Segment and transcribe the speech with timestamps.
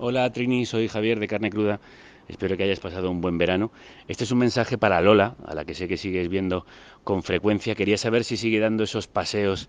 [0.00, 1.80] Hola Trini, soy Javier de Carne Cruda.
[2.28, 3.72] Espero que hayas pasado un buen verano.
[4.06, 6.66] Este es un mensaje para Lola, a la que sé que sigues viendo
[7.02, 7.74] con frecuencia.
[7.74, 9.68] Quería saber si sigue dando esos paseos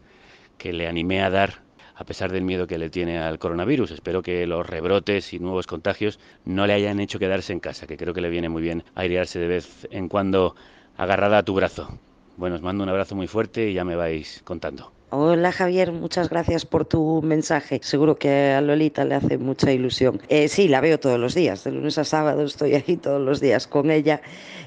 [0.60, 1.64] que le animé a dar
[1.96, 3.90] a pesar del miedo que le tiene al coronavirus.
[3.90, 7.98] Espero que los rebrotes y nuevos contagios no le hayan hecho quedarse en casa, que
[7.98, 10.56] creo que le viene muy bien airearse de vez en cuando
[10.96, 11.98] agarrada a tu brazo.
[12.38, 14.99] Bueno, os mando un abrazo muy fuerte y ya me vais contando.
[15.12, 17.80] Hola Javier, muchas gracias por tu mensaje.
[17.82, 20.22] Seguro que a Lolita le hace mucha ilusión.
[20.30, 23.40] Eh, sí, la veo todos los días, de lunes a sábado estoy ahí todos los
[23.42, 24.22] días con ella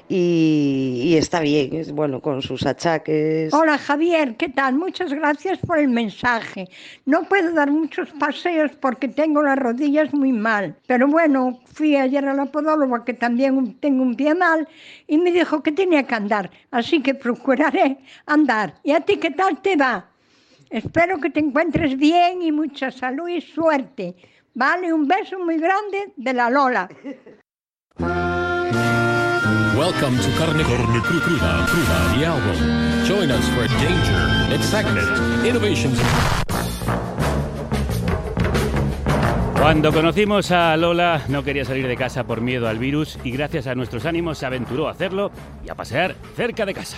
[0.09, 3.53] y, y está bien, es bueno con sus achaques.
[3.53, 4.75] Hola Javier, ¿qué tal?
[4.75, 6.67] Muchas gracias por el mensaje.
[7.05, 12.25] No puedo dar muchos paseos porque tengo las rodillas muy mal, pero bueno, fui ayer
[12.25, 14.67] a la podóloga que también tengo un pie mal
[15.07, 18.73] y me dijo que tenía que andar, así que procuraré andar.
[18.83, 20.09] ¿Y a ti qué tal te va?
[20.73, 24.15] Espero que te encuentres bien y mucha salud y suerte.
[24.55, 26.89] Vale, un beso muy grande de la Lola.
[29.77, 32.57] Welcome to Carne, Carne Cru- Cruda, Cruda, the album.
[33.07, 35.99] Join us for danger, excitement, innovations.
[39.59, 43.67] Cuando conocimos a Lola no quería salir de casa por miedo al virus y gracias
[43.67, 45.29] a nuestros ánimos se aventuró a hacerlo
[45.63, 46.97] y a pasear cerca de casa.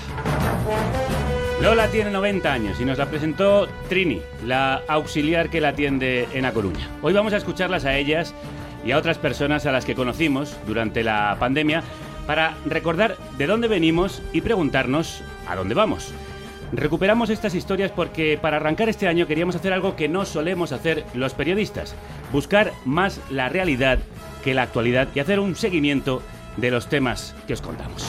[1.65, 6.45] Lola tiene 90 años y nos la presentó Trini, la auxiliar que la atiende en
[6.45, 6.87] A Coruña.
[7.01, 8.35] Hoy vamos a escucharlas a ellas
[8.85, 11.81] y a otras personas a las que conocimos durante la pandemia
[12.27, 16.13] para recordar de dónde venimos y preguntarnos a dónde vamos.
[16.71, 21.03] Recuperamos estas historias porque para arrancar este año queríamos hacer algo que no solemos hacer
[21.15, 21.95] los periodistas,
[22.31, 23.97] buscar más la realidad
[24.43, 26.21] que la actualidad y hacer un seguimiento
[26.57, 28.05] de los temas que os contamos.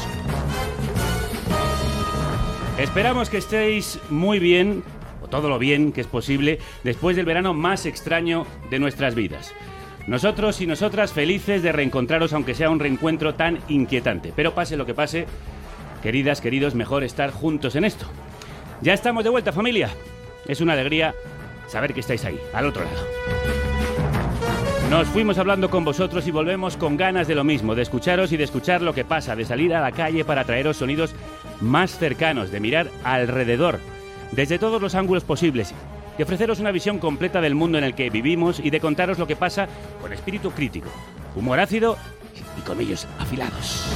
[2.79, 4.85] Esperamos que estéis muy bien,
[5.23, 9.55] o todo lo bien que es posible, después del verano más extraño de nuestras vidas.
[10.07, 14.31] Nosotros y nosotras felices de reencontraros aunque sea un reencuentro tan inquietante.
[14.37, 15.27] Pero pase lo que pase,
[16.03, 18.06] queridas, queridos, mejor estar juntos en esto.
[18.83, 19.89] Ya estamos de vuelta familia.
[20.47, 21.15] Es una alegría
[21.69, 23.06] saber que estáis ahí, al otro lado.
[24.91, 28.37] Nos fuimos hablando con vosotros y volvemos con ganas de lo mismo, de escucharos y
[28.37, 31.12] de escuchar lo que pasa, de salir a la calle para traeros sonidos
[31.61, 33.81] más cercanos, de mirar alrededor,
[34.33, 35.75] desde todos los ángulos posibles,
[36.17, 39.27] de ofreceros una visión completa del mundo en el que vivimos y de contaros lo
[39.27, 39.69] que pasa
[40.00, 40.89] con espíritu crítico,
[41.34, 41.97] humor ácido
[42.59, 43.87] y colmillos afilados.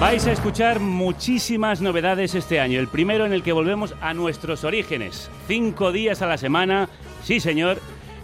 [0.00, 2.80] Vais a escuchar muchísimas novedades este año.
[2.80, 5.30] El primero en el que volvemos a nuestros orígenes.
[5.46, 6.88] Cinco días a la semana,
[7.22, 7.78] sí señor,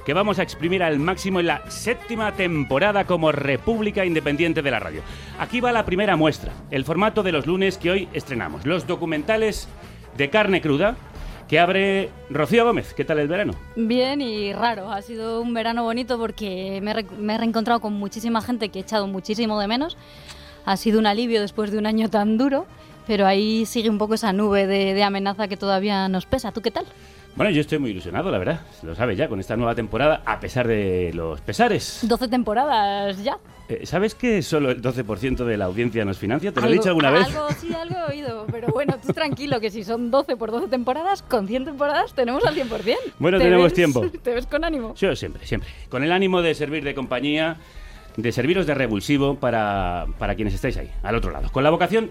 [0.06, 4.78] que vamos a exprimir al máximo en la séptima temporada como República Independiente de la
[4.78, 5.02] Radio.
[5.40, 8.64] Aquí va la primera muestra, el formato de los lunes que hoy estrenamos.
[8.64, 9.68] Los documentales
[10.16, 10.96] de carne cruda
[11.48, 12.94] que abre Rocío Gómez.
[12.94, 13.54] ¿Qué tal el verano?
[13.74, 14.92] Bien y raro.
[14.92, 18.82] Ha sido un verano bonito porque me me he reencontrado con muchísima gente que he
[18.82, 19.96] echado muchísimo de menos.
[20.66, 22.66] Ha sido un alivio después de un año tan duro,
[23.08, 26.52] pero ahí sigue un poco esa nube de amenaza que todavía nos pesa.
[26.52, 26.86] ¿Tú qué tal?
[27.36, 28.60] Bueno, yo estoy muy ilusionado, la verdad.
[28.82, 32.00] Lo sabes ya, con esta nueva temporada, a pesar de los pesares.
[32.02, 33.36] 12 temporadas ya.
[33.68, 36.50] Eh, ¿Sabes que solo el 12% de la audiencia nos financia?
[36.52, 37.26] ¿Te lo he dicho alguna vez?
[37.26, 38.46] Algo, sí, algo he oído.
[38.50, 42.42] Pero bueno, tú tranquilo, que si son 12 por 12 temporadas, con 100 temporadas tenemos
[42.46, 42.96] al 100%.
[43.18, 44.06] Bueno, ¿Te tenemos ves- tiempo.
[44.22, 44.94] Te ves con ánimo.
[44.94, 45.68] Yo siempre, siempre.
[45.90, 47.56] Con el ánimo de servir de compañía,
[48.16, 51.50] de serviros de revulsivo para, para quienes estáis ahí, al otro lado.
[51.52, 52.10] Con la vocación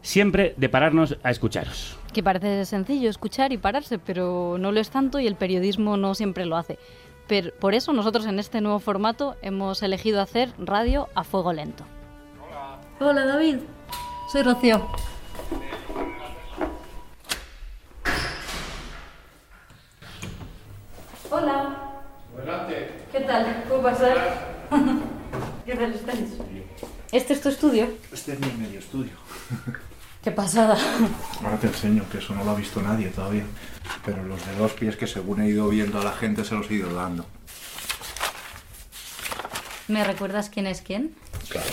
[0.00, 1.98] siempre de pararnos a escucharos.
[2.14, 6.14] Que parece sencillo escuchar y pararse, pero no lo es tanto y el periodismo no
[6.14, 6.78] siempre lo hace.
[7.26, 11.84] Pero por eso nosotros en este nuevo formato hemos elegido hacer radio a fuego lento.
[13.00, 13.10] Hola.
[13.10, 13.56] Hola David,
[14.30, 14.86] soy Rocío.
[21.30, 22.00] Hola.
[23.10, 23.64] ¿Qué tal?
[23.68, 24.66] ¿Cómo pasar?
[25.66, 26.38] ¿Qué tal estáis?
[27.10, 27.88] ¿Este es tu estudio?
[28.12, 29.12] Este es mi medio estudio.
[30.24, 30.74] Qué pasada.
[31.42, 33.44] Ahora te enseño, que eso no lo ha visto nadie todavía.
[34.06, 36.70] Pero los de dos pies que según he ido viendo a la gente se los
[36.70, 37.26] he ido dando.
[39.86, 41.14] ¿Me recuerdas quién es quién?
[41.50, 41.68] Claro.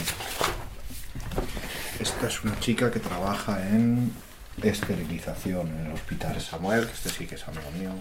[2.01, 4.11] Esta es una chica que trabaja en
[4.61, 7.91] esterilización en el hospital Samuel, que este sí que es amigo mío.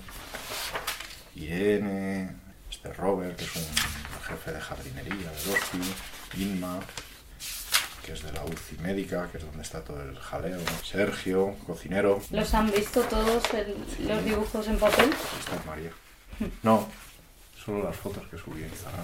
[1.37, 2.33] Irene,
[2.69, 3.63] este Robert, que es un
[4.27, 5.95] jefe de jardinería del hospital.
[6.37, 6.81] Inma,
[8.05, 10.59] que es de la UCI médica, que es donde está todo el jaleo.
[10.85, 12.21] Sergio, cocinero.
[12.31, 13.43] ¿Los han visto todos
[14.07, 15.11] los dibujos en papel?
[15.39, 15.91] Esta es María.
[16.63, 16.89] No,
[17.65, 19.03] solo las fotos que subí a Instagram.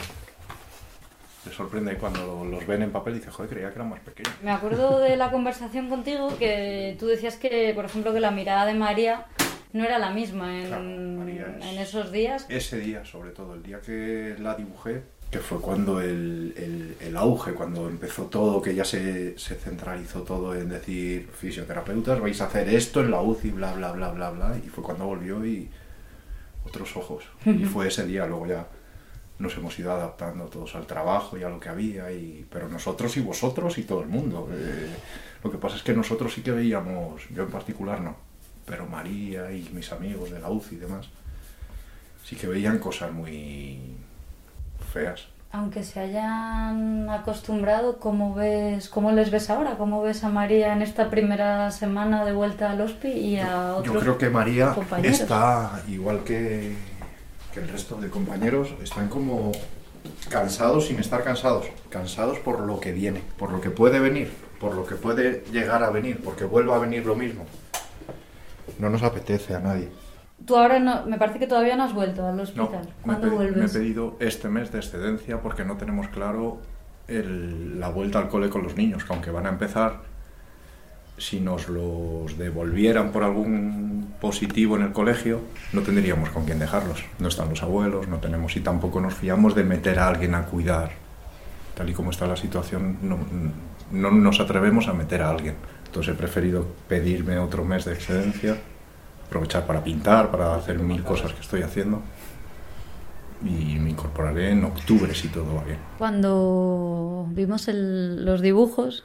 [1.44, 4.32] Te sorprende cuando los ven en papel y dices, joder, creía que eran más pequeños.
[4.42, 8.66] Me acuerdo de la conversación contigo que tú decías que, por ejemplo, que la mirada
[8.66, 9.26] de María
[9.72, 12.46] no era la misma en, Claro, es- en esos días.
[12.48, 17.16] Ese día, sobre todo, el día que la dibujé, que fue cuando el, el- el
[17.16, 22.46] auge, cuando empezó todo, que ya se, se centralizó todo en decir fisioterapeutas, vais a
[22.46, 25.68] hacer esto en la UCI, bla, bla, bla, bla, bla, y fue cuando volvió y
[26.64, 27.24] otros ojos.
[27.44, 28.66] Y fue ese día, luego ya
[29.38, 33.16] nos hemos ido adaptando todos al trabajo y a lo que había, y, pero nosotros
[33.16, 34.48] y vosotros y todo el mundo.
[34.52, 34.88] eh,
[35.44, 38.16] lo que pasa es que nosotros sí que veíamos, yo en particular no,
[38.64, 41.08] pero María y mis amigos de la UCI y demás,
[42.24, 43.78] sí que veían cosas muy
[44.92, 45.26] feas.
[45.52, 49.76] Aunque se hayan acostumbrado, ¿cómo, ves, ¿cómo les ves ahora?
[49.78, 53.94] ¿Cómo ves a María en esta primera semana de vuelta al hospi y a otros
[53.94, 55.20] Yo creo que María compañeros?
[55.20, 56.76] está igual que,
[57.54, 59.52] que el resto de compañeros, están como
[60.28, 64.30] cansados sin estar cansados, cansados por lo que viene, por lo que puede venir,
[64.60, 67.46] por lo que puede llegar a venir, porque vuelva a venir lo mismo.
[68.78, 69.88] No nos apetece a nadie.
[70.44, 72.70] Tú ahora no, me parece que todavía no has vuelto al No, hospital.
[72.70, 73.72] me he, ¿Cuándo pedi- me he vuelves?
[73.72, 76.58] pedido este mes de excedencia porque no tenemos claro
[77.08, 80.00] el- la vuelta al cole con los niños, que aunque van a empezar,
[81.18, 85.40] si nos los devolvieran por algún positivo en el colegio,
[85.72, 87.02] no tendríamos con quién dejarlos.
[87.18, 90.42] No están los abuelos, no tenemos y tampoco nos fiamos de meter a alguien a
[90.44, 90.90] cuidar.
[91.74, 93.18] Tal y como está la situación, no,
[93.92, 95.54] no nos atrevemos a meter a alguien.
[95.86, 98.56] Entonces he preferido pedirme otro mes de excedencia,
[99.26, 102.02] aprovechar para pintar, para hacer mil cosas que estoy haciendo.
[103.44, 105.78] Y me incorporaré en octubre si todo va bien.
[105.98, 109.04] Cuando vimos el- los dibujos,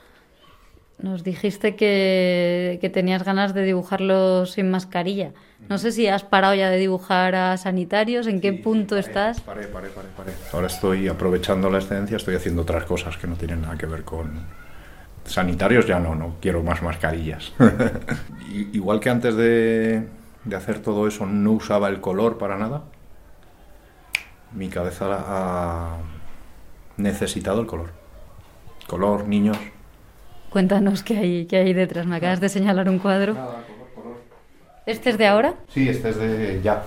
[0.99, 5.31] nos dijiste que, que tenías ganas de dibujarlos sin mascarilla.
[5.67, 9.41] No sé si has parado ya de dibujar a sanitarios, en qué punto estás.
[9.41, 10.31] Paré, paré, paré, paré.
[10.53, 14.03] Ahora estoy aprovechando la excedencia, estoy haciendo otras cosas que no tienen nada que ver
[14.03, 14.31] con
[15.25, 15.85] sanitarios.
[15.87, 17.53] Ya no, no quiero más mascarillas.
[18.73, 20.07] Igual que antes de,
[20.45, 22.83] de hacer todo eso no usaba el color para nada,
[24.53, 25.97] mi cabeza ha
[26.97, 27.91] necesitado el color.
[28.87, 29.57] Color, niños.
[30.49, 32.05] Cuéntanos qué hay, qué hay detrás.
[32.05, 33.35] Me acabas de señalar un cuadro.
[34.85, 35.53] ¿Este es de ahora?
[35.69, 36.83] Sí, este es de ya.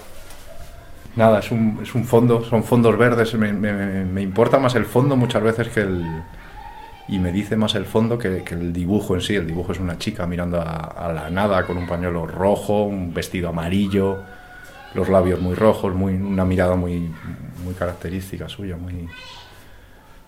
[1.17, 3.33] Nada, es un, es un fondo, son fondos verdes.
[3.35, 6.05] Me, me- me importa más el fondo muchas veces que el.
[7.09, 9.35] Y me dice más el fondo que, que el dibujo en sí.
[9.35, 13.51] El dibujo es una chica mirando a, la nada con un pañuelo rojo, un vestido
[13.51, 14.19] amarillo,
[14.95, 17.11] los labios muy rojos, muy, una mirada muy,
[17.63, 19.07] muy característica suya, muy.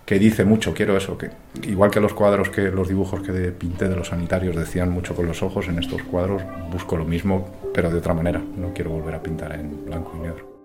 [0.04, 1.30] que dice mucho, quiero eso, que
[1.62, 5.26] igual que los cuadros que los dibujos que pinté de los sanitarios decían mucho con
[5.26, 8.42] los ojos, en estos cuadros busco lo mismo, pero de otra manera.
[8.56, 10.56] No quiero volver a pintar en blanco y negro.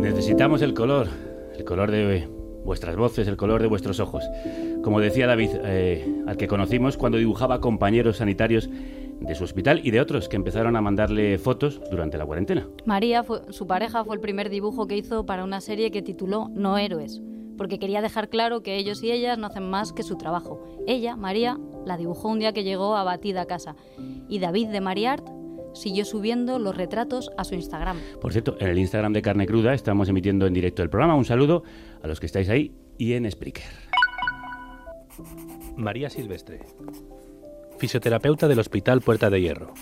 [0.00, 1.08] Necesitamos el color,
[1.56, 4.24] el color de vuestras voces, el color de vuestros ojos.
[4.82, 8.68] Como decía David, eh, al que conocimos cuando dibujaba compañeros sanitarios
[9.20, 12.66] de su hospital y de otros que empezaron a mandarle fotos durante la cuarentena.
[12.84, 16.78] María, su pareja, fue el primer dibujo que hizo para una serie que tituló No
[16.78, 17.20] Héroes,
[17.58, 20.62] porque quería dejar claro que ellos y ellas no hacen más que su trabajo.
[20.86, 23.76] Ella, María, la dibujó un día que llegó abatida a casa.
[24.28, 25.39] Y David de Mariart
[25.72, 27.98] siguió subiendo los retratos a su Instagram.
[28.20, 31.14] Por cierto, en el Instagram de Carne Cruda estamos emitiendo en directo el programa.
[31.14, 31.62] Un saludo
[32.02, 33.64] a los que estáis ahí y en Spreaker.
[35.76, 36.60] María Silvestre,
[37.78, 39.72] fisioterapeuta del Hospital Puerta de Hierro.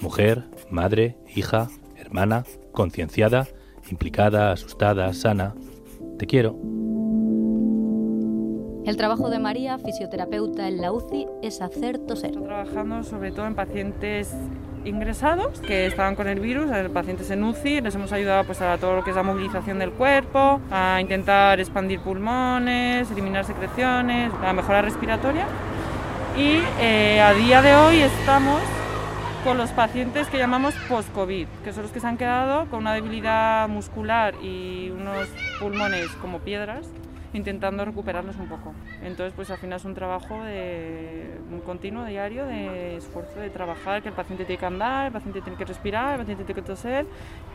[0.00, 3.48] Mujer, madre, hija, hermana, concienciada,
[3.90, 5.54] implicada, asustada, sana.
[6.18, 6.58] Te quiero.
[8.84, 12.30] El trabajo de María, fisioterapeuta en la UCI, es hacer toser.
[12.30, 14.34] Estoy trabajando sobre todo en pacientes
[14.84, 18.78] ingresados que estaban con el virus, en pacientes en UCI, les hemos ayudado pues, a
[18.78, 24.52] todo lo que es la movilización del cuerpo, a intentar expandir pulmones, eliminar secreciones, la
[24.52, 25.46] mejora respiratoria.
[26.36, 28.60] Y eh, a día de hoy estamos
[29.44, 32.92] con los pacientes que llamamos post-COVID, que son los que se han quedado con una
[32.92, 36.86] debilidad muscular y unos pulmones como piedras,
[37.32, 38.72] intentando recuperarlos un poco.
[39.02, 44.02] Entonces, pues al final es un trabajo de un continuo, diario, de esfuerzo de trabajar,
[44.02, 46.66] que el paciente tiene que andar, el paciente tiene que respirar, el paciente tiene que
[46.66, 47.06] toser,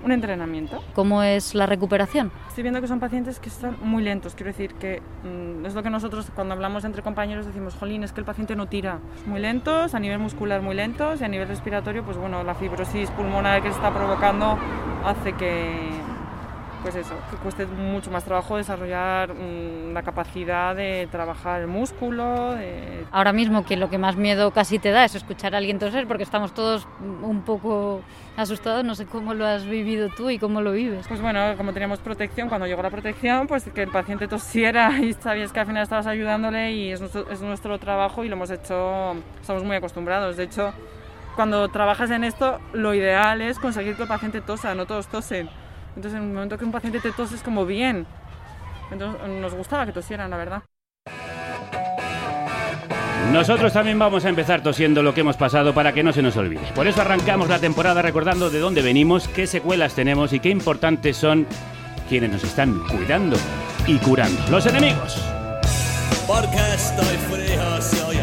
[0.03, 0.83] un entrenamiento.
[0.93, 2.31] ¿Cómo es la recuperación?
[2.47, 5.83] Estoy viendo que son pacientes que están muy lentos, quiero decir que mm, es lo
[5.83, 8.99] que nosotros cuando hablamos entre compañeros decimos, jolín, es que el paciente no tira.
[9.25, 13.09] Muy lentos, a nivel muscular muy lentos y a nivel respiratorio, pues bueno, la fibrosis
[13.11, 14.57] pulmonar que se está provocando
[15.03, 15.89] hace que,
[16.85, 22.51] pues eso, que cueste mucho más trabajo desarrollar mm, la capacidad de trabajar el músculo,
[22.51, 25.79] de Ahora mismo que lo que más miedo casi te da es escuchar a alguien
[25.79, 26.87] toser porque estamos todos
[27.23, 28.03] un poco
[28.37, 28.85] asustados.
[28.85, 31.07] No sé cómo lo has vivido tú y cómo lo vives.
[31.07, 35.13] Pues bueno, como teníamos protección, cuando llegó la protección, pues que el paciente tosiera y
[35.13, 38.51] sabías que al final estabas ayudándole y es nuestro, es nuestro trabajo y lo hemos
[38.51, 40.37] hecho, estamos muy acostumbrados.
[40.37, 40.71] De hecho,
[41.35, 45.49] cuando trabajas en esto, lo ideal es conseguir que el paciente tosa, no todos tosen.
[45.95, 48.05] Entonces, en el momento que un paciente te tose es como bien,
[48.91, 50.63] Entonces nos gustaba que tosieran, la verdad.
[53.31, 56.37] Nosotros también vamos a empezar tosiendo lo que hemos pasado para que no se nos
[56.37, 56.61] olvide.
[56.75, 61.17] Por eso arrancamos la temporada recordando de dónde venimos, qué secuelas tenemos y qué importantes
[61.17, 61.47] son
[62.07, 63.35] quienes nos están cuidando
[63.87, 64.39] y curando.
[64.49, 65.19] Los enemigos.
[66.27, 68.19] Porque estoy frío, si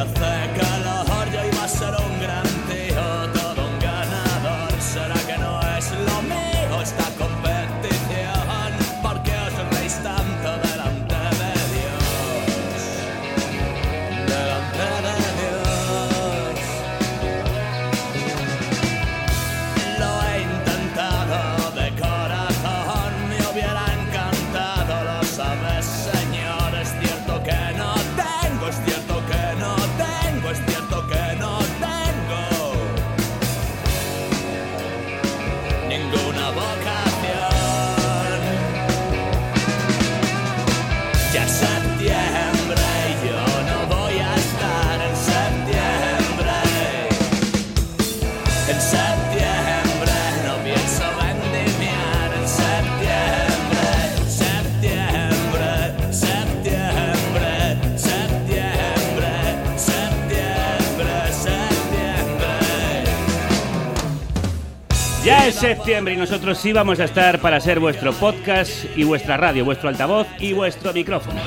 [65.63, 69.89] septiembre y nosotros sí vamos a estar para ser vuestro podcast y vuestra radio, vuestro
[69.89, 71.41] altavoz y vuestro micrófono.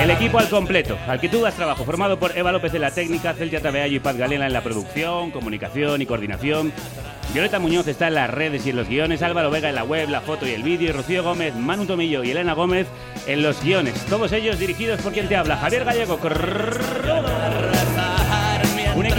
[0.00, 2.92] El equipo al completo, al que tú das trabajo, formado por Eva López en la
[2.92, 6.72] técnica, Celtia Tabeallo y Paz Galena en la producción, comunicación y coordinación.
[7.34, 10.08] Violeta Muñoz está en las redes y en los guiones, Álvaro Vega en la web,
[10.08, 12.86] la foto y el vídeo, y Rocío Gómez, Manu Tomillo y Elena Gómez
[13.26, 14.02] en los guiones.
[14.06, 16.18] Todos ellos dirigidos por quien te habla, Javier Gallego.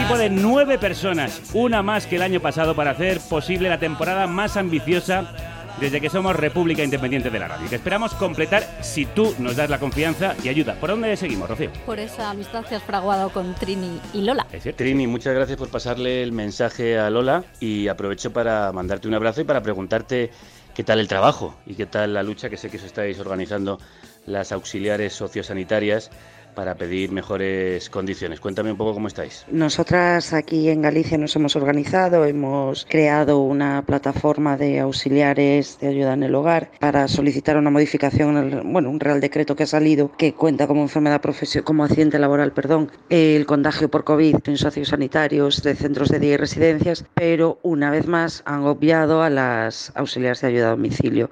[0.07, 4.25] Equipo de nueve personas, una más que el año pasado para hacer posible la temporada
[4.25, 5.33] más ambiciosa
[5.81, 9.69] desde que somos República Independiente de la Radio, que esperamos completar si tú nos das
[9.69, 10.75] la confianza y ayuda.
[10.75, 11.71] ¿Por dónde seguimos, Rocío?
[11.85, 14.47] Por esa amistad que has fraguado con Trini y Lola.
[14.53, 14.77] Es cierto.
[14.77, 19.41] Trini, muchas gracias por pasarle el mensaje a Lola y aprovecho para mandarte un abrazo
[19.41, 20.31] y para preguntarte
[20.73, 23.77] qué tal el trabajo y qué tal la lucha que sé que os estáis organizando
[24.25, 26.11] las auxiliares sociosanitarias
[26.57, 28.39] para pedir mejores condiciones.
[28.39, 29.45] Cuéntame un poco cómo estáis.
[29.51, 36.13] Nosotras aquí en Galicia nos hemos organizado, hemos creado una plataforma de auxiliares de ayuda
[36.13, 40.33] en el hogar para solicitar una modificación, bueno, un real decreto que ha salido que
[40.33, 45.75] cuenta como enfermedad profesional, como accidente laboral, perdón, el contagio por COVID en sociosanitarios de
[45.75, 50.47] centros de día y residencias, pero una vez más han obviado a las auxiliares de
[50.47, 51.29] ayuda a domicilio.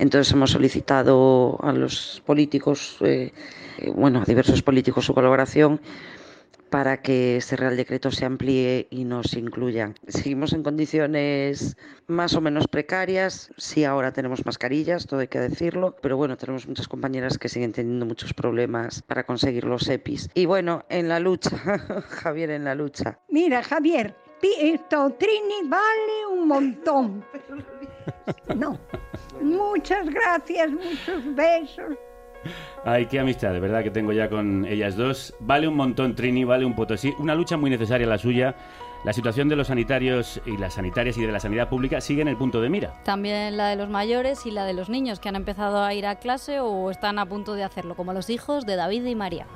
[0.00, 3.32] Entonces hemos solicitado a los políticos, eh,
[3.94, 5.80] bueno, a diversos políticos su colaboración
[6.70, 9.96] para que este Real Decreto se amplíe y nos incluyan.
[10.06, 15.96] Seguimos en condiciones más o menos precarias, sí ahora tenemos mascarillas, todo hay que decirlo,
[16.00, 20.30] pero bueno, tenemos muchas compañeras que siguen teniendo muchos problemas para conseguir los EPIs.
[20.34, 21.58] Y bueno, en la lucha,
[22.08, 23.18] Javier, en la lucha.
[23.28, 27.24] Mira, Javier, esto Trini vale un montón.
[28.56, 28.78] No.
[29.40, 31.96] Muchas gracias, muchos besos.
[32.84, 35.34] Ay, qué amistad, de verdad que tengo ya con ellas dos.
[35.40, 37.12] Vale un montón Trini, vale un Potosí.
[37.18, 38.54] Una lucha muy necesaria la suya.
[39.04, 42.28] La situación de los sanitarios y las sanitarias y de la sanidad pública sigue en
[42.28, 42.92] el punto de mira.
[43.04, 46.04] También la de los mayores y la de los niños que han empezado a ir
[46.06, 49.46] a clase o están a punto de hacerlo, como los hijos de David y María.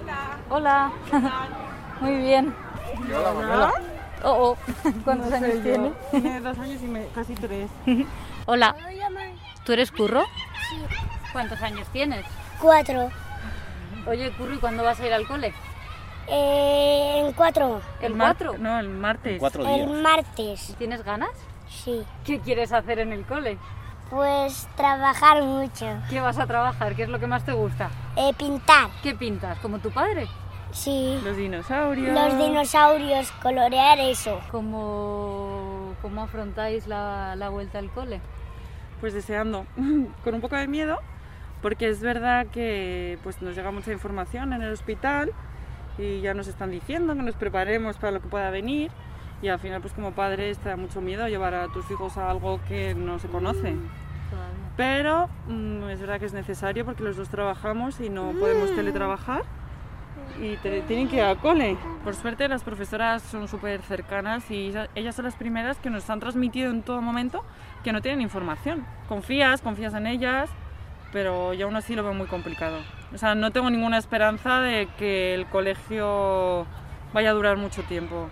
[0.00, 0.38] Hola.
[0.48, 0.92] Hola.
[2.00, 2.54] Muy bien.
[3.14, 3.72] Hola, Manuela.
[4.24, 4.56] Oh, oh.
[5.04, 5.92] ¿Cuántos años tiene?
[6.10, 7.68] Tiene dos años y me- casi tres.
[8.46, 8.74] Hola.
[9.64, 10.22] ¿Tú eres Curro?
[10.70, 10.76] Sí.
[11.32, 12.24] ¿Cuántos años tienes?
[12.60, 13.10] Cuatro.
[14.06, 15.52] Oye, Curro, ¿y cuándo vas a ir al cole?
[16.28, 17.80] Eh, en cuatro.
[18.00, 18.58] ¿El 4?
[18.58, 19.42] No, el martes.
[19.42, 20.74] El martes.
[20.78, 21.30] ¿Tienes ganas?
[21.68, 22.04] Sí.
[22.24, 23.58] ¿Qué quieres hacer en el cole?
[24.10, 25.86] Pues trabajar mucho.
[26.10, 26.94] ¿Qué vas a trabajar?
[26.94, 27.90] ¿Qué es lo que más te gusta?
[28.16, 28.90] Eh, pintar.
[29.02, 29.58] ¿Qué pintas?
[29.58, 30.28] ¿Como tu padre?
[30.72, 31.18] Sí.
[31.24, 32.12] Los dinosaurios.
[32.14, 34.40] Los dinosaurios, colorear eso.
[34.50, 38.20] ¿Cómo, cómo afrontáis la, la vuelta al cole?
[39.00, 39.66] Pues deseando,
[40.24, 40.98] con un poco de miedo,
[41.62, 45.30] porque es verdad que pues, nos llega mucha información en el hospital
[45.98, 48.90] y ya nos están diciendo que nos preparemos para lo que pueda venir
[49.42, 52.30] y al final pues como padres te da mucho miedo llevar a tus hijos a
[52.30, 53.74] algo que no se conoce.
[54.76, 59.42] Pero mm, es verdad que es necesario porque los dos trabajamos y no podemos teletrabajar
[60.40, 61.76] y te- tienen que ir al cole.
[62.04, 66.08] Por suerte las profesoras son súper cercanas y ella- ellas son las primeras que nos
[66.08, 67.44] han transmitido en todo momento
[67.84, 68.86] que no tienen información.
[69.08, 70.48] Confías, confías en ellas,
[71.12, 72.78] pero yo aún así lo veo muy complicado.
[73.14, 76.66] O sea, no tengo ninguna esperanza de que el colegio
[77.12, 78.28] vaya a durar mucho tiempo.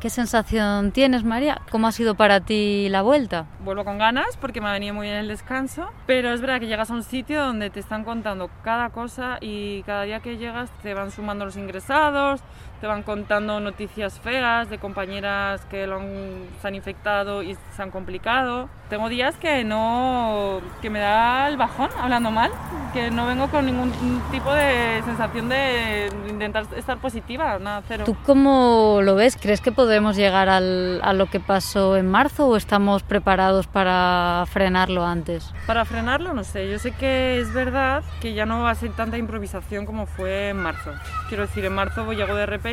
[0.00, 1.60] ¿Qué sensación tienes, María?
[1.70, 3.44] ¿Cómo ha sido para ti la vuelta?
[3.62, 6.68] Vuelvo con ganas porque me ha venido muy bien el descanso, pero es verdad que
[6.68, 10.70] llegas a un sitio donde te están contando cada cosa y cada día que llegas
[10.82, 12.40] te van sumando los ingresados,
[12.80, 17.82] te van contando noticias feas de compañeras que lo han, se han infectado y se
[17.82, 18.68] han complicado.
[18.88, 22.50] Tengo días que no que me da el bajón hablando mal,
[22.92, 23.92] que no vengo con ningún
[24.30, 28.04] tipo de sensación de intentar estar positiva, nada cero.
[28.06, 29.36] ¿Tú cómo lo ves?
[29.40, 34.44] ¿Crees que podemos llegar al, a lo que pasó en marzo o estamos preparados para
[34.50, 35.52] frenarlo antes?
[35.66, 38.90] Para frenarlo no sé, yo sé que es verdad que ya no va a ser
[38.92, 40.92] tanta improvisación como fue en marzo.
[41.28, 42.69] Quiero decir, en marzo llegó de repente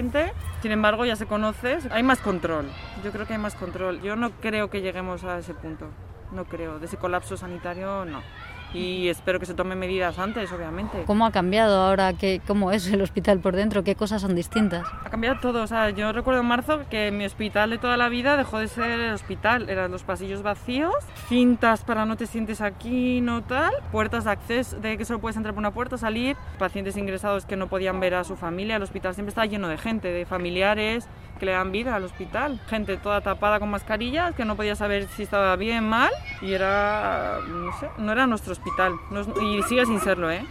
[0.61, 2.69] sin embargo ya se conoce, hay más control,
[3.03, 5.87] yo creo que hay más control, yo no creo que lleguemos a ese punto,
[6.31, 8.21] no creo, de ese colapso sanitario no
[8.74, 11.03] y espero que se tomen medidas antes, obviamente.
[11.05, 12.13] ¿Cómo ha cambiado ahora?
[12.13, 13.83] ¿Qué, ¿Cómo es el hospital por dentro?
[13.83, 14.86] ¿Qué cosas son distintas?
[15.05, 15.63] Ha cambiado todo.
[15.63, 18.67] O sea, yo recuerdo en marzo que mi hospital de toda la vida dejó de
[18.67, 19.69] ser el hospital.
[19.69, 20.93] Eran los pasillos vacíos,
[21.27, 25.38] cintas para no te sientes aquí, no tal, puertas de acceso, de que solo puedes
[25.38, 28.75] entrar por una puerta, salir, pacientes ingresados que no podían ver a su familia.
[28.75, 31.07] El hospital siempre estaba lleno de gente, de familiares
[31.38, 32.60] que le dan vida al hospital.
[32.67, 37.39] Gente toda tapada con mascarillas, que no podía saber si estaba bien, mal, y era,
[37.48, 38.94] no sé, no era nuestro hospital.
[39.41, 40.46] y sigue sin serlo, ¿eh?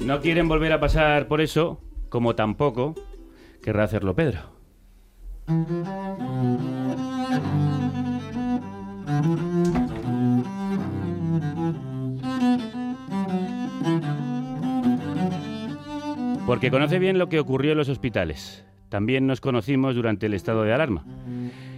[0.00, 2.94] No quieren volver a pasar por eso, como tampoco
[3.62, 4.40] querrá hacerlo Pedro.
[16.46, 18.64] Porque conoce bien lo que ocurrió en los hospitales.
[18.88, 21.04] También nos conocimos durante el estado de alarma.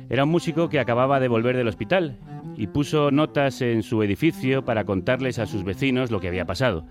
[0.09, 2.19] Era un músico que acababa de volver del hospital
[2.57, 6.87] y puso notas en su edificio para contarles a sus vecinos lo que había pasado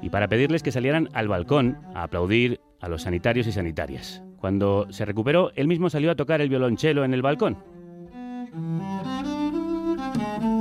[0.00, 4.22] y para pedirles que salieran al balcón a aplaudir a los sanitarios y sanitarias.
[4.38, 7.58] Cuando se recuperó, él mismo salió a tocar el violonchelo en el balcón.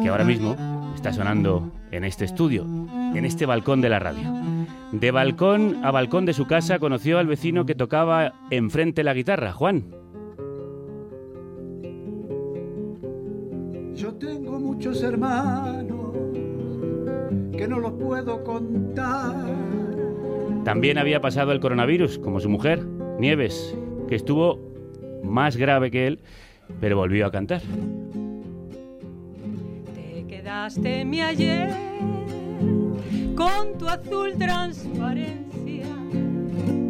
[0.03, 0.55] Que ahora mismo
[0.95, 2.63] está sonando en este estudio,
[3.15, 4.50] en este balcón de la radio.
[4.91, 9.53] De balcón a balcón de su casa conoció al vecino que tocaba enfrente la guitarra,
[9.53, 9.85] Juan.
[13.95, 16.11] Yo tengo muchos hermanos
[17.55, 19.35] que no los puedo contar.
[20.65, 22.85] También había pasado el coronavirus, como su mujer,
[23.17, 23.77] Nieves,
[24.09, 24.59] que estuvo
[25.23, 26.19] más grave que él,
[26.81, 27.61] pero volvió a cantar.
[29.95, 31.69] Te quedaste mi ayer
[33.35, 35.87] con tu azul transparencia,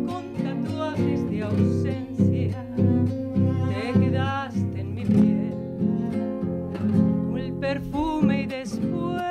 [0.07, 2.65] con tatuajes de ausencia,
[3.69, 5.53] te quedaste en mi piel,
[7.38, 9.21] el perfume y después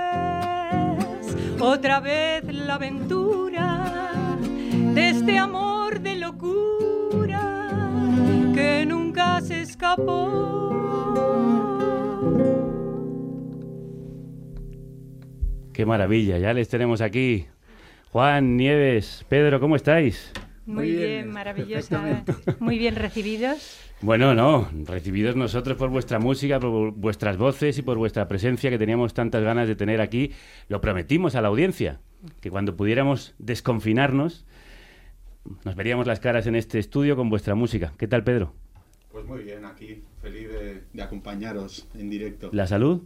[1.60, 4.38] otra vez la aventura
[4.94, 7.68] de este amor de locura
[8.54, 10.70] que nunca se escapó.
[15.80, 17.46] Qué maravilla, ya les tenemos aquí.
[18.12, 20.30] Juan, Nieves, Pedro, ¿cómo estáis?
[20.66, 22.22] Muy, bien, maravillosa.
[22.58, 23.80] Muy bien recibidos.
[24.02, 28.76] Bueno, no, recibidos nosotros por vuestra música, por vuestras voces y por vuestra presencia que
[28.76, 30.32] teníamos tantas ganas de tener aquí.
[30.68, 31.98] Lo prometimos a la audiencia,
[32.42, 34.44] que cuando pudiéramos desconfinarnos,
[35.64, 37.94] nos veríamos las caras en este estudio con vuestra música.
[37.96, 38.52] ¿Qué tal, Pedro?
[39.10, 42.50] Pues muy bien, aquí, feliz de, de acompañaros en directo.
[42.52, 43.00] ¿La salud?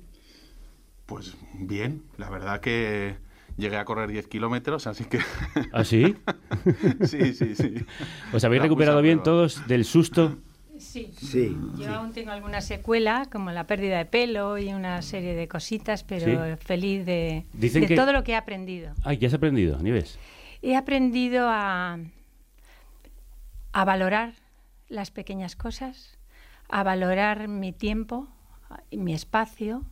[1.06, 3.16] Pues bien, la verdad que
[3.56, 5.18] llegué a correr 10 kilómetros, así que...
[5.72, 6.16] ¿Ah, sí?
[7.04, 7.74] sí, sí, sí.
[8.32, 10.38] ¿Os habéis recuperado bien todos del susto?
[10.78, 11.12] Sí.
[11.16, 11.56] sí.
[11.78, 16.04] Yo aún tengo alguna secuela, como la pérdida de pelo y una serie de cositas,
[16.04, 18.92] pero feliz de, de todo lo que he aprendido.
[19.04, 20.18] Ay, ¿qué has aprendido, Nieves?
[20.62, 21.98] He aprendido a,
[23.72, 24.34] a valorar
[24.88, 26.18] las pequeñas cosas,
[26.68, 28.28] a valorar mi tiempo,
[28.90, 29.84] mi espacio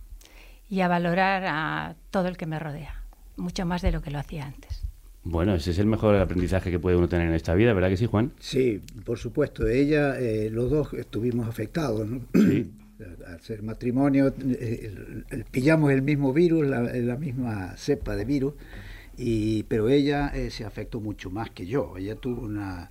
[0.72, 2.94] y a valorar a todo el que me rodea,
[3.36, 4.86] mucho más de lo que lo hacía antes.
[5.22, 7.98] Bueno, ese es el mejor aprendizaje que puede uno tener en esta vida, ¿verdad que
[7.98, 8.32] sí, Juan?
[8.40, 9.68] Sí, por supuesto.
[9.68, 12.22] Ella, eh, los dos estuvimos afectados, ¿no?
[12.32, 12.72] Sí.
[13.26, 14.94] Al ser matrimonio, eh,
[15.28, 18.54] el, pillamos el mismo virus, la, la, misma cepa de virus,
[19.18, 21.98] y, pero ella eh, se afectó mucho más que yo.
[21.98, 22.90] Ella tuvo una,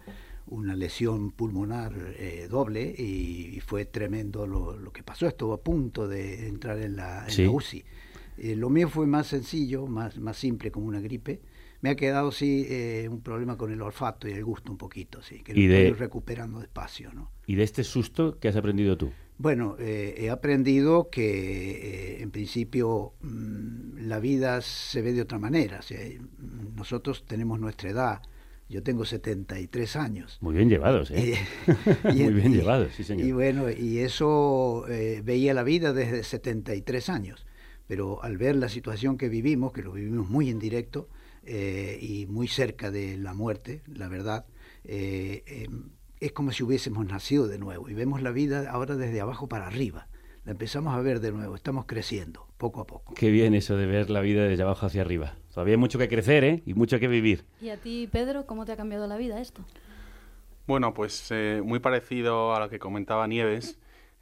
[0.51, 5.27] una lesión pulmonar eh, doble y, y, fue tremendo lo, lo, que pasó.
[5.27, 7.43] Estuvo a punto de entrar en la, en sí.
[7.45, 7.83] la UCI.
[8.37, 11.41] Eh, lo mío fue más sencillo, más, más simple, como una gripe.
[11.81, 15.21] Me ha quedado, sí, eh, un problema con el olfato y el gusto un poquito,
[15.23, 17.31] sí, que y lo de, estoy recuperando despacio, ¿no?
[17.47, 19.11] ¿Y de este susto qué has aprendido tú?
[19.41, 25.39] Bueno, eh, he aprendido que eh, en principio mmm, la vida se ve de otra
[25.39, 25.79] manera.
[25.79, 25.99] O sea,
[26.75, 28.21] nosotros tenemos nuestra edad,
[28.71, 30.37] Yo tengo 73 años.
[30.39, 31.35] Muy bien llevados, ¿eh?
[32.05, 33.27] Muy bien llevados, sí, señor.
[33.27, 37.45] Y bueno, y eso eh, veía la vida desde 73 años.
[37.87, 41.09] Pero al ver la situación que vivimos, que lo vivimos muy en directo
[41.43, 44.45] eh, y muy cerca de la muerte, la verdad,
[44.85, 45.89] eh, em,
[46.21, 49.67] es como si hubiésemos nacido de nuevo y vemos la vida ahora desde abajo para
[49.67, 50.07] arriba.
[50.45, 53.15] La empezamos a ver de nuevo, estamos creciendo poco a poco.
[53.15, 55.35] Qué bien eso de ver la vida desde abajo hacia arriba.
[55.53, 56.63] Todavía hay mucho que crecer, ¿eh?
[56.65, 57.45] Y mucho que vivir.
[57.61, 59.63] ¿Y a ti, Pedro, cómo te ha cambiado la vida esto?
[60.65, 63.77] Bueno, pues eh, muy parecido a lo que comentaba Nieves,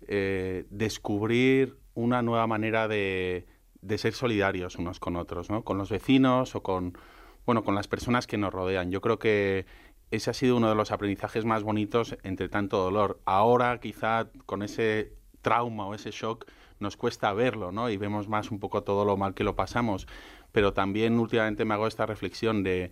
[0.08, 3.46] eh, descubrir una nueva manera de,
[3.82, 5.64] de, ser solidarios unos con otros, ¿no?
[5.64, 6.98] Con los vecinos o con,
[7.46, 8.90] bueno, con las personas que nos rodean.
[8.90, 9.66] Yo creo que
[10.12, 13.20] ese ha sido uno de los aprendizajes más bonitos entre tanto dolor.
[13.26, 16.46] Ahora, quizá con ese trauma o ese shock,
[16.80, 17.90] nos cuesta verlo, ¿no?
[17.90, 20.08] Y vemos más un poco todo lo mal que lo pasamos.
[20.52, 22.92] Pero también últimamente me hago esta reflexión de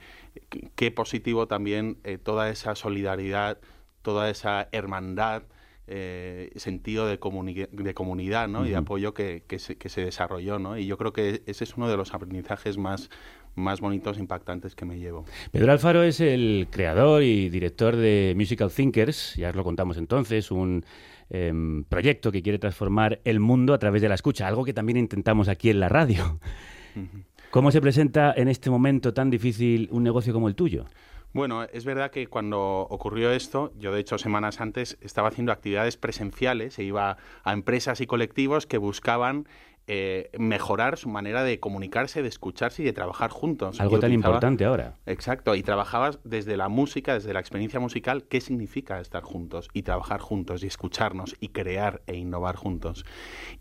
[0.76, 3.60] qué positivo también eh, toda esa solidaridad,
[4.02, 5.44] toda esa hermandad,
[5.88, 8.60] eh, sentido de, comuni de comunidad ¿no?
[8.60, 8.68] Uh -huh.
[8.68, 10.60] y de apoyo que, que, se, que se desarrolló.
[10.60, 10.78] ¿no?
[10.78, 13.10] Y yo creo que ese es uno de los aprendizajes más,
[13.56, 15.26] más bonitos, impactantes que me llevo.
[15.52, 20.52] Pedro Alfaro es el creador y director de Musical Thinkers, ya os lo contamos entonces,
[20.52, 20.86] un
[21.30, 21.54] eh,
[21.90, 25.48] proyecto que quiere transformar el mundo a través de la escucha, algo que también intentamos
[25.48, 26.40] aquí en la radio.
[26.96, 27.24] Uh -huh.
[27.52, 30.86] ¿Cómo se presenta en este momento tan difícil un negocio como el tuyo?
[31.34, 35.98] Bueno, es verdad que cuando ocurrió esto, yo de hecho semanas antes estaba haciendo actividades
[35.98, 39.48] presenciales e iba a empresas y colectivos que buscaban
[39.90, 43.80] eh, mejorar su manera de comunicarse, de escucharse y de trabajar juntos.
[43.80, 44.96] Algo tan importante ahora.
[45.06, 49.84] Exacto, y trabajabas desde la música, desde la experiencia musical, qué significa estar juntos y
[49.84, 53.06] trabajar juntos y escucharnos y crear e innovar juntos.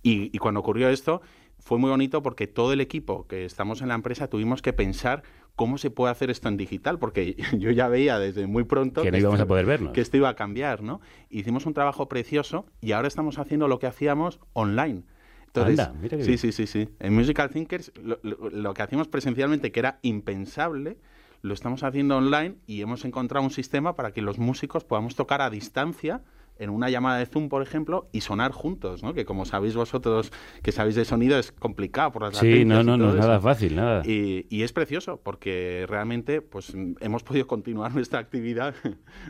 [0.03, 1.21] Y, y cuando ocurrió esto,
[1.67, 5.25] fue muy bonito porque todo el equipo que estamos en la empresa tuvimos que pensar
[5.57, 9.11] cómo se puede hacer esto en digital, porque yo ya veía desde muy pronto que
[9.11, 9.93] no íbamos esto, a poder vernos.
[9.93, 11.01] que esto iba a cambiar, ¿no?
[11.29, 15.03] Hicimos un trabajo precioso y ahora estamos haciendo lo que hacíamos online.
[15.49, 16.89] Entonces, Anda, mira sí, sí, sí, sí.
[17.01, 20.99] En Musical Thinkers lo, lo, lo que hacíamos presencialmente, que era impensable,
[21.43, 25.43] lo estamos haciendo online y hemos encontrado un sistema para que los músicos podamos tocar
[25.43, 26.23] a distancia
[26.59, 29.15] en una llamada de Zoom, por ejemplo, y sonar juntos, ¿no?
[29.15, 32.97] Que como sabéis vosotros que sabéis de sonido es complicado por las Sí, no, no,
[32.97, 34.03] no, nada fácil, nada.
[34.05, 38.75] Y, y, es precioso porque realmente pues hemos podido continuar nuestra actividad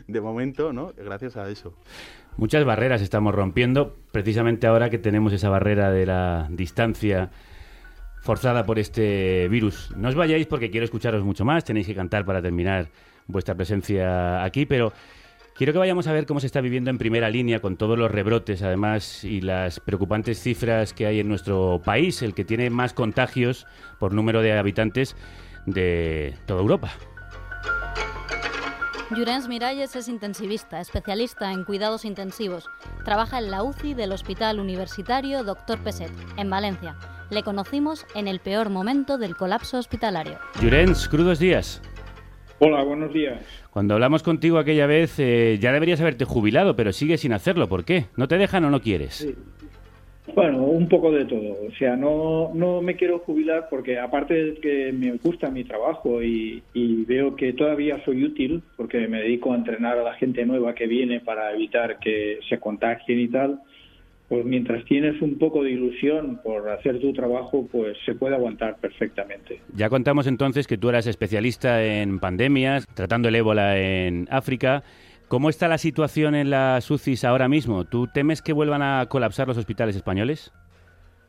[0.07, 0.93] de momento, ¿no?
[0.97, 1.73] Gracias a eso.
[2.37, 7.31] Muchas barreras estamos rompiendo, precisamente ahora que tenemos esa barrera de la distancia
[8.21, 9.91] forzada por este virus.
[9.95, 12.89] No os vayáis porque quiero escucharos mucho más, tenéis que cantar para terminar
[13.27, 14.93] vuestra presencia aquí, pero
[15.57, 18.11] Quiero que vayamos a ver cómo se está viviendo en primera línea con todos los
[18.11, 22.93] rebrotes, además, y las preocupantes cifras que hay en nuestro país, el que tiene más
[22.93, 23.65] contagios
[23.97, 25.15] por número de habitantes
[25.65, 26.91] de toda Europa.
[29.09, 32.69] Llorenç Miralles es intensivista, especialista en cuidados intensivos.
[33.03, 35.79] Trabaja en la UCI del Hospital Universitario Dr.
[35.79, 36.97] Peset, en Valencia.
[37.31, 40.37] Le conocimos en el peor momento del colapso hospitalario.
[40.61, 41.81] Llorenç, crudos días.
[42.59, 43.39] Hola, buenos días.
[43.71, 47.67] Cuando hablamos contigo aquella vez, eh, ya deberías haberte jubilado, pero sigues sin hacerlo.
[47.67, 48.05] ¿Por qué?
[48.15, 49.15] ¿No te dejan o no quieres?
[49.15, 49.35] Sí.
[50.33, 51.55] Bueno, un poco de todo.
[51.67, 56.21] O sea, no, no me quiero jubilar porque aparte de que me gusta mi trabajo
[56.21, 60.45] y, y, veo que todavía soy útil, porque me dedico a entrenar a la gente
[60.45, 63.61] nueva que viene para evitar que se contagien y tal,
[64.27, 68.77] pues mientras tienes un poco de ilusión por hacer tu trabajo, pues se puede aguantar
[68.77, 69.61] perfectamente.
[69.73, 74.83] Ya contamos entonces que tú eras especialista en pandemias, tratando el ébola en África.
[75.29, 77.85] ¿Cómo está la situación en las UCIs ahora mismo?
[77.85, 80.53] ¿Tú temes que vuelvan a colapsar los hospitales españoles?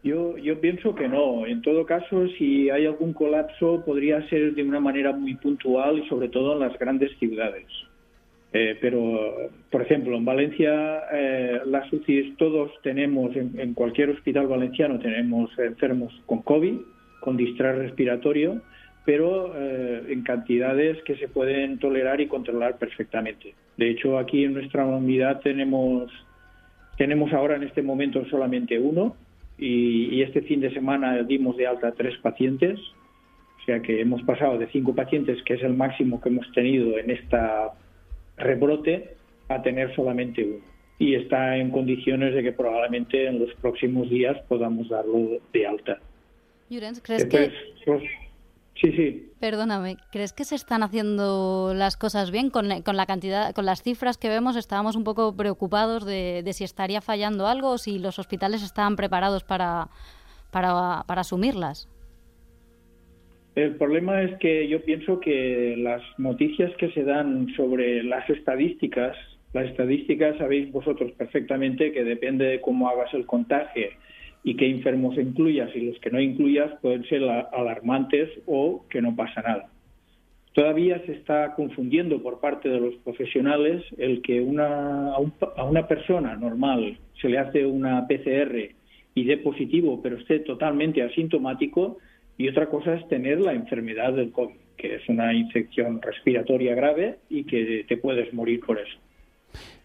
[0.04, 1.46] Yo, yo pienso que no.
[1.46, 6.08] En todo caso, si hay algún colapso, podría ser de una manera muy puntual y
[6.08, 7.66] sobre todo en las grandes ciudades.
[8.52, 14.98] Eh, pero, por ejemplo, en Valencia, eh, las UCIs todos tenemos, en, cualquier hospital valenciano
[14.98, 16.76] tenemos enfermos con COVID,
[17.20, 18.62] con distrés respiratorio,
[19.04, 23.54] pero eh, en cantidades que se pueden tolerar y controlar perfectamente.
[23.76, 26.11] De hecho, aquí en nuestra unidad tenemos,
[26.96, 29.16] tenemos ahora en este momento solamente uno
[29.58, 32.78] y, y este fin de semana dimos de alta tres pacientes.
[33.61, 36.98] O sea que hemos pasado de cinco pacientes, que es el máximo que hemos tenido
[36.98, 37.74] en esta
[38.38, 39.16] rebrote
[39.48, 40.64] a tener solamente uno.
[40.98, 45.98] Y está en condiciones de que probablemente en los próximos días podamos darlo de alta.
[46.70, 47.85] Llorenç, ¿crees Entonces, que...?
[47.85, 48.03] Pues,
[48.81, 49.31] sí, sí.
[49.38, 53.83] Perdóname, ¿crees que se están haciendo las cosas bien con, con, la cantidad, con las
[53.83, 54.57] cifras que vemos?
[54.57, 58.96] Estábamos un poco preocupados de, de si estaría fallando algo o si los hospitales estaban
[58.96, 59.88] preparados para,
[60.51, 61.88] para, para asumirlas.
[63.59, 69.16] El problema es que yo pienso que las noticias que se dan sobre las estadísticas,
[69.53, 73.88] las estadísticas sabéis vosotros perfectamente que depende de cómo hagas el contagio
[74.44, 79.03] y qué enfermos incluyas y los que no incluyas pueden ser la- alarmantes o que
[79.03, 79.68] no pasa nada.
[80.53, 85.64] Todavía se está confundiendo por parte de los profesionales el que una, a, un a
[85.64, 88.71] una persona normal se le hace una PCR
[89.16, 91.99] y dé positivo, pero esté totalmente asintomático,
[92.38, 97.16] y otra cosa es tener la enfermedad del COVID, que es una infección respiratoria grave
[97.29, 98.96] y que te puedes morir por eso.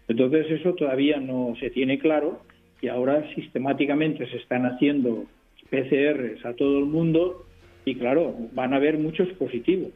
[0.06, 2.42] Entonces eso todavía no se tiene claro
[2.80, 5.24] y ahora sistemáticamente se están haciendo
[5.70, 7.44] PCRs a todo el mundo
[7.84, 9.90] y claro, van a haber muchos positivos.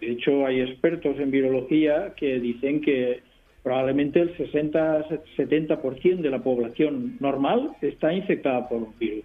[0.00, 3.20] De hecho, hay expertos en virología que dicen que
[3.62, 9.24] probablemente el 60-70% de la población normal está infectada por un virus.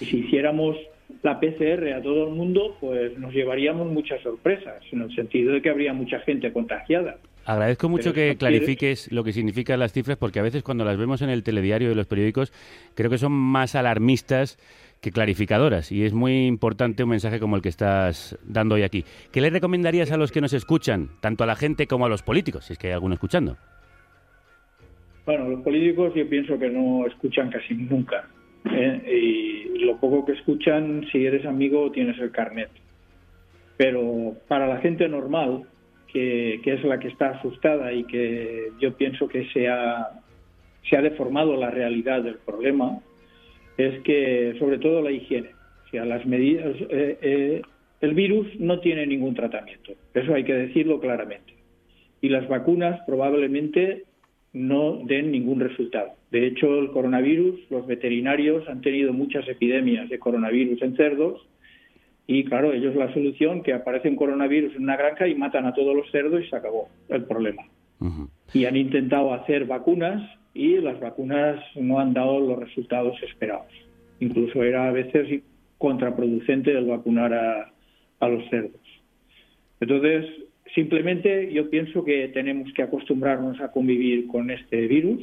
[0.00, 0.76] Y si hiciéramos
[1.22, 5.62] la PCR a todo el mundo, pues nos llevaríamos muchas sorpresas, en el sentido de
[5.62, 7.18] que habría mucha gente contagiada.
[7.44, 10.96] Agradezco mucho Pero que clarifiques lo que significan las cifras, porque a veces cuando las
[10.96, 12.52] vemos en el telediario y los periódicos,
[12.94, 14.58] creo que son más alarmistas
[15.00, 15.90] que clarificadoras.
[15.92, 19.04] Y es muy importante un mensaje como el que estás dando hoy aquí.
[19.32, 22.22] ¿Qué le recomendarías a los que nos escuchan, tanto a la gente como a los
[22.22, 23.56] políticos, si es que hay alguno escuchando?
[25.26, 28.28] Bueno, los políticos yo pienso que no escuchan casi nunca.
[28.64, 29.02] ¿Eh?
[29.06, 32.70] Y lo poco que escuchan, si eres amigo, tienes el carnet.
[33.76, 35.64] Pero para la gente normal,
[36.12, 40.08] que, que es la que está asustada y que yo pienso que se ha,
[40.88, 42.98] se ha deformado la realidad del problema,
[43.76, 45.50] es que sobre todo la higiene.
[45.86, 47.62] O sea, las medidas, eh, eh,
[48.00, 49.92] el virus no tiene ningún tratamiento.
[50.14, 51.54] Eso hay que decirlo claramente.
[52.20, 54.04] Y las vacunas probablemente
[54.52, 56.12] no den ningún resultado.
[56.30, 61.46] De hecho, el coronavirus, los veterinarios han tenido muchas epidemias de coronavirus en cerdos
[62.26, 65.74] y, claro, ellos la solución que aparece un coronavirus en una granja y matan a
[65.74, 67.64] todos los cerdos y se acabó el problema.
[68.54, 70.22] Y han intentado hacer vacunas
[70.54, 73.72] y las vacunas no han dado los resultados esperados.
[74.20, 75.42] Incluso era a veces
[75.78, 77.72] contraproducente el vacunar a,
[78.20, 78.80] a los cerdos.
[79.80, 80.26] Entonces,
[80.74, 85.22] simplemente yo pienso que tenemos que acostumbrarnos a convivir con este virus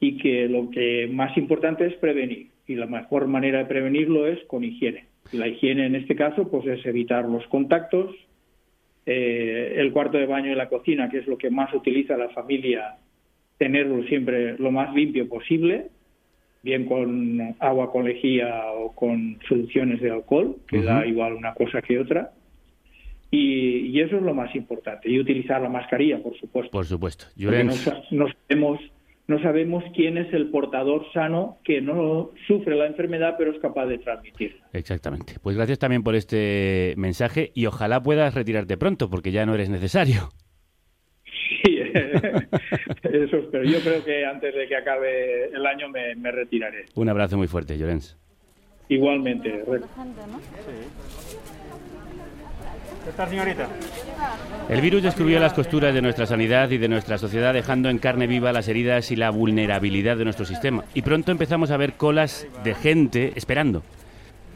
[0.00, 2.48] y que lo que más importante es prevenir.
[2.66, 5.06] Y la mejor manera de prevenirlo es con higiene.
[5.32, 8.14] Y la higiene en este caso pues es evitar los contactos,
[9.06, 12.28] eh, el cuarto de baño y la cocina, que es lo que más utiliza la
[12.30, 12.96] familia,
[13.58, 15.88] tenerlo siempre lo más limpio posible,
[16.62, 21.80] bien con agua con lejía o con soluciones de alcohol, que da igual una cosa
[21.80, 22.32] que otra.
[23.30, 25.10] Y, y eso es lo más importante.
[25.10, 26.70] Y utilizar la mascarilla, por supuesto.
[26.70, 27.26] Por supuesto.
[27.36, 27.50] No,
[28.10, 28.80] no sabemos,
[29.26, 33.86] no sabemos quién es el portador sano que no sufre la enfermedad pero es capaz
[33.86, 34.64] de transmitirla.
[34.72, 35.34] exactamente.
[35.42, 39.68] Pues gracias también por este mensaje y ojalá puedas retirarte pronto, porque ya no eres
[39.70, 40.28] necesario.
[41.64, 41.78] Sí,
[43.02, 43.64] eso espero.
[43.64, 46.84] Yo creo que antes de que acabe el año me, me retiraré.
[46.94, 48.16] Un abrazo muy fuerte, Llorens.
[48.88, 49.64] Igualmente.
[53.08, 53.68] ¿Está, señorita?
[54.68, 58.26] El virus descubrió las costuras de nuestra sanidad y de nuestra sociedad, dejando en carne
[58.26, 60.84] viva las heridas y la vulnerabilidad de nuestro sistema.
[60.92, 63.82] Y pronto empezamos a ver colas de gente esperando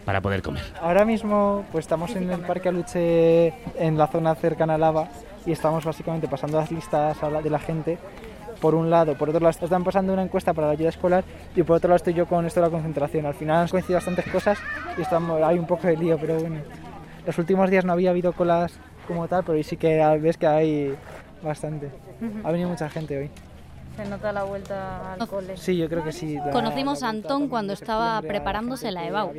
[0.04, 0.64] para poder comer.
[0.80, 5.08] Ahora mismo pues estamos en el Parque Aluche, en la zona cercana a Lava,
[5.46, 7.98] y estamos básicamente pasando las listas de la gente.
[8.60, 11.24] Por un lado, por otro lado están pasando una encuesta para la ayuda escolar
[11.56, 13.24] y por otro lado estoy yo con esto de la concentración.
[13.24, 14.58] Al final han coincidido bastantes cosas
[14.98, 16.89] y estamos, hay un poco de lío, pero bueno.
[17.26, 18.72] Los últimos días no había habido colas
[19.06, 20.94] como tal, pero hoy sí que ves que hay
[21.42, 21.90] bastante.
[22.44, 23.30] Ha venido mucha gente hoy.
[23.96, 25.56] Se nota la vuelta al cole.
[25.56, 26.36] Sí, yo creo que sí.
[26.36, 29.32] la- Conocimos a Antón cuando estaba preparándose la EBAU.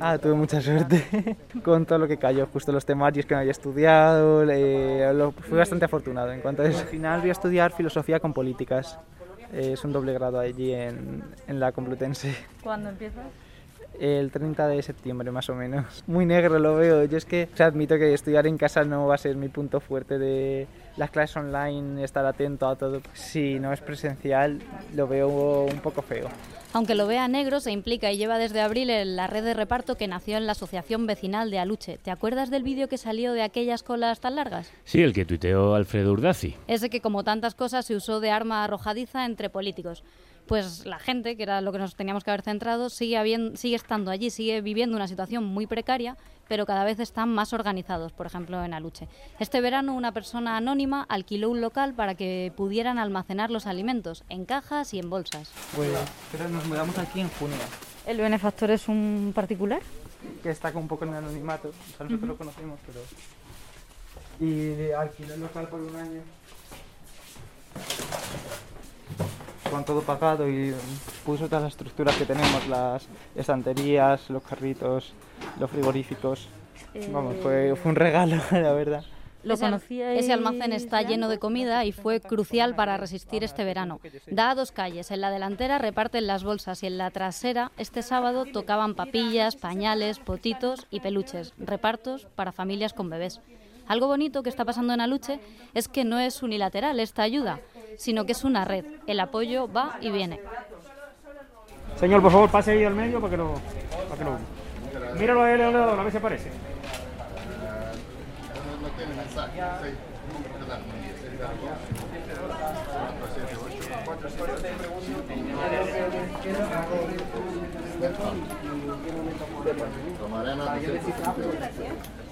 [0.00, 3.52] Ah, tuve mucha suerte con todo lo que cayó, justo los temarios que no había
[3.52, 6.80] estudiado, eh, lo- fui bastante afortunado en cuanto a eso.
[6.80, 8.98] Al final voy a estudiar filosofía con políticas,
[9.50, 12.34] Eh, es un doble grado allí en, en la Complutense.
[12.62, 13.24] ¿Cuándo empiezas?
[13.98, 16.04] El 30 de septiembre más o menos.
[16.06, 19.06] Muy negro lo veo, yo es que o sea, admito que estudiar en casa no
[19.06, 23.00] va a ser mi punto fuerte de las clases online, estar atento a todo.
[23.14, 24.60] Si no es presencial,
[24.94, 26.28] lo veo un poco feo.
[26.74, 29.96] Aunque lo vea negro, se implica y lleva desde abril en la red de reparto
[29.96, 31.96] que nació en la Asociación Vecinal de Aluche.
[31.96, 34.70] ¿Te acuerdas del vídeo que salió de aquellas colas tan largas?
[34.84, 36.56] Sí, el que tuiteó Alfredo Urdazi.
[36.66, 40.04] Ese que, como tantas cosas, se usó de arma arrojadiza entre políticos.
[40.48, 43.76] Pues la gente, que era lo que nos teníamos que haber centrado, sigue, habien- sigue
[43.76, 46.16] estando allí, sigue viviendo una situación muy precaria,
[46.48, 49.06] pero cada vez están más organizados, por ejemplo, en Aluche.
[49.38, 54.46] Este verano, una persona anónima alquiló un local para que pudieran almacenar los alimentos en
[54.46, 55.50] cajas y en bolsas.
[55.76, 55.90] Pues
[56.32, 57.56] pero nos mudamos aquí en junio.
[58.06, 59.82] ¿El benefactor es un particular?
[60.42, 61.68] que está un poco en el anonimato.
[61.68, 63.00] O sea, nosotros lo conocemos, pero...
[64.40, 66.22] Y alquilé el local por un año.
[69.70, 70.74] Con todo pagado y
[71.24, 75.12] puso todas las estructuras que tenemos, las estanterías, los carritos,
[75.58, 76.48] los frigoríficos.
[77.12, 79.04] Vamos, fue, fue un regalo, la verdad.
[79.44, 84.00] Lo Ese almacén está lleno de comida y fue crucial para resistir este verano.
[84.26, 85.10] Da a dos calles.
[85.10, 90.18] En la delantera reparten las bolsas y en la trasera este sábado tocaban papillas, pañales,
[90.18, 91.54] potitos y peluches.
[91.58, 93.40] Repartos para familias con bebés.
[93.86, 95.40] Algo bonito que está pasando en Aluche
[95.72, 97.60] es que no es unilateral esta ayuda,
[97.96, 98.84] sino que es una red.
[99.06, 100.40] El apoyo va y viene.
[101.96, 103.54] Señor, por favor, pase ahí al medio para que lo...
[104.08, 104.38] Para que lo...
[105.18, 106.50] Míralo ahí, a ver si aparece.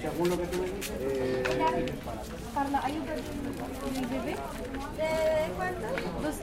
[0.00, 0.96] Según lo que tú me dices.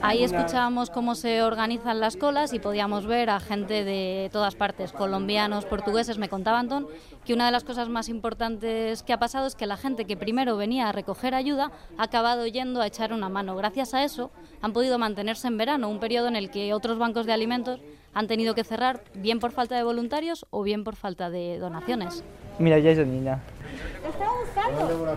[0.00, 4.92] Ahí escuchábamos cómo se organizan las colas y podíamos ver a gente de todas partes,
[4.92, 6.18] colombianos, portugueses.
[6.18, 6.88] Me contaba Antón
[7.24, 10.16] que una de las cosas más importantes que ha pasado es que la gente que
[10.16, 13.56] primero venía a recoger ayuda ha acabado yendo a echar una mano.
[13.56, 14.30] Gracias a eso
[14.62, 17.80] han podido mantenerse en verano, un periodo en el que otros bancos de alimentos
[18.14, 22.24] han tenido que cerrar bien por falta de voluntarios o bien por falta de donaciones.
[22.58, 23.40] Mira, ya es Janina.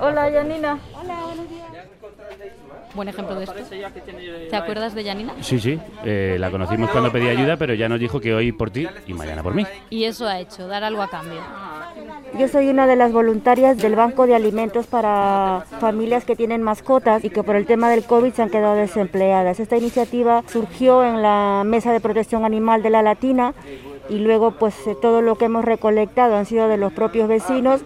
[0.01, 0.79] Hola, Janina.
[0.99, 1.67] Hola, buenos días.
[2.95, 3.59] Buen ejemplo de esto.
[4.49, 5.33] ¿Te acuerdas de Janina?
[5.41, 8.71] Sí, sí, eh, la conocimos cuando pedí ayuda, pero ya nos dijo que hoy por
[8.71, 9.65] ti y mañana por mí.
[9.89, 11.41] Y eso ha hecho, dar algo a cambio.
[12.37, 17.25] Yo soy una de las voluntarias del Banco de Alimentos para familias que tienen mascotas
[17.25, 19.59] y que por el tema del COVID se han quedado desempleadas.
[19.59, 23.55] Esta iniciativa surgió en la Mesa de Protección Animal de la Latina
[24.07, 27.81] y luego pues eh, todo lo que hemos recolectado han sido de los propios vecinos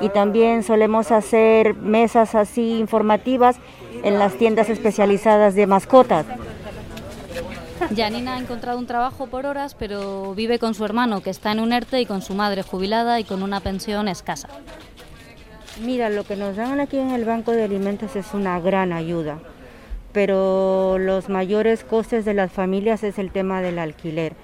[0.00, 3.56] y también solemos hacer mesas así informativas
[4.02, 6.26] en las tiendas especializadas de mascotas.
[7.96, 11.60] Janina ha encontrado un trabajo por horas, pero vive con su hermano que está en
[11.60, 14.48] un ERTE y con su madre jubilada y con una pensión escasa.
[15.80, 19.38] Mira, lo que nos dan aquí en el Banco de Alimentos es una gran ayuda,
[20.12, 24.34] pero los mayores costes de las familias es el tema del alquiler.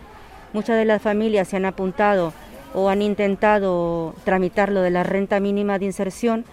[0.52, 2.32] Muchas de las familias se han apuntado
[2.74, 6.44] o han intentado tramitar lo de la renta mínima de inserción,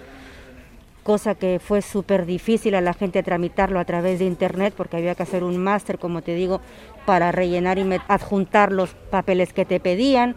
[1.07, 5.15] cosa que fue súper difícil a la gente tramitarlo a través de internet porque había
[5.15, 6.59] que hacer un máster, como te digo,
[7.05, 10.35] para rellenar y adjuntar los papeles que te pedían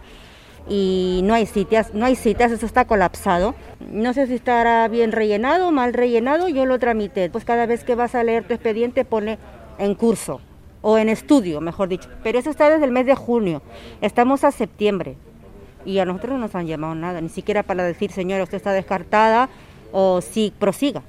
[0.68, 3.56] y no hay citas, no hay citas, eso está colapsado.
[3.80, 7.30] No sé si estará bien rellenado mal rellenado, yo lo tramité.
[7.30, 9.38] Pues cada vez que vas a leer tu expediente pone
[9.76, 10.40] en curso
[10.83, 12.09] o en estudio, mejor dicho.
[12.22, 13.61] Pero eso está desde el mes de junio.
[14.02, 15.16] Estamos a septiembre
[15.85, 18.72] y a nosotros no nos han llamado nada, ni siquiera para decir, señora, usted está
[18.72, 19.48] descartada
[19.92, 21.03] o sí, prosiga.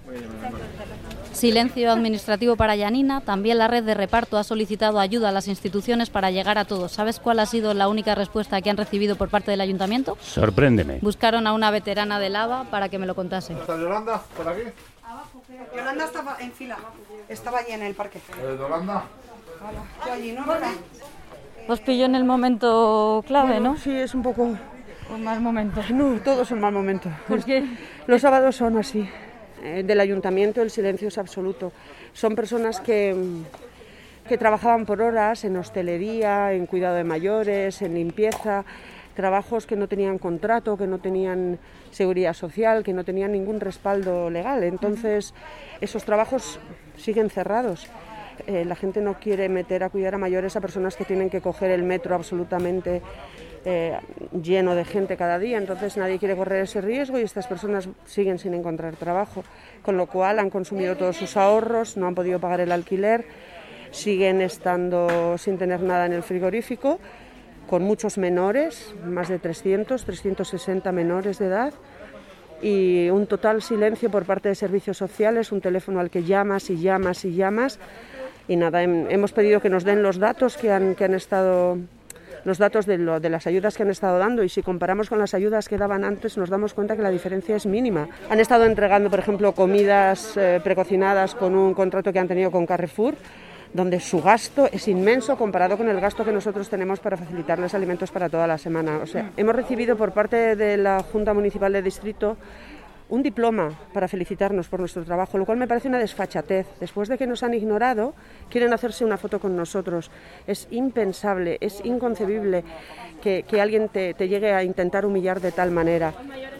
[1.34, 3.22] Silencio administrativo para Yanina.
[3.22, 6.92] También la red de reparto ha solicitado ayuda a las instituciones para llegar a todos.
[6.92, 10.18] ¿Sabes cuál ha sido la única respuesta que han recibido por parte del ayuntamiento?
[10.22, 11.00] Sorpréndeme.
[11.02, 13.54] Buscaron a una veterana de lava para que me lo contase.
[13.54, 14.62] ¿Está Yolanda por aquí?
[15.76, 16.78] Yolanda estaba en fila,
[17.30, 18.20] estaba allí en el parque.
[18.20, 19.06] ¿Eh, ¿Yolanda?
[20.06, 20.46] Yo allí, ¿no?
[21.68, 23.78] Os pilló en el momento clave, Bueno, ¿no?
[23.78, 24.58] Sí, es un poco...
[25.12, 25.82] Un mal momento.
[25.94, 27.10] No, todos son mal momento.
[27.28, 27.66] ¿Por qué?
[28.08, 29.10] Los sábados son así.
[29.62, 31.74] Eh, del ayuntamiento el silencio es absoluto.
[32.14, 33.14] Son personas que,
[34.30, 38.64] que trabajaban por horas en hostelería, en cuidado de mayores, en limpieza,
[39.14, 41.60] trabajos que no tenían contrato, que no tenían
[41.92, 44.64] seguridad social, que no tenían ningún respaldo legal.
[44.64, 45.34] Entonces,
[45.82, 46.58] esos trabajos
[46.96, 47.88] siguen cerrados.
[48.48, 51.42] Eh, la gente no quiere meter a cuidar a mayores a personas que tienen que
[51.42, 53.02] coger el metro absolutamente
[53.66, 53.98] eh,
[54.42, 58.40] lleno de gente cada día, entonces nadie quiere correr ese riesgo y estas personas siguen
[58.40, 59.44] sin encontrar trabajo,
[59.84, 63.26] con lo cual han consumido todos sus ahorros, no han podido pagar el alquiler,
[63.92, 67.00] siguen estando sin tener nada en el frigorífico,
[67.70, 71.74] con muchos menores, más de 300, 360 menores de edad
[72.62, 76.78] y un total silencio por parte de servicios sociales, un teléfono al que llamas y
[76.78, 77.80] llamas y llamas
[78.48, 81.78] y nada, hem- hemos pedido que nos den los datos que han, que han estado
[82.44, 85.70] los datos de, las ayudas que han estado dando y si comparamos con las ayudas
[85.70, 88.08] que daban antes nos damos cuenta que la diferencia es mínima.
[88.30, 92.66] Han estado entregando, por ejemplo, comidas eh, precocinadas con un contrato que han tenido con
[92.66, 93.16] Carrefour
[93.74, 98.12] donde su gasto es inmenso comparado con el gasto que nosotros tenemos para facilitarles alimentos
[98.12, 99.00] para toda la semana.
[99.02, 102.38] O sea, hemos recibido por parte de la Junta Municipal de Distrito
[103.12, 106.66] un diploma para felicitarnos por nuestro trabajo, lo cual me parece una desfachatez.
[106.80, 108.14] Después de que nos han ignorado,
[108.50, 110.10] quieren hacerse una foto con nosotros.
[110.48, 112.64] Es impensable, es inconcebible
[113.22, 116.14] que, alguien te, te llegue a intentar humillar de tal manera.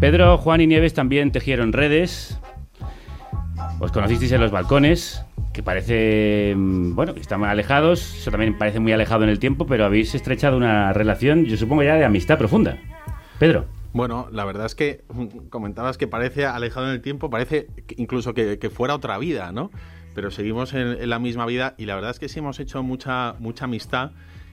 [0.00, 2.40] Pedro, Juan y Nieves también tejieron redes.
[3.78, 8.16] Os conocisteis en los balcones, que parece, mm, bueno, que están alejados.
[8.16, 11.84] Eso también parece muy alejado en el tiempo, pero habéis estrechado una relación, yo supongo
[11.84, 12.78] ya de amistad profunda.
[13.38, 13.81] Pedro.
[13.92, 18.32] Bueno, la verdad es que mm, comentabas que parece alejado en el tiempo, parece incluso
[18.32, 19.70] que, fuera otra vida, ¿no?
[20.14, 23.34] Pero seguimos en, la misma vida y la verdad es que sí hemos hecho mucha,
[23.38, 24.12] mucha amistad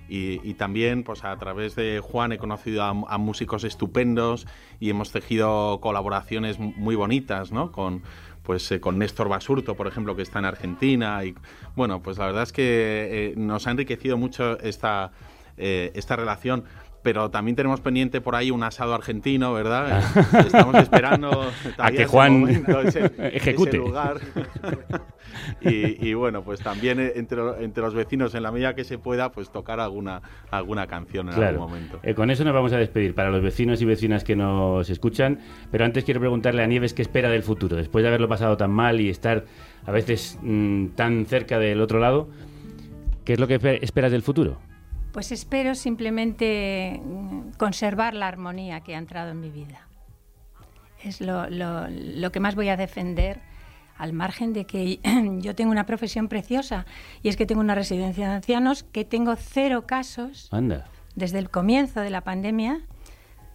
[0.10, 4.48] y, también pues a través de Juan he conocido a, músicos estupendos
[4.80, 7.72] y hemos tejido colaboraciones mu- muy bonitas, ¿no?
[7.72, 8.02] Con,
[8.42, 11.24] pues eh, con Néstor Basurto, por ejemplo, que está en Argentina.
[11.24, 11.36] Y
[11.76, 12.64] bueno, pues la verdad es que
[13.12, 15.12] eh, nos ha enriquecido mucho esta,
[15.58, 16.64] eh, esta relación.
[17.02, 20.04] Pero también tenemos pendiente por ahí un asado argentino, ¿verdad?
[20.46, 23.70] Estamos esperando A que ese Juan momento, ese- ejecute.
[23.70, 24.18] ese lugar.
[25.62, 29.32] y, y bueno, pues también entre, entre los vecinos, en la medida que se pueda,
[29.32, 30.22] pues tocar alguna,
[30.52, 31.50] alguna canción en Claro.
[31.64, 32.00] algún momento.
[32.04, 35.40] Eh, con eso nos vamos a despedir para los vecinos y vecinas que nos escuchan.
[35.72, 37.78] Pero antes quiero preguntarle a Nieves qué espera del futuro.
[37.78, 39.46] Después de haberlo pasado tan mal y estar
[39.86, 42.28] a veces mm, tan cerca del otro lado,
[43.24, 44.60] ¿qué es lo que espe- esperas del futuro?
[45.12, 49.88] Pues espero simplemente mm, conservar la armonía que ha entrado en mi vida.
[51.04, 53.42] Es lo, lo- lo que más voy a defender,
[53.98, 55.00] al margen de que
[55.40, 56.86] yo tengo una profesión preciosa
[57.24, 60.86] y es que tengo una residencia de ancianos que tengo cero casos Anda.
[61.16, 62.82] desde el comienzo de la pandemia.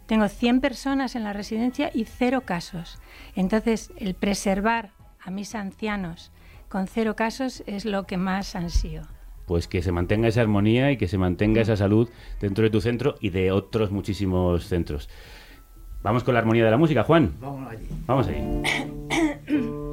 [0.07, 2.99] Tengo 100 personas en la residencia y cero casos.
[3.37, 6.31] Entonces, el preservar a mis ancianos
[6.69, 9.03] con cero casos es lo que más ansío.
[9.47, 12.09] Pues que se mantenga esa armonía y que se mantenga esa salud
[12.41, 15.09] dentro de tu centro y de otros muchísimos centros.
[16.03, 17.33] Vamos con la armonía de la música, Juan.
[17.41, 17.87] Vamos allí.
[18.07, 19.81] Vamos ahí.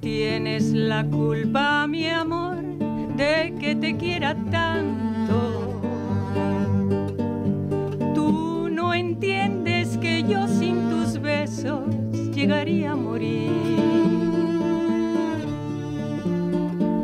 [0.00, 2.56] tienes la culpa, mi amor,
[3.16, 5.80] de que te quiera tanto.
[8.14, 11.82] Tú no entiendes que yo sin tus besos
[12.34, 13.50] llegaría a morir.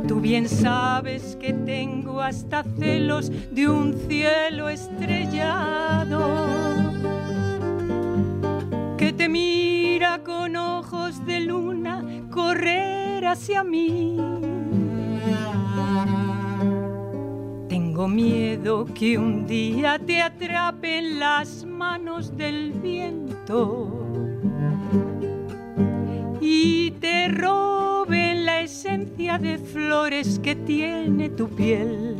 [0.06, 6.83] Tú bien sabes que tengo hasta celos de un cielo estrellado
[9.16, 14.16] te mira con ojos de luna correr hacia mí.
[17.68, 23.88] Tengo miedo que un día te atrapen las manos del viento
[26.40, 32.16] y te roben la esencia de flores que tiene tu piel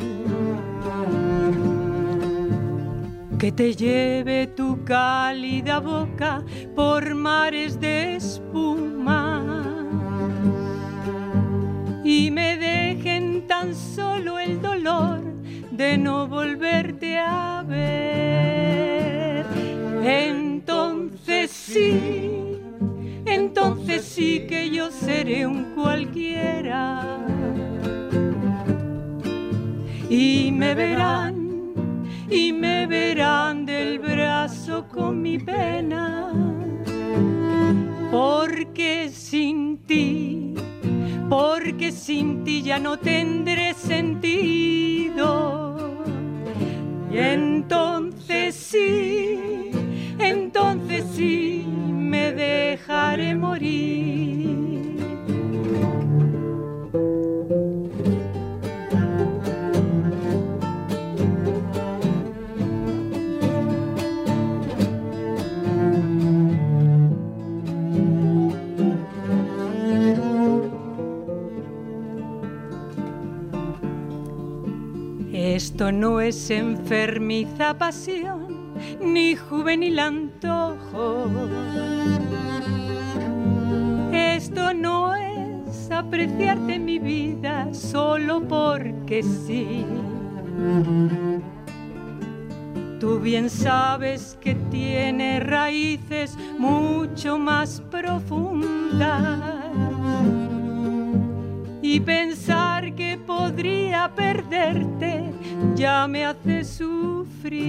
[3.45, 6.43] que te lleve tu cálida boca
[6.75, 9.45] por mares de espuma
[12.03, 15.21] y me dejen tan solo el dolor
[15.71, 19.45] de no volverte a ver.
[20.03, 22.57] Entonces sí,
[23.27, 27.19] entonces sí que yo seré un cualquiera
[30.09, 31.44] y me verán
[32.35, 36.33] y me verán del brazo con mi pena,
[38.11, 40.55] porque sin ti,
[41.29, 45.25] porque sin ti ya no tendré sentido.
[47.13, 49.71] Y entonces sí,
[50.19, 53.15] entonces sí me deja
[53.65, 54.44] surgir.
[75.55, 81.31] Esto no es enfermiza pasión ni juvenil antojo.
[84.13, 89.87] Esto no es apreciarte mi vida solo porque sí.
[92.99, 99.39] Tú bien sabes que tiene raíces mucho más profundas
[101.85, 105.23] y pensar que podría perderte
[105.75, 107.61] ya me hace sufrir.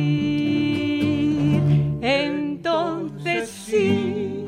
[2.01, 4.45] Entonces sí,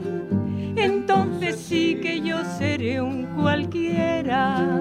[0.78, 4.80] entonces sí que yo seré un cualquiera.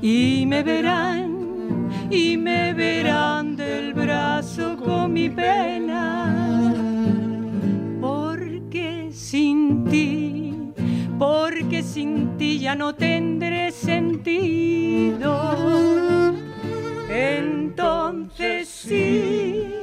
[0.00, 6.72] Y me verán, y me verán del brazo con mi pena.
[8.00, 10.49] Porque sin ti
[11.20, 15.34] porque sin ti ya no tendré sentido.
[17.10, 19.74] Entonces sí,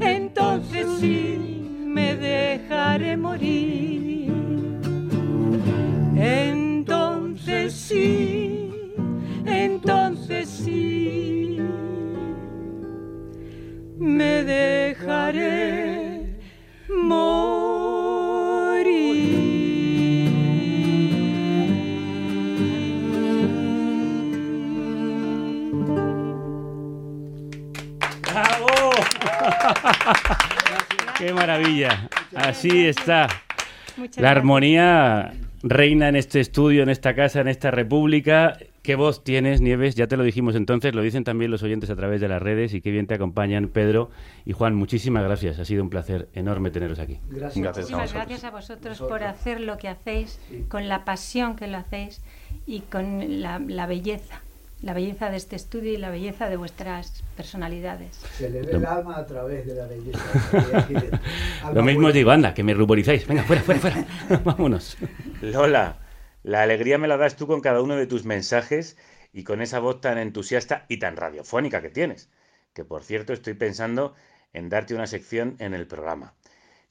[0.00, 1.38] entonces sí,
[1.86, 4.32] me dejaré morir.
[6.16, 8.72] Entonces sí,
[9.46, 11.60] entonces sí,
[13.96, 16.36] me dejaré
[16.88, 17.99] morir.
[31.18, 32.08] ¡Qué maravilla!
[32.34, 33.28] Así está.
[34.16, 35.32] La armonía
[35.62, 38.56] reina en este estudio, en esta casa, en esta república.
[38.82, 39.94] ¿Qué voz tienes, Nieves?
[39.94, 42.72] Ya te lo dijimos entonces, lo dicen también los oyentes a través de las redes
[42.72, 44.10] y qué bien te acompañan Pedro
[44.46, 44.74] y Juan.
[44.74, 47.18] Muchísimas gracias, ha sido un placer enorme teneros aquí.
[47.30, 52.22] Muchísimas gracias a vosotros por hacer lo que hacéis, con la pasión que lo hacéis
[52.66, 54.40] y con la, la belleza,
[54.82, 58.16] la belleza de este estudio y la belleza de vuestras personalidades.
[58.36, 61.20] Se le ve el alma a través de la belleza.
[61.74, 63.26] Lo mismo digo, anda, que me ruborizáis.
[63.26, 64.06] Venga, fuera, fuera, fuera.
[64.44, 64.96] Vámonos.
[65.42, 65.98] Lola,
[66.42, 68.96] la alegría me la das tú con cada uno de tus mensajes
[69.32, 72.30] y con esa voz tan entusiasta y tan radiofónica que tienes.
[72.72, 74.14] Que por cierto estoy pensando
[74.52, 76.34] en darte una sección en el programa.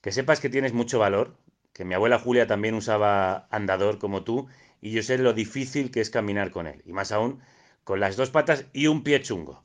[0.02, 1.36] Que sepas que tienes mucho valor,
[1.74, 4.48] que mi abuela Julia también usaba andador como tú
[4.82, 6.82] y yo sé lo difícil que es caminar con él.
[6.86, 7.42] Y más aún
[7.90, 9.64] con las dos patas y un pie chungo.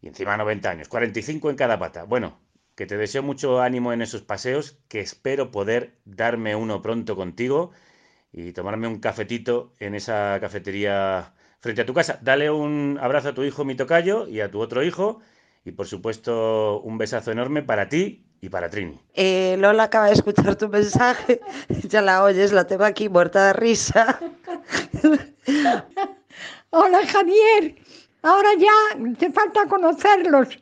[0.00, 2.04] Y encima 90 años, 45 en cada pata.
[2.04, 2.38] Bueno,
[2.76, 7.72] que te deseo mucho ánimo en esos paseos, que espero poder darme uno pronto contigo
[8.32, 12.20] y tomarme un cafetito en esa cafetería frente a tu casa.
[12.22, 15.20] Dale un abrazo a tu hijo, mi tocayo, y a tu otro hijo.
[15.64, 19.00] Y por supuesto, un besazo enorme para ti y para Trini.
[19.14, 21.40] Eh, Lola acaba de escuchar tu mensaje,
[21.88, 24.20] ya la oyes, la tengo aquí muerta de risa.
[26.72, 27.74] Hola Javier,
[28.22, 30.56] ahora ya te falta conocerlos.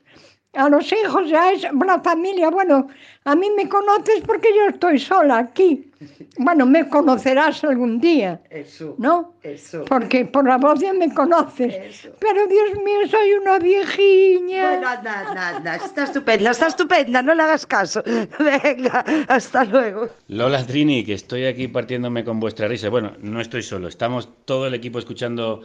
[0.54, 2.48] A los hijos ya es una familia.
[2.48, 2.88] Bueno,
[3.24, 5.92] a mí me conoces porque yo estoy sola aquí.
[6.38, 8.40] Bueno, me conocerás algún día.
[8.48, 8.94] Eso.
[8.98, 9.34] ¿No?
[9.42, 9.84] Eso.
[9.84, 12.08] Porque por la voz ya me conoces.
[12.18, 14.70] Pero Dios mío, soy una viejiña.
[14.70, 15.76] Bueno, anda, anda.
[15.76, 18.02] Está estupenda, está estupenda, no le hagas caso.
[18.38, 20.08] Venga, hasta luego.
[20.28, 22.88] Lola Trini, que estoy aquí partiéndome con vuestra risa.
[22.88, 25.62] Bueno, no estoy solo, estamos todo el equipo escuchando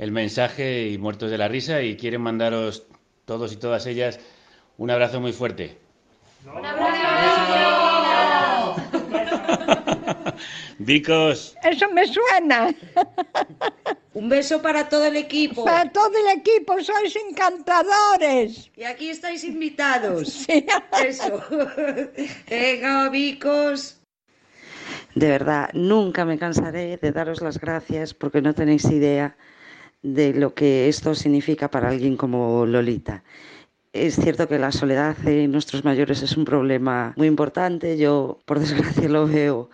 [0.00, 2.86] el mensaje y muertos de la risa y quieren mandaros
[3.26, 4.18] todos y todas ellas
[4.78, 5.76] un abrazo muy fuerte.
[10.78, 12.74] Vicos, Eso me suena.
[14.14, 15.66] Un beso para todo el equipo.
[15.66, 18.70] Para todo el equipo, sois encantadores.
[18.74, 20.28] Y aquí estáis invitados.
[20.46, 20.64] Sí.
[21.04, 21.44] Eso.
[22.48, 24.00] Venga, vicos.
[25.14, 29.36] De verdad, nunca me cansaré de daros las gracias porque no tenéis idea
[30.02, 33.22] de lo que esto significa para alguien como Lolita.
[33.92, 37.98] Es cierto que la soledad en nuestros mayores es un problema muy importante.
[37.98, 39.70] Yo, por desgracia, lo veo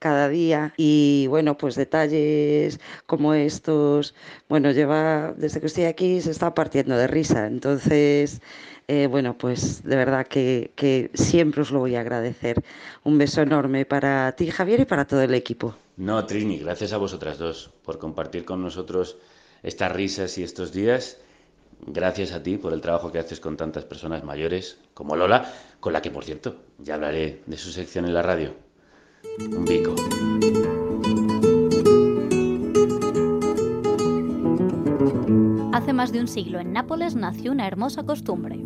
[0.00, 4.14] cada día y bueno, pues detalles como estos,
[4.48, 8.40] bueno, lleva, desde que estoy aquí se está partiendo de risa, entonces,
[8.88, 12.62] eh, bueno, pues de verdad que, que siempre os lo voy a agradecer.
[13.04, 15.76] Un beso enorme para ti, Javier, y para todo el equipo.
[15.98, 19.18] no Trini, gracias a vosotras dos por compartir con nosotros
[19.62, 21.18] estas risas y estos días.
[21.86, 25.50] Gracias a ti por el trabajo que haces con tantas personas mayores como Lola,
[25.80, 28.54] con la que, por cierto, ya hablaré de su sección en la radio.
[29.38, 29.94] un bico.
[35.72, 38.58] Hace más de un siglo en Nápoles nació una hermosa costumbre.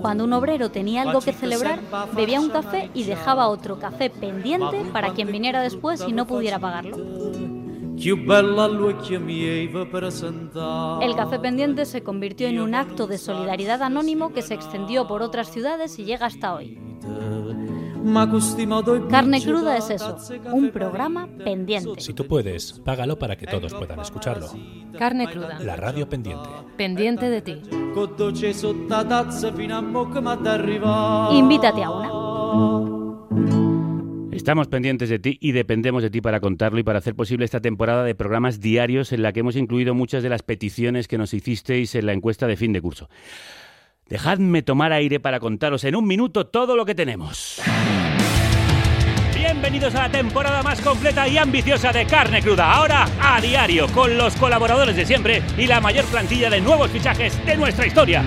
[0.00, 1.80] Cuando un obrero tenía algo que celebrar,
[2.14, 6.58] bebía un café y dejaba otro café pendiente para quien viniera después y no pudiera
[6.58, 7.55] pagarlo.
[11.02, 15.22] El café pendiente se convirtió en un acto de solidaridad anónimo que se extendió por
[15.22, 16.78] otras ciudades y llega hasta hoy.
[19.10, 20.16] Carne cruda es eso,
[20.52, 22.00] un programa pendiente.
[22.00, 24.46] Si tú puedes, págalo para que todos puedan escucharlo.
[24.96, 25.58] Carne cruda.
[25.60, 26.48] La radio pendiente.
[26.76, 27.62] Pendiente de ti.
[31.32, 32.25] Invítate a una.
[34.36, 37.60] Estamos pendientes de ti y dependemos de ti para contarlo y para hacer posible esta
[37.60, 41.32] temporada de programas diarios en la que hemos incluido muchas de las peticiones que nos
[41.32, 43.08] hicisteis en la encuesta de fin de curso.
[44.10, 47.62] Dejadme tomar aire para contaros en un minuto todo lo que tenemos.
[49.34, 52.70] Bienvenidos a la temporada más completa y ambiciosa de Carne Cruda.
[52.74, 57.42] Ahora a diario, con los colaboradores de siempre y la mayor plantilla de nuevos fichajes
[57.46, 58.22] de nuestra historia.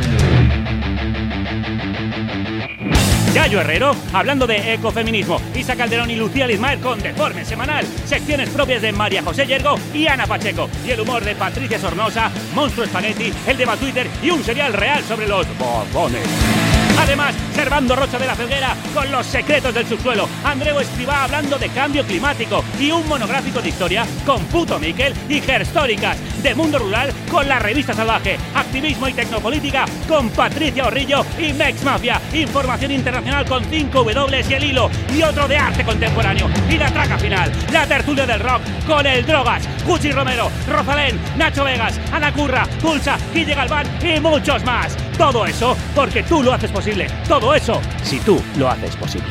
[3.34, 5.40] Yayo Herrero, hablando de ecofeminismo.
[5.56, 7.86] Isa Calderón y Lucía Lismael con Deforme Semanal.
[8.06, 10.70] Secciones propias de María José Yergo y Ana Pacheco.
[10.86, 15.04] Y el humor de Patricia Sornosa, Monstruo Espagueti, el de Twitter y un serial real
[15.04, 16.89] sobre los bombones.
[17.00, 20.30] Además, Servando Rocha de la Felguera con los secretos del subsuelo.
[20.46, 22.64] Andreu Escribá hablando de cambio climático.
[22.80, 26.18] Y un monográfico de historia con Puto Miquel y Gerstóricas.
[26.42, 28.38] De Mundo Rural con la revista Salvaje.
[28.56, 32.22] Activismo y tecnopolítica con Patricia Orrillo y Mex Mafia.
[32.34, 34.90] Información internacional con 5 W y el hilo.
[35.14, 36.50] Y otro de arte contemporáneo.
[36.70, 37.52] Y la traca final.
[37.74, 39.68] La tertulia del rock con el Drogas.
[39.86, 44.96] Cuchi Romero, Rosalén, Nacho Vegas, Ana Curra, Pulsa, Guille Galván y muchos más.
[45.18, 46.89] Todo eso porque tú lo haces posible.
[47.28, 49.28] Todo eso si tú lo haces posible.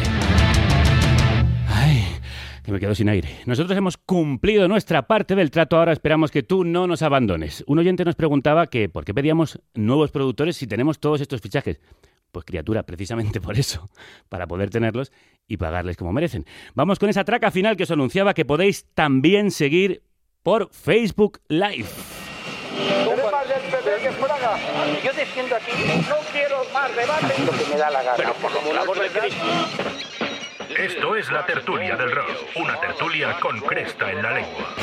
[1.66, 2.04] Ay,
[2.62, 3.28] que me quedo sin aire.
[3.46, 7.64] Nosotros hemos cumplido nuestra parte del trato, ahora esperamos que tú no nos abandones.
[7.66, 11.80] Un oyente nos preguntaba que por qué pedíamos nuevos productores si tenemos todos estos fichajes.
[12.30, 13.88] Pues criatura, precisamente por eso,
[14.28, 15.10] para poder tenerlos
[15.48, 16.44] y pagarles como merecen.
[16.74, 20.04] Vamos con esa traca final que os anunciaba que podéis también seguir
[20.44, 21.88] por Facebook Live.
[23.58, 24.58] Más del PP que Fraga.
[25.02, 25.72] Yo defiendo aquí,
[26.08, 27.34] no quiero más debate.
[27.44, 28.16] Lo que me da la gana.
[28.16, 29.44] Pero por el amor de Cristo.
[30.76, 34.74] Esto es la tertulia del rock, una tertulia con cresta en la lengua.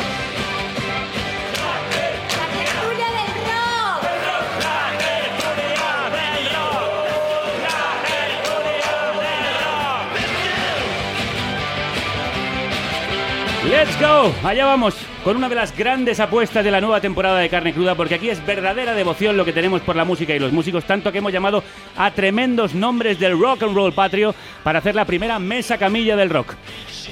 [13.69, 14.95] Let's go, allá vamos,
[15.25, 18.29] con una de las grandes apuestas de la nueva temporada de Carne Cruda, porque aquí
[18.29, 21.33] es verdadera devoción lo que tenemos por la música y los músicos, tanto que hemos
[21.33, 21.63] llamado
[21.97, 26.29] a tremendos nombres del rock and roll patrio para hacer la primera mesa camilla del
[26.29, 26.53] rock.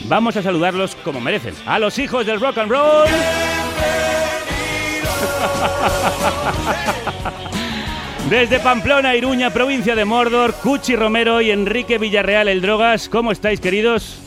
[0.01, 3.09] Vamos a saludarlos como merecen, a los hijos del rock and roll.
[8.30, 13.59] Desde Pamplona, Iruña, provincia de Mordor, Cuchi Romero y Enrique Villarreal, el Drogas, ¿cómo estáis,
[13.59, 14.20] queridos?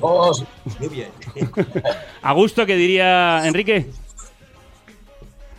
[0.00, 1.10] Muy bien.
[2.22, 3.86] ¿A gusto que diría Enrique?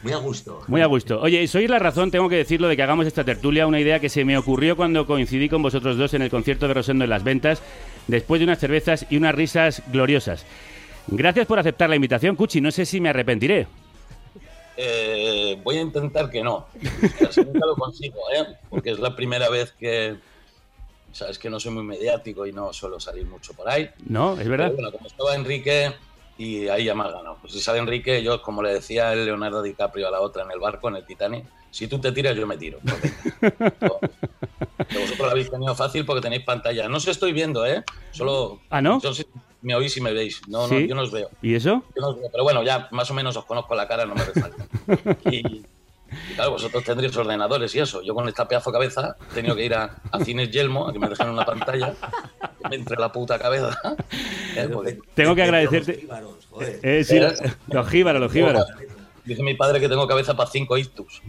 [0.04, 0.62] Muy a gusto.
[0.68, 1.22] Muy a gusto.
[1.22, 4.10] Oye, sois la razón, tengo que decirlo, de que hagamos esta tertulia, una idea que
[4.10, 7.24] se me ocurrió cuando coincidí con vosotros dos en el concierto de Rosendo en Las
[7.24, 7.62] Ventas,
[8.08, 10.46] después de unas cervezas y unas risas gloriosas.
[11.08, 12.60] Gracias por aceptar la invitación, Cuchi.
[12.60, 13.68] No sé si me arrepentiré.
[14.76, 16.68] Eh, voy a intentar que no.
[17.20, 18.46] Casi nunca lo consigo, ¿eh?
[18.70, 20.16] Porque es la primera vez que.
[21.14, 23.90] Sabes que no soy muy mediático y no suelo salir mucho por ahí.
[24.08, 24.72] No, es verdad.
[24.72, 25.94] Pero bueno, como estaba Enrique
[26.38, 27.38] y ahí ya me has ganado.
[27.40, 30.52] Pues si sale Enrique, yo, como le decía el Leonardo DiCaprio a la otra en
[30.52, 32.80] el barco, en el Titanic, si tú te tiras, yo me tiro.
[34.90, 36.88] Que vosotros lo habéis tenido fácil porque tenéis pantalla.
[36.90, 37.84] No os estoy viendo, ¿eh?
[38.12, 38.60] Solo.
[38.70, 39.00] ¿Ah, no?
[39.02, 39.26] Yo sí-
[39.62, 40.42] me oís y me veis.
[40.48, 40.74] No, ¿Sí?
[40.76, 41.30] no, yo no os veo.
[41.42, 41.84] ¿Y eso?
[41.96, 42.30] Yo no os veo.
[42.32, 44.66] Pero bueno, ya más o menos os conozco la cara, no me hace falta.
[45.32, 45.64] Y,
[46.32, 48.02] y claro, vosotros tendréis ordenadores y eso.
[48.02, 50.94] Yo con esta pedazo de cabeza he tenido que ir a, a Cines Yelmo a
[50.94, 51.94] que me dejen una pantalla,
[52.62, 53.78] que me entre la puta cabeza.
[54.56, 56.08] Eh, porque- Tengo que agradecerte.
[56.84, 57.34] Eh, sí, ¿Eh?
[57.68, 58.66] los jíbaros, los jíbaros.
[59.26, 61.22] Dice mi padre que tengo cabeza para cinco ictus.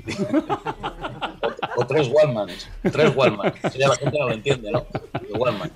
[1.77, 2.69] o, o tres Wallmans.
[2.83, 3.55] Tres Wallmans.
[3.63, 4.87] Eso ya la gente no lo entiende, ¿no?
[5.31, 5.73] Los Wallmans.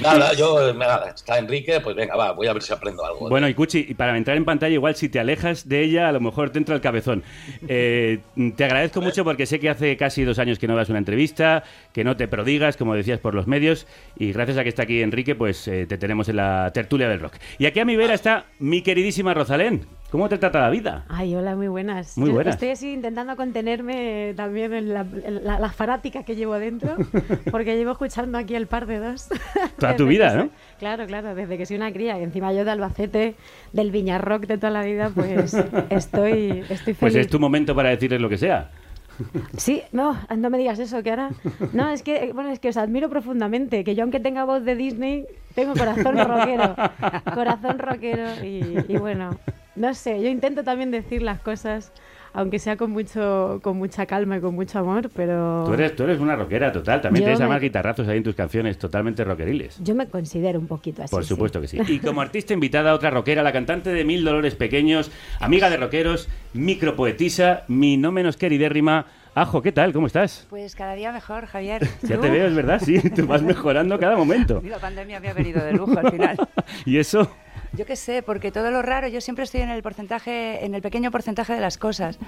[0.00, 3.28] Nada, yo, eh, nada, está Enrique, pues venga, va, voy a ver si aprendo algo.
[3.28, 6.12] Bueno, y Cuchi, y para entrar en pantalla, igual si te alejas de ella, a
[6.12, 7.22] lo mejor te entra el cabezón.
[7.68, 8.20] Eh,
[8.56, 11.64] te agradezco mucho porque sé que hace casi dos años que no das una entrevista,
[11.92, 13.86] que no te prodigas, como decías, por los medios,
[14.18, 17.20] y gracias a que está aquí Enrique, pues eh, te tenemos en la tertulia del
[17.20, 17.34] rock.
[17.58, 19.99] Y aquí a mi vera está mi queridísima Rosalén.
[20.10, 21.04] ¿Cómo te trata la vida?
[21.08, 22.18] Ay, hola, muy buenas.
[22.18, 22.54] Muy buenas.
[22.54, 26.96] Estoy así intentando contenerme también en la, en la- la fanática que llevo dentro,
[27.52, 29.28] porque llevo escuchando aquí el par de dos.
[29.78, 30.42] Toda tu vida, ¿no?
[30.42, 30.50] soy-
[30.80, 32.18] Claro, claro, desde que soy una cría.
[32.18, 33.34] Y encima yo de Albacete,
[33.72, 35.54] del Viñarrock de toda la vida, pues
[35.90, 36.98] estoy, estoy feliz.
[36.98, 38.70] Pues es tu momento para decirles lo que sea.
[39.58, 41.28] Sí, no, no me digas eso, que ahora...
[41.74, 44.74] No, es que, bueno, es que os admiro profundamente, que yo aunque tenga voz de
[44.74, 46.74] Disney, tengo corazón rockero.
[47.34, 49.38] Corazón rockero y, y bueno,
[49.80, 51.92] no sé, yo intento también decir las cosas,
[52.32, 55.64] aunque sea con mucho con mucha calma y con mucho amor, pero...
[55.66, 57.00] Tú eres, tú eres una rockera total.
[57.00, 59.78] También tienes me- además guitarrazos ahí en tus canciones totalmente rockeriles.
[59.82, 61.10] Yo me considero un poquito así.
[61.10, 61.28] Por sí.
[61.30, 61.78] supuesto que sí.
[61.88, 65.10] Y como artista invitada, otra rockera, la cantante de Mil Dolores Pequeños,
[65.40, 69.06] amiga de rockeros, micropoetisa, mi no menos queridérrima.
[69.34, 69.92] Ajo, ¿qué tal?
[69.92, 70.46] ¿Cómo estás?
[70.50, 71.86] Pues cada día mejor, Javier.
[72.02, 72.22] Ya ¿Tú?
[72.22, 74.60] te veo, es verdad, sí, tú vas mejorando cada momento.
[74.68, 76.36] La pandemia me ha venido de lujo al final.
[76.84, 77.30] ¿Y eso?
[77.72, 80.82] Yo qué sé, porque todo lo raro, yo siempre estoy en el porcentaje, en el
[80.82, 82.18] pequeño porcentaje de las cosas.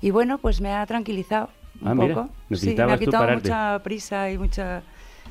[0.00, 1.50] Y bueno, pues me ha tranquilizado
[1.80, 2.28] un Ah, mira, poco.
[2.54, 4.82] sí, me ha quitado mucha prisa y mucha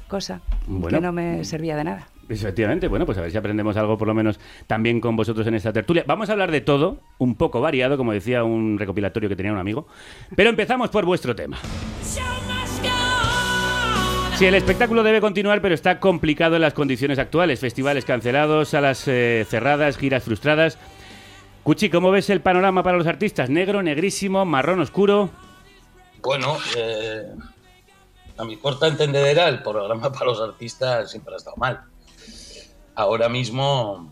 [0.07, 0.97] cosa Bueno.
[0.97, 2.07] que no me servía de nada.
[2.27, 5.53] Efectivamente, bueno, pues a ver si aprendemos algo por lo menos también con vosotros en
[5.55, 6.03] esta tertulia.
[6.07, 9.57] Vamos a hablar de todo, un poco variado, como decía un recopilatorio que tenía un
[9.57, 9.87] amigo.
[10.35, 11.57] Pero empezamos por vuestro tema.
[14.41, 17.59] Sí, el espectáculo debe continuar, pero está complicado en las condiciones actuales.
[17.59, 20.79] Festivales cancelados, salas eh, cerradas, giras frustradas.
[21.61, 23.51] Cuchi, ¿cómo ves el panorama para los artistas?
[23.51, 25.29] ¿Negro, negrísimo, marrón oscuro?
[26.23, 27.35] Bueno, eh,
[28.35, 31.83] a mi corta entendedera, el programa para los artistas siempre ha estado mal.
[32.95, 34.11] Ahora mismo,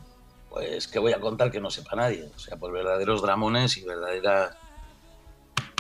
[0.52, 2.30] pues, ¿qué voy a contar que no sepa nadie?
[2.36, 4.56] O sea, pues verdaderos dramones y verdaderas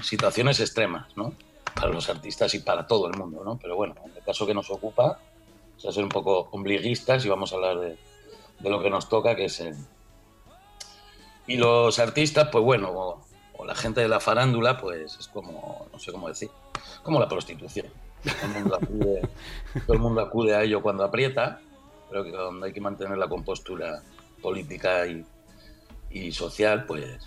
[0.01, 1.35] situaciones extremas, ¿no?
[1.75, 3.59] Para los artistas y para todo el mundo, ¿no?
[3.61, 3.93] Pero bueno,
[4.29, 5.19] caso que nos ocupa,
[5.75, 7.97] o sea, ser un poco ombliguistas y vamos a hablar de,
[8.59, 9.75] de lo que nos toca, que es el...
[11.47, 13.21] Y los artistas, pues bueno, o,
[13.57, 16.49] o la gente de la farándula, pues es como, no sé cómo decir,
[17.01, 17.87] como la prostitución.
[18.23, 19.21] Todo el mundo acude,
[19.85, 21.59] todo el mundo acude a ello cuando aprieta,
[22.09, 24.03] pero que cuando hay que mantener la compostura
[24.41, 25.25] política y,
[26.11, 27.17] y social, pues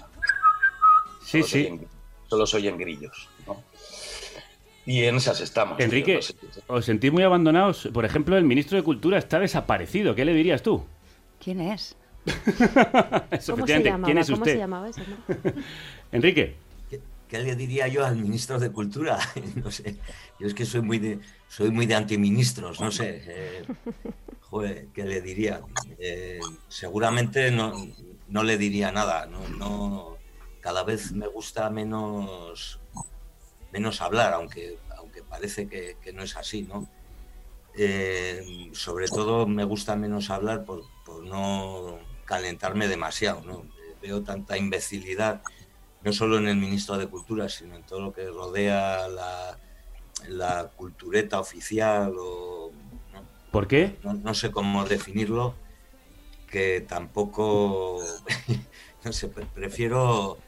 [1.24, 1.58] Sí, solo, se sí.
[1.60, 1.88] oyen,
[2.28, 3.28] solo se oyen grillos.
[4.84, 5.78] Y en esas estamos.
[5.80, 6.34] Enrique, no sé.
[6.66, 7.88] os sentís muy abandonados.
[7.92, 10.14] Por ejemplo, el ministro de Cultura está desaparecido.
[10.14, 10.84] ¿Qué le dirías tú?
[11.42, 11.96] ¿Quién es?
[12.26, 14.04] Eso, ¿Cómo se efectivamente, llamaba?
[14.06, 14.52] ¿Quién es ¿Cómo usted?
[14.52, 15.00] se llamaba ese?
[15.02, 15.16] no?
[16.12, 16.56] Enrique.
[17.28, 19.18] ¿Qué le diría yo al ministro de Cultura?
[19.56, 19.96] No sé.
[20.38, 21.18] Yo es que soy muy de,
[21.48, 23.22] soy muy de antiministros, no sé.
[23.26, 23.64] eh,
[24.40, 25.62] joder, ¿qué le diría?
[25.98, 27.72] Eh, seguramente no,
[28.28, 29.26] no le diría nada.
[29.26, 30.16] No, no-
[30.60, 32.78] cada vez me gusta menos,
[33.72, 36.86] menos hablar, aunque, aunque parece que, que no es así, ¿no?
[37.74, 43.64] Eh, sobre todo me gusta menos hablar por, por no calentarme demasiado, ¿no?
[44.02, 45.42] Veo tanta imbecilidad
[46.02, 49.56] no solo en el ministro de Cultura, sino en todo lo que rodea la,
[50.28, 52.72] la cultureta oficial o
[53.52, 53.96] ¿Por qué?
[54.02, 55.54] no, no sé cómo definirlo,
[56.50, 58.02] que tampoco,
[59.04, 60.38] no sé, pre- prefiero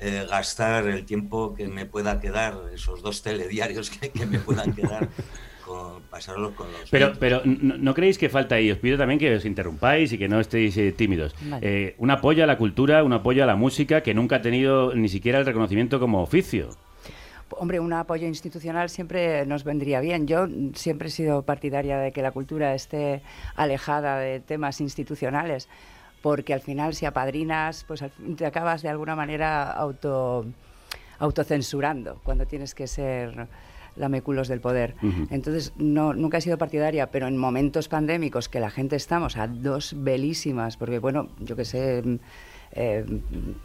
[0.00, 4.72] eh, gastar el tiempo que me pueda quedar, esos dos telediarios que, que me puedan
[4.74, 5.08] quedar,
[5.64, 6.90] con, pasarlos con los...
[6.90, 8.70] Pero, pero ¿no, no creéis que falta ahí?
[8.70, 11.34] Os pido también que os interrumpáis y que no estéis eh, tímidos.
[11.42, 11.66] Vale.
[11.66, 14.94] Eh, un apoyo a la cultura, un apoyo a la música que nunca ha tenido
[14.94, 16.70] ni siquiera el reconocimiento como oficio.
[17.50, 20.26] Hombre, un apoyo institucional siempre nos vendría bien.
[20.26, 23.22] Yo siempre he sido partidaria de que la cultura esté
[23.54, 25.68] alejada de temas institucionales,
[26.26, 28.02] porque al final si apadrinas, pues
[28.36, 30.44] te acabas de alguna manera auto,
[31.20, 33.46] autocensurando cuando tienes que ser
[33.94, 34.96] lameculos del poder.
[35.30, 39.46] Entonces, no, nunca he sido partidaria, pero en momentos pandémicos que la gente estamos a
[39.46, 42.16] dos velísimas, porque bueno, yo que sé, mm,
[42.72, 43.04] eh,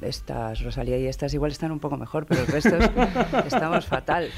[0.04, 2.92] estas, Rosalía y estas igual están un poco mejor, pero el resto es-
[3.48, 4.30] estamos fatal.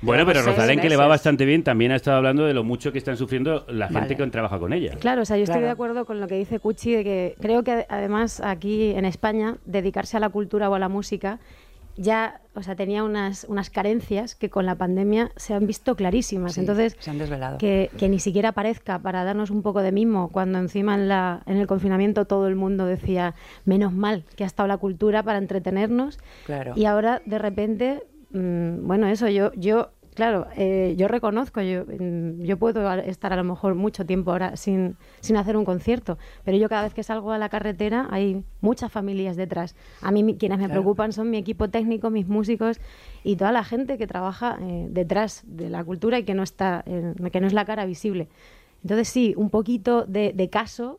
[0.00, 2.92] Bueno, pero Rosalén, que le va bastante bien, también ha estado hablando de lo mucho
[2.92, 4.16] que están sufriendo la gente Vale.
[4.16, 4.94] que trabaja con ella.
[5.00, 5.66] Claro, o sea, yo estoy Claro.
[5.66, 9.56] de acuerdo con lo que dice Cuchi, de que creo que además aquí en España
[9.64, 11.40] dedicarse a la cultura o a la música
[12.00, 16.52] ya, o sea, tenía unas, unas carencias que con la pandemia se han visto clarísimas.
[16.52, 17.58] Sí, Entonces, se han desvelado.
[17.58, 21.42] que, que ni siquiera aparezca para darnos un poco de mimo, cuando encima en, la,
[21.46, 23.34] en el confinamiento todo el mundo decía,
[23.64, 26.20] menos mal que ha estado la cultura para entretenernos.
[26.46, 26.74] Claro.
[26.76, 32.42] Y ahora, de repente, mm, bueno, eso, yo, yo claro, eh, yo reconozco, yo, mm,
[32.42, 36.56] yo puedo estar a lo mejor mucho tiempo ahora sin, sin hacer un concierto, pero
[36.58, 39.76] yo cada vez que salgo a la carretera hay muchas familias detrás.
[40.02, 40.80] A mí quienes me Claro.
[40.80, 42.80] preocupan son mi equipo técnico, mis músicos
[43.22, 46.82] y toda la gente que trabaja eh, detrás de la cultura y que no, está,
[46.86, 48.28] eh, que no es la cara visible.
[48.82, 50.98] Entonces sí, un poquito de, de caso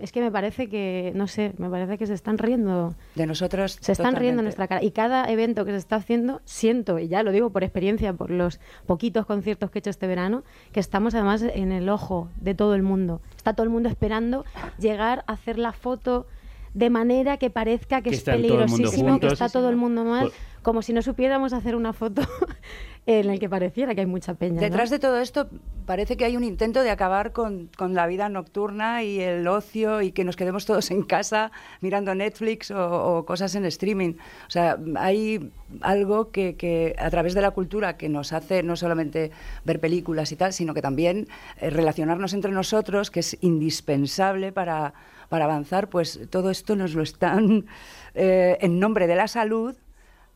[0.00, 2.94] es que me parece que, no sé, me parece que se están riendo.
[3.14, 3.78] De nosotros.
[3.80, 4.82] Se están riendo en nuestra cara.
[4.82, 8.30] Y cada evento que se está haciendo, siento, y ya lo digo por experiencia, por
[8.30, 10.42] los poquitos conciertos que he hecho este verano,
[10.72, 13.20] que estamos además en el ojo de todo el mundo.
[13.36, 14.44] Está todo el mundo esperando
[14.78, 16.26] llegar a hacer la foto
[16.74, 20.32] de manera que parezca que, Que es peligrosísimo, que está todo el mundo mal, Por-
[20.62, 22.22] como si no supiéramos hacer una foto
[23.06, 24.60] en el que pareciera que hay mucha peña.
[24.60, 25.48] Detrás de todo esto
[25.86, 30.02] parece que hay un intento de acabar con, con la vida nocturna y el ocio
[30.02, 34.14] y que nos quedemos todos en casa mirando Netflix o, o cosas en streaming.
[34.46, 38.76] O sea, hay algo que, que a través de la cultura que nos hace no
[38.76, 39.32] solamente
[39.64, 41.26] ver películas y tal, sino que también
[41.60, 44.94] eh, relacionarnos entre nosotros, que es indispensable para,
[45.28, 47.66] para avanzar, pues todo esto nos lo están,
[48.14, 49.74] eh, en nombre de la salud,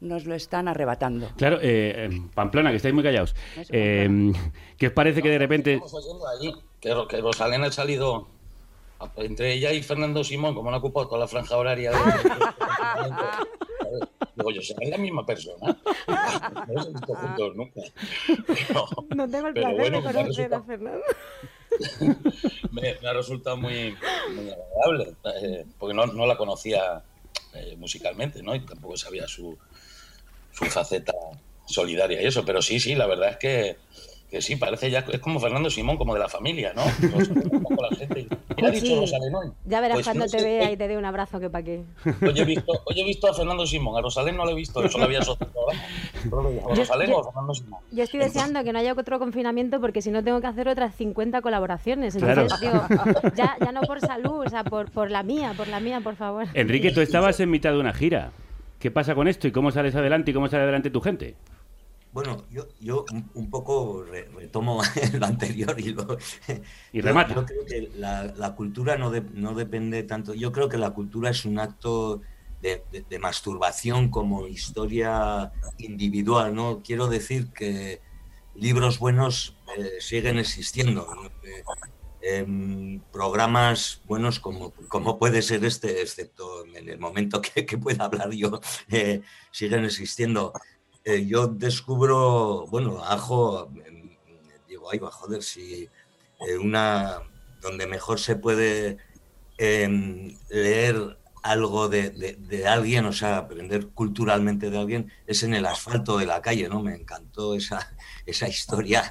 [0.01, 1.29] nos lo están arrebatando.
[1.37, 3.35] Claro, eh, eh, Pamplona, que estáis muy callados.
[3.71, 4.33] Eh,
[4.77, 5.75] ¿Qué os parece que de repente...
[5.75, 8.29] Estamos oyendo allí que, que Rosalén ha salido
[9.17, 11.91] entre ella y Fernando Simón, como no ha ocupado toda la franja horaria.
[11.93, 11.99] de-
[14.37, 15.77] Digo yo, ¿serán la misma persona?
[16.67, 17.81] No los he visto juntos nunca.
[18.47, 21.03] Pero- No tengo el placer bueno, de conocer a Fernando.
[22.73, 23.95] me, me ha resultado muy,
[24.35, 27.03] muy agradable, eh, porque no, no la conocía
[27.55, 28.55] eh, musicalmente, ¿no?
[28.55, 29.57] Y tampoco sabía su,
[30.55, 31.13] su faceta
[31.67, 33.77] solidaria y eso, pero sí, sí, la verdad es que,
[34.31, 36.83] que sí, parece ya, es como Fernando Simón, como de la familia, ¿no?
[37.19, 39.01] Nos un poco la gente y, ¿qué ha Pues dicho sí.
[39.01, 39.49] Rosalén hoy?
[39.65, 41.49] Ya verás Pues cuando no te sé, vea hoy- y te dé un abrazo que
[41.51, 41.83] pa' qué.
[42.23, 44.85] Hoy he, visto, hoy he visto a Fernando Simón, a Rosalén no lo he visto,
[44.85, 45.53] eso lo había asociado.
[45.71, 47.81] ¿A Yo- Rosalén yo- o a Fernando Simón?
[47.91, 50.95] Yo estoy deseando que no haya otro confinamiento porque si no tengo que hacer otras
[50.97, 52.15] 50 colaboraciones.
[52.17, 52.43] Claro.
[52.43, 52.87] Entonces, digo,
[53.37, 56.17] ya, ya no por salud, o sea, por, por la mía, por la mía, por
[56.17, 56.47] favor.
[56.55, 58.31] Enrique, tú estabas en mitad de una gira.
[58.85, 61.37] ¿Qué pasa con esto y cómo sales adelante y cómo sale adelante tu gente?
[62.13, 64.83] Bueno, yo, yo un, un poco re- retomo
[65.19, 66.19] lo anterior y lo...
[66.93, 67.35] Y yo- remata.
[67.35, 70.35] Yo, creo que la, la cultura no, de- no depende tanto...
[70.35, 72.21] Yo creo que la cultura es un acto
[72.61, 76.83] de, de- de masturbación como historia individual, ¿no?
[76.85, 78.03] Quiero decir que
[78.55, 81.09] libros buenos eh, siguen existiendo.
[81.15, 81.31] ¿no?
[82.27, 88.05] Em, programas buenos como, como puede ser este, excepto en el momento que, que pueda
[88.07, 88.61] hablar yo,
[88.91, 89.21] eh,
[89.51, 90.53] siguen existiendo.
[91.05, 94.17] Eh, yo descubro, bueno, Ajo, em,
[94.67, 95.91] digo, ay, va, joder, si
[96.49, 97.21] eh, una
[97.61, 98.97] donde mejor se puede
[99.59, 105.55] em, leer algo de, de- de alguien, o sea, aprender culturalmente de alguien, es en
[105.55, 106.83] el asfalto de la calle, ¿no?
[106.83, 107.95] Me encantó esa,
[108.27, 109.11] esa historia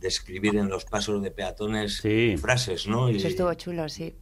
[0.00, 2.00] de escribir en los pasos de peatones
[2.40, 3.10] frases, ¿no?
[3.10, 4.14] Y, Eso estuvo chulo, sí.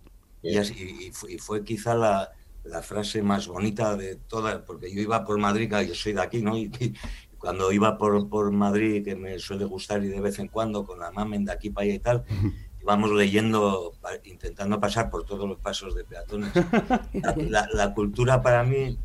[0.42, 0.74] y, así-
[1.08, 2.30] y fue, y fue quizá la,
[2.64, 6.20] la frase más bonita de todas, porque yo iba por Madrid, claro, yo soy de
[6.22, 6.56] aquí, ¿no?
[6.58, 6.94] Y, y
[7.38, 10.98] cuando iba por, por Madrid, que me suele gustar y de vez en cuando, con
[10.98, 12.24] la mamen de aquí para allá y tal,
[12.82, 13.92] íbamos leyendo,
[14.24, 16.50] intentando pasar por todos los pasos de peatones.
[17.12, 18.98] La, la- la cultura para mí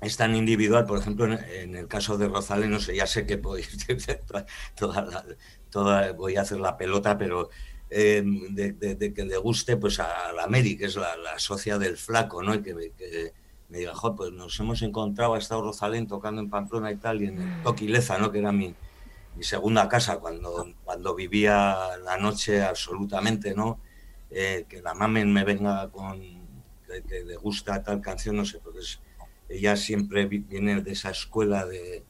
[0.00, 3.26] es tan individual, por ejemplo, en, en el caso de Rosalén, no sé, ya sé
[3.26, 3.68] que podéis,
[4.76, 5.24] toda la-
[5.70, 7.48] toda- voy a hacer la pelota, pero
[7.90, 11.38] eh, de, de- de que le guste pues a la Mary, que es la, la
[11.38, 12.54] socia del flaco, ¿no?
[12.54, 13.32] Y que, me- que
[13.68, 17.22] me diga, "Jo, pues nos hemos encontrado, ha estado Rosalén tocando en Pamplona y tal,
[17.22, 18.30] y en el Toquileza, ¿no?
[18.32, 18.76] Que era mi,
[19.34, 23.80] mi segunda casa cuando, cuando vivía la noche absolutamente, ¿no?
[24.30, 26.20] Eh, que la mamen me venga con
[26.86, 29.00] que, que le gusta tal canción, no sé, porque es-
[29.48, 32.04] ella siempre vi- viene de esa escuela de,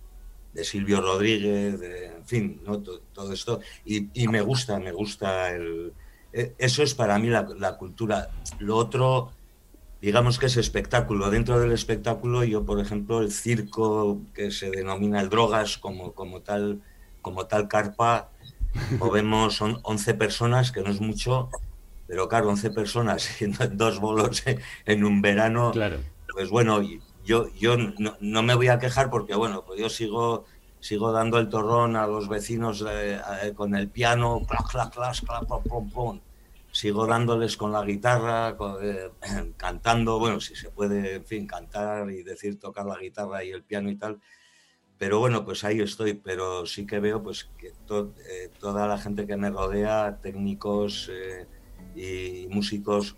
[0.53, 2.81] de Silvio Rodríguez, de, en fin, ¿no?
[2.83, 5.93] To- todo esto, y, y me gusta, me gusta el...
[6.33, 8.31] eh, Eso es para mí la, la cultura.
[8.61, 9.33] Lo otro,
[10.01, 11.31] digamos que es espectáculo.
[11.31, 16.43] Dentro del espectáculo, yo, por ejemplo, el circo que se denomina el drogas como, como,
[16.43, 16.83] tal,
[17.23, 18.31] como tal carpa,
[18.99, 21.49] movemos on- 11 personas, que no es mucho,
[22.07, 24.43] pero claro, 11 personas siendo dos bolos
[24.85, 25.73] en un verano,
[26.33, 29.89] pues bueno, y yo, yo no, no me voy a quejar porque bueno, pues yo
[29.89, 30.47] sigo
[30.81, 35.17] sigo dando el torrón a los vecinos eh, eh, con el piano, clac, clac, clac,
[35.25, 36.21] clac, pom, pom.
[36.71, 39.11] sigo dándoles con la guitarra, eh,
[39.57, 43.65] cantando, bueno, si se puede, en fin, cantar y decir tocar la guitarra y el
[43.65, 44.21] piano y tal,
[44.99, 48.15] pero bueno, pues ahí estoy, pero sí que veo pues que to-
[48.59, 51.11] toda la gente que me rodea, técnicos
[51.95, 53.17] y músicos,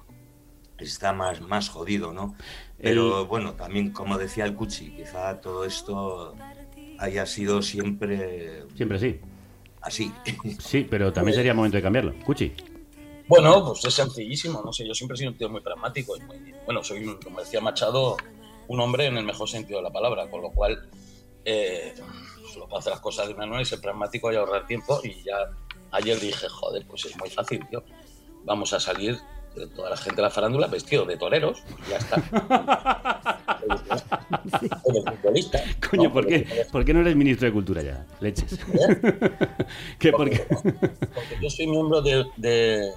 [0.79, 2.35] está más, más jodido, ¿no?
[2.79, 6.35] Pero bueno, también como decía el Cuchi, quizá todo esto
[6.99, 9.21] haya sido siempre Siempre sí.
[9.83, 10.13] así.
[10.59, 12.15] Sí, pero también sería momento de cambiarlo.
[12.25, 12.53] Cuchi.
[13.29, 16.21] Bueno, pues es sencillísimo, no sé, yo siempre he sido un tío muy pragmático y
[16.21, 18.17] muy, bueno, soy, un- como decía Machado,
[18.69, 20.79] un hombre en el mejor sentido de la palabra, con lo cual
[21.45, 21.93] eh,
[22.53, 25.23] solo puedo hacer las cosas de una manera y ser pragmático y ahorrar tiempo y
[25.25, 25.37] ya
[25.93, 27.83] ayer dije, joder, pues es muy fácil, tío,
[28.45, 29.19] vamos a salir
[29.75, 32.21] toda la gente de la farándula vestido de toreros, y ya está.
[35.23, 35.61] Futbolista.
[35.91, 36.13] Coño, ¿no?
[36.13, 38.05] ¿por qué, ¿por qué no eres ministro de Cultura ya?
[38.21, 38.59] Leches.
[39.99, 40.45] ¿Qué, por qué?
[40.49, 42.91] Porque yo soy miembro de, de-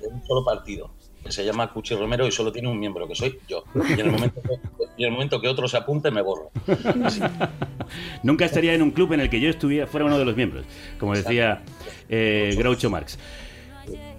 [0.00, 0.90] de un solo partido,
[1.24, 3.64] que se llama Cuchi Romero y solo tiene un miembro, que soy yo.
[3.88, 4.54] Y en el momento que,
[4.96, 6.50] y en el momento que otro se apunte, me borro.
[8.22, 10.64] Nunca estaría en un club en el que yo estuviera, fuera uno de los miembros,
[10.98, 11.62] como decía
[12.08, 13.18] eh, Groucho Marx.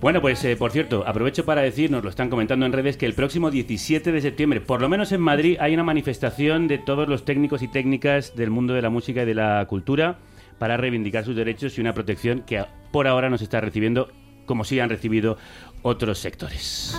[0.03, 3.05] Bueno, pues eh, por cierto, aprovecho para decir, nos lo están comentando en redes, que
[3.05, 7.07] el próximo 17 de septiembre, por lo menos en Madrid, hay una manifestación de todos
[7.07, 10.17] los técnicos y técnicas del mundo de la música y de la cultura
[10.59, 14.11] para reivindicar sus derechos y una protección que por ahora nos está recibiendo
[14.45, 15.37] como sí han recibido
[15.83, 16.93] otros sectores.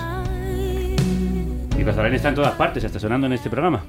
[1.87, 3.83] Y está en todas partes, está sonando en este programa.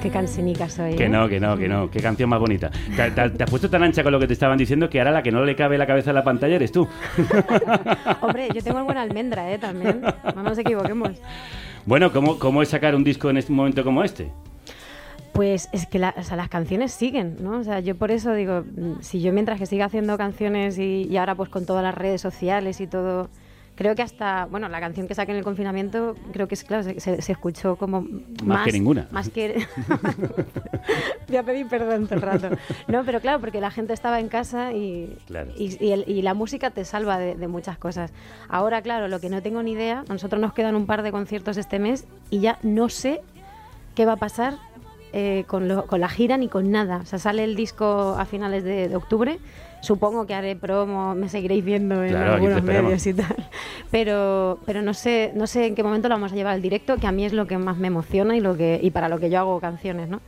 [0.00, 0.94] Qué cansinica soy.
[0.94, 1.08] Que ¿eh?
[1.08, 1.90] no, que no, que no.
[1.90, 2.70] Qué canción más bonita.
[2.96, 5.10] Te, te- te has puesto tan ancha con lo que te estaban diciendo que ahora
[5.10, 6.86] la que no le cabe la cabeza a la pantalla eres tú.
[8.20, 9.58] Hombre, yo tengo buena almendra, ¿eh?
[9.58, 10.00] También.
[10.34, 11.10] No nos equivoquemos.
[11.86, 14.30] Bueno, ¿cómo, ¿cómo es sacar un disco en este momento como este?
[15.32, 17.58] Pues es que la- o sea, las canciones siguen, ¿no?
[17.58, 21.08] O sea, yo por eso digo, mm, si yo mientras que siga haciendo canciones y,
[21.10, 23.28] y ahora pues con todas las redes sociales y todo,
[23.74, 26.82] creo que hasta, bueno, la canción que saqué en el confinamiento, creo que es, claro,
[26.82, 28.06] se, escuchó como
[28.44, 28.64] más...
[28.66, 29.08] que ninguna.
[29.10, 29.66] Más que...
[31.28, 32.48] Voy a pedir perdón todo el rato.
[32.88, 35.50] No, pero claro, porque la gente estaba en casa y, Claro.
[35.56, 38.12] y, y el- y la música te salva de, de muchas cosas.
[38.48, 41.10] Ahora, claro, lo que no tengo ni idea, a nosotros nos quedan un par de
[41.12, 43.20] conciertos este mes y ya no sé
[43.94, 44.54] qué va a pasar
[45.12, 46.98] eh, con, lo- con la gira ni con nada.
[46.98, 49.38] O sea, sale el disco a finales de, de octubre.
[49.82, 53.36] Supongo que haré promo, me seguiréis viendo en Claro, algunos medios y tal.
[53.90, 56.96] Pero, pero no sé, no sé en qué momento lo vamos a llevar al directo,
[56.96, 59.18] que a mí es lo que más me emociona y lo que y para lo
[59.18, 60.20] que yo hago canciones, ¿no?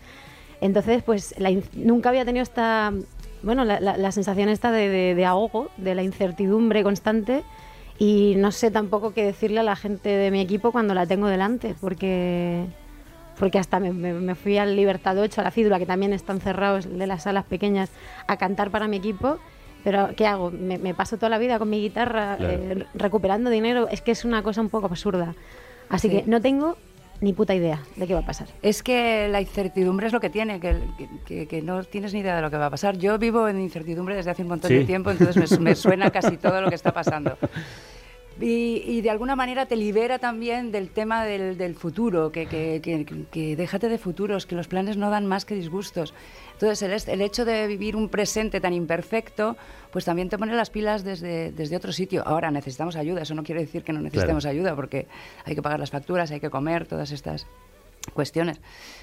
[0.61, 2.93] Entonces, pues la nunca había tenido esta,
[3.43, 7.43] bueno, la, la- la sensación esta de, de- de ahogo, de la incertidumbre constante
[7.99, 11.29] y no sé tampoco qué decirle a la gente de mi equipo cuando la tengo
[11.29, 12.65] delante, porque
[13.39, 16.41] porque hasta me, me- me fui al Libertad 8, a la Fídula, que también están
[16.41, 17.91] cerrados de las salas pequeñas,
[18.27, 19.39] a cantar para mi equipo.
[19.83, 20.51] Pero, ¿qué hago?
[20.51, 22.53] Me, me paso toda la vida con mi guitarra Claro.
[22.55, 23.87] eh, recuperando dinero.
[23.91, 25.35] Es que es una cosa un poco absurda.
[25.91, 26.17] Así Sí.
[26.17, 26.79] que no tengo
[27.21, 28.49] ni puta idea de qué va a pasar.
[28.63, 30.77] Es que la incertidumbre es lo que tiene, que,
[31.27, 32.97] que- que no tienes ni idea de lo que va a pasar.
[32.97, 34.77] Yo vivo en incertidumbre desde hace un montón Sí.
[34.79, 37.37] de tiempo, entonces me, me suena casi todo lo que está pasando.
[38.41, 42.81] Y, y de alguna manera te libera también del tema del, del futuro, que, que-
[42.83, 46.13] que- que déjate de futuros, que los planes no dan más que disgustos.
[46.55, 49.57] Entonces el, hecho de vivir un presente tan imperfecto,
[49.93, 52.27] pues también te pone las pilas desde, desde otro sitio.
[52.27, 55.07] Ahora necesitamos ayuda, eso no quiere decir que no necesitemos ayuda, porque
[55.45, 57.47] hay que pagar las facturas, hay que comer, todas estas
[58.13, 58.61] cuestiones.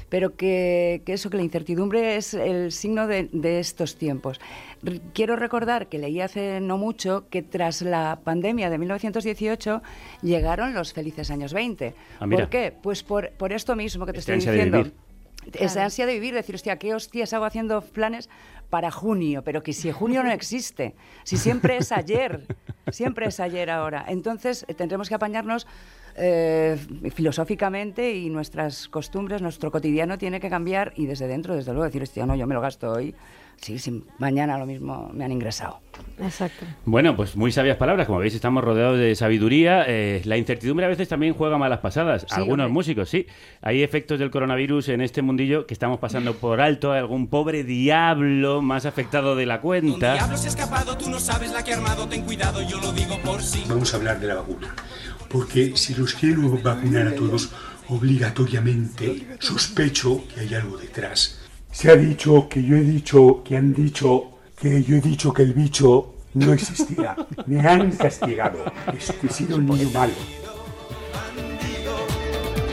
[0.10, 4.40] Pero que, que eso, que la incertidumbre es el signo de, de estos tiempos.
[4.86, 9.82] R- Quiero recordar que leí hace no mucho que tras la pandemia de 1918
[10.22, 11.96] llegaron los felices años 20.
[12.20, 12.28] Ah.
[12.30, 12.74] ¿Por qué?
[12.84, 14.78] Pues por, por esto mismo que te Esta estoy ansia de diciendo.
[14.80, 15.12] vivir.
[15.60, 18.30] Esa ansia de vivir, decir, hostia, ¿qué hostias hago haciendo planes
[18.70, 19.44] para junio?
[19.44, 20.94] Pero que si junio no existe,
[21.24, 22.46] si siempre es ayer,
[22.92, 24.06] siempre es ayer ahora.
[24.08, 25.66] Entonces eh, tendremos que apañarnos
[26.16, 26.78] eh,
[27.14, 32.02] filosóficamente y nuestras costumbres, nuestro cotidiano tiene que cambiar y desde dentro, desde luego, decir,
[32.04, 33.16] hostia, no, yo me lo gasto hoy,
[33.58, 35.80] sí, sí, mañana lo mismo me han ingresado.
[36.20, 36.66] Exacto.
[36.86, 38.08] Bueno, pues muy sabias palabras.
[38.08, 39.86] Como veis, estamos rodeados de sabiduría.
[39.88, 42.24] Eh, la incertidumbre a veces también juega malas pasadas.
[42.24, 42.74] Sí, Algunos hombre.
[42.74, 43.28] músicos, sí.
[43.62, 46.92] Hay efectos del coronavirus en este mundillo que estamos pasando por alto.
[46.92, 50.14] Hay algún pobre diablo más afectado de la cuenta.
[50.14, 52.92] Diablo se ha escapado, tú no sabes la que ha armado, ten cuidado, yo lo
[52.94, 53.64] digo por sí.
[53.68, 54.74] Vamos a hablar de la vacuna.
[55.32, 57.52] Porque si los quiero vacunar a todos
[57.88, 61.40] obligatoriamente, sospecho que hay algo detrás.
[61.72, 65.44] Se ha dicho que yo he dicho, que han dicho, que yo he dicho que
[65.44, 67.16] el bicho no existía.
[67.48, 68.66] Me han castigado.
[68.94, 70.14] He sido un niño malo.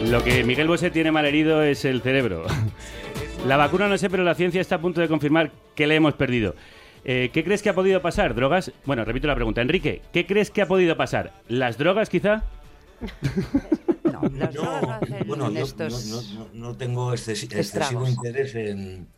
[0.05, 2.47] Lo que Miguel Bosé tiene mal herido es el cerebro.
[3.47, 6.15] La vacuna no sé, pero la ciencia está a punto de confirmar que le hemos
[6.15, 6.55] perdido.
[7.05, 8.35] Eh, ¿Qué crees que ha podido pasar?
[8.35, 8.73] ¿Drogas?
[8.85, 9.61] Bueno, repito la pregunta.
[9.63, 11.33] Enrique, ¿qué crees que ha podido pasar?
[11.49, 12.43] ¿Las drogas quizá?
[14.05, 17.61] Las drogas no Bueno, yo estos no, no- no- no tengo excesi- excesivo
[18.07, 18.11] estragos.
[18.11, 19.09] interés en,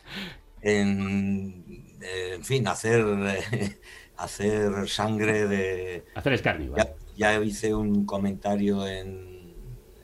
[0.63, 1.65] en,
[2.03, 3.05] eh, en fin, hacer,
[3.53, 3.79] eh,
[4.17, 6.05] hacer sangre de...
[6.15, 6.75] Hacer escarnio.
[6.77, 9.55] Ya, ya hice un comentario en,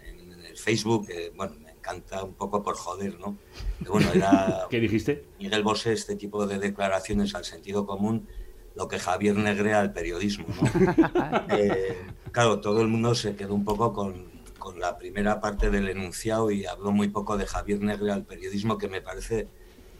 [0.02, 1.54] en el Facebook, que, bueno,
[1.86, 3.36] me encanta un poco por joder, ¿no?
[3.82, 4.66] Que, bueno, era...
[4.70, 5.24] ¿Qué dijiste?
[5.38, 8.26] Miguel Bosé, este tipo de declaraciones al sentido común,
[8.74, 11.46] lo que Javier Negre al periodismo, ¿no?
[11.56, 11.96] Eh,
[12.32, 14.26] claro, todo el mundo se quedó un poco con,
[14.58, 18.78] con la primera parte del enunciado y habló muy poco de Javier Negre al periodismo,
[18.78, 19.48] que me parece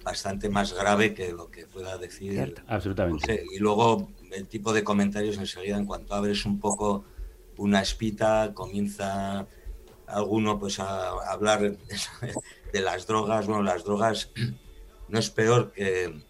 [0.05, 2.33] bastante más grave que lo que pueda decir.
[2.33, 2.63] Cierto.
[2.69, 3.27] Absolutamente.
[3.27, 7.05] no sé, y luego el tipo de comentarios enseguida, en cuanto abres un poco
[7.57, 9.47] una espita, comienza
[10.07, 11.61] alguno pues a hablar
[12.73, 13.47] de las drogas.
[13.47, 14.31] Bueno, las drogas
[15.09, 16.21] no es peor que,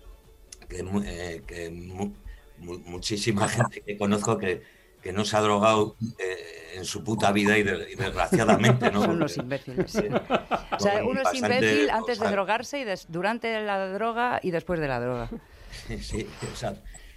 [0.68, 2.14] que, eh, que mu-
[2.58, 4.62] mu- muchísima gente que conozco que,
[5.02, 9.02] que no se ha drogado eh, en su puta vida y, de- y desgraciadamente, ¿no?
[9.04, 9.90] Son los imbéciles.
[9.92, 10.04] Sí.
[10.72, 14.50] O sea, uno es imbécil o antes de drogarse y des- durante la droga y
[14.50, 15.30] después de la droga.
[16.00, 16.74] Sí, o sea,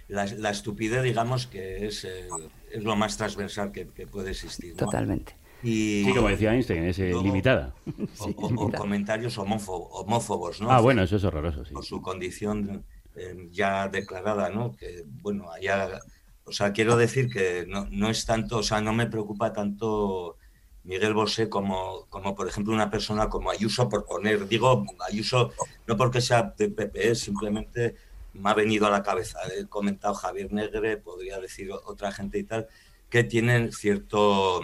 [0.08, 2.28] la, la estupidez, digamos, que es, eh,
[2.70, 4.72] es lo más transversal que, que puede existir.
[4.72, 4.86] ¿no?
[4.86, 5.34] Totalmente.
[5.62, 7.74] Y, Sí, como decía Einstein, es eh, limitada.
[8.18, 10.70] o, o- o comentarios homófo- homófobos, ¿no?
[10.70, 11.74] Ah, bueno, eso es horroroso, sí.
[11.74, 12.84] Por su condición
[13.16, 14.74] eh, ya declarada, ¿no?
[14.76, 16.00] Que, bueno, allá...
[16.44, 20.36] O sea, quiero decir que no, no es tanto, o sea, no me preocupa tanto
[20.82, 25.52] Miguel Bosé como, como, por ejemplo, una persona como Ayuso, por poner, digo Ayuso,
[25.86, 27.94] no porque sea de PP, simplemente
[28.32, 29.38] me ha venido a la cabeza.
[29.56, 32.66] He comentado Javier Negre, podría decir otra gente y tal,
[33.10, 34.62] que tienen cierto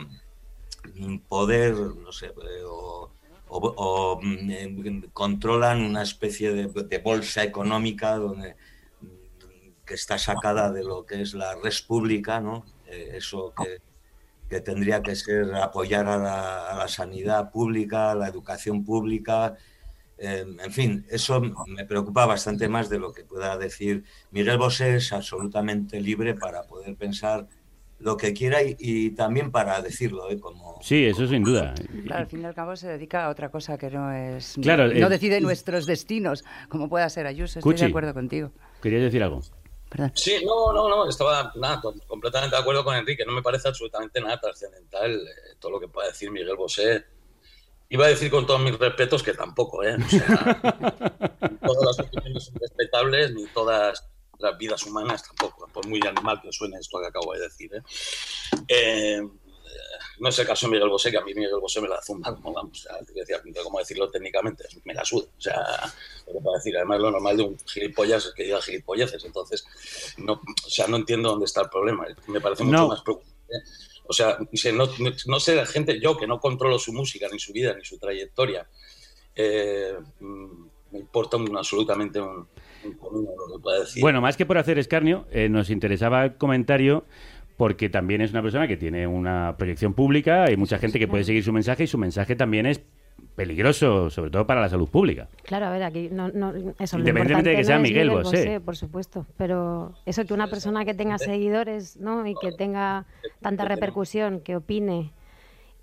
[1.28, 2.62] poder, no sé, eh,
[3.48, 8.56] o, mm, eh, controlan una especie de, bolsa económica donde,
[9.00, 12.64] mm, que está sacada de lo que es la res pública, ¿no?
[12.86, 13.80] Eh, eso que,
[14.48, 19.56] que tendría que ser apoyar a la, sanidad pública, a la educación pública,
[20.18, 24.96] eh, en fin, eso me preocupa bastante más de lo que pueda decir Miguel Bosé,
[24.96, 27.48] es absolutamente libre para poder pensar
[27.98, 30.38] lo que quiera y, y también para decirlo, ¿eh?
[30.38, 31.74] como Sí, eso sin duda.
[32.04, 34.56] Claro, al fin y al cabo se dedica a otra cosa que no es.
[34.60, 37.58] Claro, no eh, decide nuestros destinos, como pueda ser Ayuso.
[37.58, 37.84] Estoy Cuchi.
[37.84, 38.52] de acuerdo contigo.
[38.82, 39.40] ¿Querías decir algo?
[40.14, 43.24] Sí, no, no, no, estaba nada, to- completamente de acuerdo con Enrique.
[43.24, 47.04] No me parece absolutamente nada trascendental eh, todo lo que pueda decir Miguel Bosé.
[47.88, 49.96] Iba a decir con todos mis respetos que tampoco, ¿eh?
[49.96, 50.18] O sea,
[51.50, 54.06] ni todas las opiniones son respetables, ni todas
[54.38, 57.82] las vidas humanas tampoco, por muy animal que suene esto que acabo de decir, ¿eh?
[58.68, 59.20] Eh,
[60.18, 62.34] no es el caso de Miguel Bosé, que a mí Miguel Bosé me la zumba,
[62.34, 64.64] como vamos, o sea, te decía, ¿cómo decirlo técnicamente?
[64.84, 65.56] Me la suda, o sea,
[66.26, 69.66] lo que puedo decir, además lo normal de un gilipollas es que diga gilipolleces, entonces,
[70.18, 72.88] no, o sea, no entiendo dónde está el problema, me parece mucho No.
[72.88, 73.36] más preocupante.
[74.08, 74.38] O sea,
[75.26, 77.98] no, sé la gente, yo que no controlo su música, ni su vida, ni su
[77.98, 78.66] trayectoria,
[79.34, 82.48] eh, mm, me importa un- absolutamente un,
[83.00, 84.00] lo que pueda decir.
[84.00, 87.04] Bueno, más que por hacer escarnio, eh, nos interesaba el comentario
[87.56, 91.24] porque también es una persona que tiene una proyección pública, hay mucha gente que puede
[91.24, 92.82] seguir su mensaje y su mensaje también es
[93.34, 95.28] peligroso, sobre todo para la salud pública.
[95.44, 98.10] Claro, a ver, aquí no, no, eso, lo Independientemente de que sea no es Miguel
[98.10, 98.60] Bosé.
[98.60, 102.26] por supuesto, pero eso que una persona que tenga seguidores, ¿no?
[102.26, 103.06] Y que tenga
[103.40, 105.12] tanta repercusión, que opine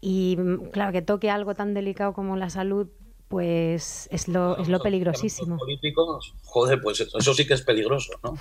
[0.01, 2.87] y mm, claro, que toque algo tan delicado como la salud,
[3.33, 5.57] pues es lo es lo peligrosísimo.
[5.57, 8.37] políticos, joder, pues eso, sí que es peligroso, ¿no?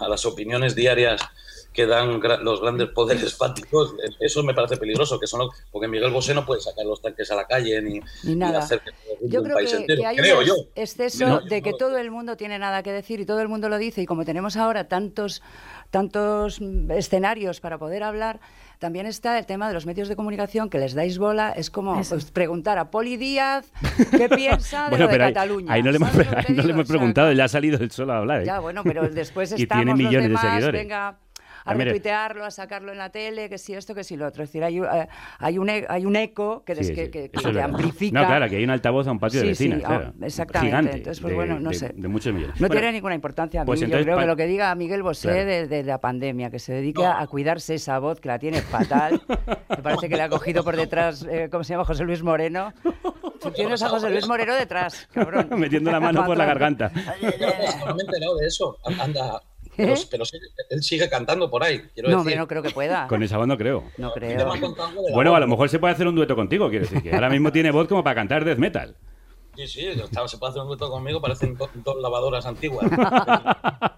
[0.00, 1.22] A las opiniones diarias
[1.72, 5.88] que dan los grandes poderes fácticos, eh, eso me parece peligroso, que son lo- porque
[5.88, 8.58] Miguel Bosé no puede sacar los tanques a la calle ni, Ni nada.
[8.58, 8.90] hacer que
[9.28, 10.00] Yo creo país que, entero.
[10.02, 10.54] que hay creo un yo.
[10.76, 11.76] exceso No, de que no.
[11.78, 14.24] todo el mundo tiene nada que decir y todo el mundo lo dice y como
[14.26, 15.40] tenemos ahora tantos
[15.90, 18.40] tantos mm, escenarios para poder hablar,
[18.78, 21.94] también está el tema de los medios de comunicación que les dais bola, es como
[22.02, 23.66] pues, preguntar a Poli Díaz
[24.10, 25.72] qué piensa de Bueno, lo de pero ahí, Cataluña.
[25.72, 27.44] ahí no le hemos, ¿sabes lo que ahí no le hemos O sea, preguntado, ya
[27.44, 28.42] ha salido él solo a hablar.
[28.42, 28.46] ¿eh?
[28.46, 30.80] Ya, bueno, pero después Y estamos tiene millones los de demás, seguidores.
[30.82, 31.16] venga
[31.64, 31.86] a Ah, mire.
[31.86, 34.42] retuitearlo, a sacarlo en la tele, que si esto, que si lo otro.
[34.42, 35.08] Es decir, hay, un- eh,
[35.38, 38.20] hay, un, e- hay un eco que, des- Sí, que, sí, que- que es amplifica.
[38.20, 40.12] No, claro, que hay un altavoz a un patio de Sí, sí, vecinas, ah, claro.
[40.22, 40.66] exactamente.
[40.68, 41.92] Gigante, Entonces, pues de- bueno, no de- sé.
[41.96, 42.60] de muchos millones.
[42.60, 43.62] No Bueno, tiene ninguna importancia.
[43.62, 45.44] A mí, pues yo entonces creo pa- que lo que diga Miguel Bosé Claro.
[45.46, 49.22] de, de la pandemia, que se dedique a cuidarse esa voz, que la tiene fatal.
[49.70, 51.84] Me parece que le ha cogido por detrás, eh, ¿cómo se llama?
[51.84, 52.72] José Luis Moreno.
[53.40, 55.48] Tú tienes a José Luis Moreno detrás, cabrón.
[55.58, 56.90] Metiendo la mano por la garganta.
[56.94, 58.76] No me he enterado de eso.
[59.00, 59.40] Anda.
[59.76, 59.86] ¿Eh?
[59.86, 61.82] Pero, pero sigue- él sigue cantando por ahí.
[61.94, 62.38] Quiero No, decir.
[62.38, 63.06] no creo que pueda.
[63.08, 63.84] Con esa voz no creo.
[63.98, 64.52] No creo.
[65.12, 67.50] Bueno, a lo mejor se puede hacer un dueto contigo, quiero decir, que ahora mismo
[67.52, 68.96] tiene voz como para cantar death metal.
[69.56, 72.86] Sí, sí, está- se puede hacer un dueto conmigo, parecen do- dos lavadoras antiguas.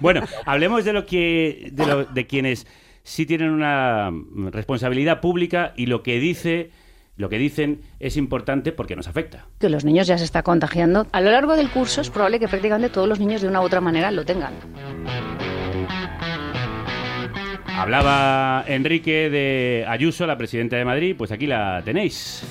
[0.00, 2.66] Bueno, hablemos de lo que de, lo- de quienes
[3.04, 4.10] sí tienen una
[4.50, 6.70] responsabilidad pública y lo que dice
[7.18, 9.46] lo que dicen es importante porque nos afecta.
[9.58, 11.06] que los niños ya se está contagiando.
[11.12, 13.64] A lo largo del curso es probable que prácticamente todos los niños de una u
[13.64, 14.54] otra manera lo tengan.
[17.66, 22.42] Hablaba Enrique de Ayuso, la presidenta de Madrid, pues aquí la tenéis.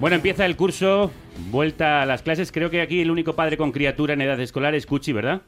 [0.00, 1.10] Bueno, empieza el curso,
[1.50, 2.52] vuelta a las clases.
[2.52, 5.42] Creo que aquí el único padre con criatura en edad escolar es Cuchi, ¿verdad?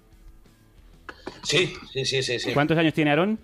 [1.42, 2.38] Sí, sí, sí, sí.
[2.38, 2.52] sí.
[2.52, 3.38] ¿Cuántos años tiene Aarón?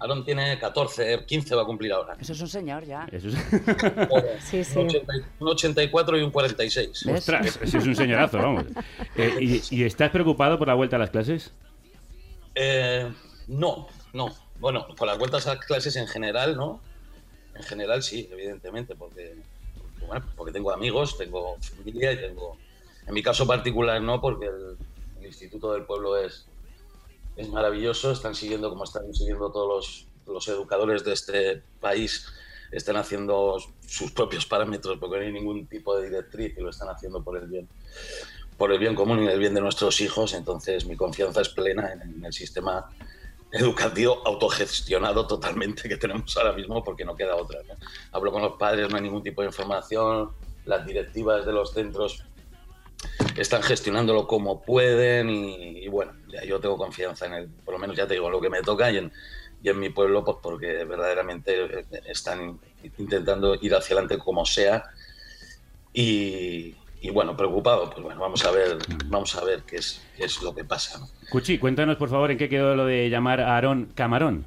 [0.00, 2.16] Aaron tiene 14, 15 va a cumplir ahora.
[2.20, 3.06] Eso es un señor ya.
[3.10, 3.34] Eso es...
[4.44, 4.78] Sí, sí.
[4.78, 7.06] Un 80 un 84 y un 46.
[7.06, 8.64] Ostras, ese es un señorazo, vamos.
[9.16, 11.52] Eh, y, y estás preocupado por la vuelta a las clases?
[12.54, 13.10] Eh,
[13.48, 14.32] no, no.
[14.60, 16.80] Bueno, con las vueltas a clases en general, ¿no?
[17.56, 19.34] En general sí, evidentemente, porque,
[19.76, 22.56] porque, bueno, porque tengo amigos, tengo familia y tengo...
[23.06, 24.76] En mi caso particular no, porque el,
[25.18, 26.46] el Instituto del Pueblo es,
[27.38, 32.26] es maravilloso, están siguiendo como están siguiendo todos los, los educadores de este país,
[32.72, 33.56] están haciendo
[33.86, 37.38] sus propios parámetros porque no hay ningún tipo de directriz y lo están haciendo por
[37.38, 37.68] el bien
[38.58, 41.92] por el bien común y el bien de nuestros hijos, entonces mi confianza es plena
[41.92, 42.90] en, el sistema
[43.52, 47.60] educativo autogestionado totalmente que tenemos ahora mismo porque no queda otra.
[48.10, 50.32] Hablo con los padres, no hay ningún tipo de información,
[50.66, 52.24] las directivas de los centros
[53.36, 56.12] están gestionándolo como pueden y, bueno,
[56.46, 58.90] yo tengo confianza en el, por lo menos ya te digo, lo que me toca
[58.90, 59.12] y en,
[59.62, 62.58] y en mi pueblo, pues porque verdaderamente están
[62.98, 64.84] intentando ir hacia adelante como sea
[65.92, 70.24] y, y bueno, preocupado, pues bueno, vamos a ver, vamos a ver qué es, qué
[70.24, 70.98] es lo que pasa.
[70.98, 71.08] ¿no?
[71.30, 74.44] Cuchi, cuéntanos por favor en qué quedó lo de llamar a Aarón Camarón.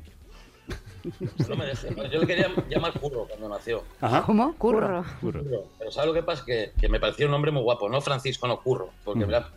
[1.49, 2.05] No me dejes, ¿no?
[2.05, 3.83] Yo le quería llamar Curro cuando nació.
[4.01, 4.21] Ajá.
[4.23, 4.55] ¿Cómo?
[4.55, 5.03] Curro.
[5.19, 5.41] Curro.
[5.79, 6.45] Pero ¿sabes lo que pasa?
[6.45, 9.27] Que, que me parecía un nombre muy guapo, no Francisco, no Curro, porque Mm.
[9.27, 9.47] ¿verdad?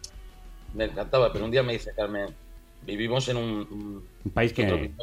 [0.75, 2.35] Me encantaba, pero un día me dice Carmen,
[2.83, 4.63] vivimos en un, país que...
[4.63, 4.97] en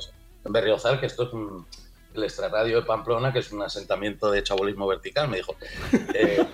[0.44, 1.66] Berriozar, que esto es un-
[2.14, 5.56] el extrarradio de Pamplona, que es un asentamiento de chabolismo vertical, me dijo.
[6.14, 6.46] Eh,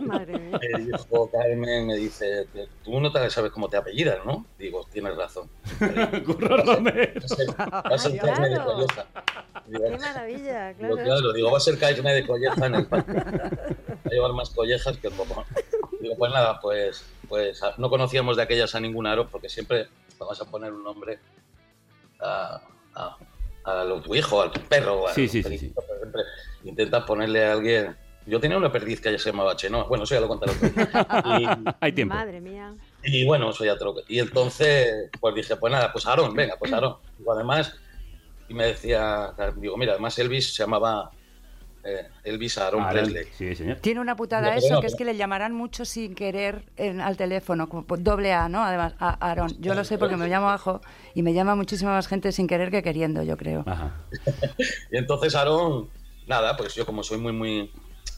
[0.00, 2.46] me dijo Carmen, me dice,
[2.84, 4.46] tú no te sabes cómo te apellidas, ¿no?
[4.58, 5.48] Digo, tienes razón.
[6.26, 7.20] Curro Romero.
[7.70, 9.06] Va a ser Carmen de Colleja.
[9.66, 10.72] Digo, ¡Qué maravilla!
[10.74, 11.04] Digo, Claro.
[11.04, 13.12] claro, digo, va a ser Carmen de Colleja en el parque.
[13.12, 13.50] Va
[14.04, 15.44] a llevar más collejas que el popón.
[16.00, 19.88] Digo, pues nada, pues, pues no conocíamos de aquellas a ningún aro porque siempre
[20.18, 21.18] vamos a poner un nombre
[22.20, 22.60] a,
[22.94, 23.16] a,
[23.64, 26.22] a lo- tu hijo, a tu perro, a Sí, sí, sí, periquito, pero siempre
[26.64, 27.96] intentas ponerle a alguien.
[28.26, 29.84] Yo tenía una perdiz que ya se llamaba Chenoa.
[29.84, 30.52] Bueno, eso ya lo contaré.
[30.52, 31.58] otro día.
[31.80, 32.14] Hay tiempo.
[32.14, 32.74] Madre mía.
[33.02, 36.34] Y, y bueno, eso ya te lo- Y entonces, pues dije, pues nada, pues Aarón,
[36.34, 36.96] venga, pues Aarón.
[37.16, 37.74] Digo, además,
[38.48, 41.10] y me decía, digo, mira, además Elvis se llamaba
[42.24, 43.24] Elvis Aaron Aarón, Presley.
[43.36, 43.76] Sí, señor.
[43.78, 47.00] Tiene una putada No, eso, no, que es que le llamarán mucho sin querer en-
[47.00, 48.64] al teléfono, como por doble A, ¿no?
[48.64, 49.52] Además, a Aarón.
[49.60, 50.80] Yo lo sé porque me llamo Ajo
[51.14, 53.64] y me llama muchísima más gente sin querer que queriendo, yo creo.
[54.90, 55.88] Y entonces Aarón,
[56.26, 57.70] nada, pues yo como soy muy, muy,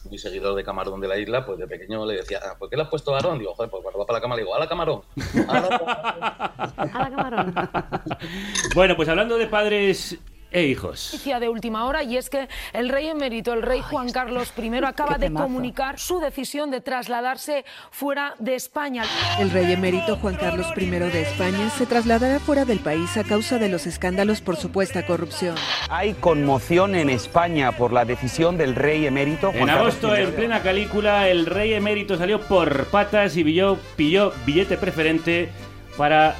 [0.09, 2.75] muy seguidor de Camarón de la isla, pues de pequeño le decía, ah, ¿por qué
[2.75, 3.39] le has puesto Aarón?
[3.39, 5.01] Digo, joder, pues cuando va para la cama le digo, ¡Hala, Camarón!
[8.75, 10.17] Bueno, pues hablando de padres
[10.51, 11.11] e hijos.
[11.13, 14.71] noticia de última hora y es que el rey emérito, el rey Juan Carlos I,
[14.85, 19.03] acaba de comunicar su decisión de trasladarse fuera de España.
[19.39, 23.57] El rey emérito Juan Carlos I de España se trasladará fuera del país a causa
[23.57, 25.55] de los escándalos por supuesta corrupción.
[25.89, 30.23] Hay conmoción en España por la decisión del rey emérito Juan En Carlos agosto, I.
[30.23, 35.49] en plena calícula, el rey emérito salió por patas y pilló, pilló billete preferente
[35.97, 36.35] para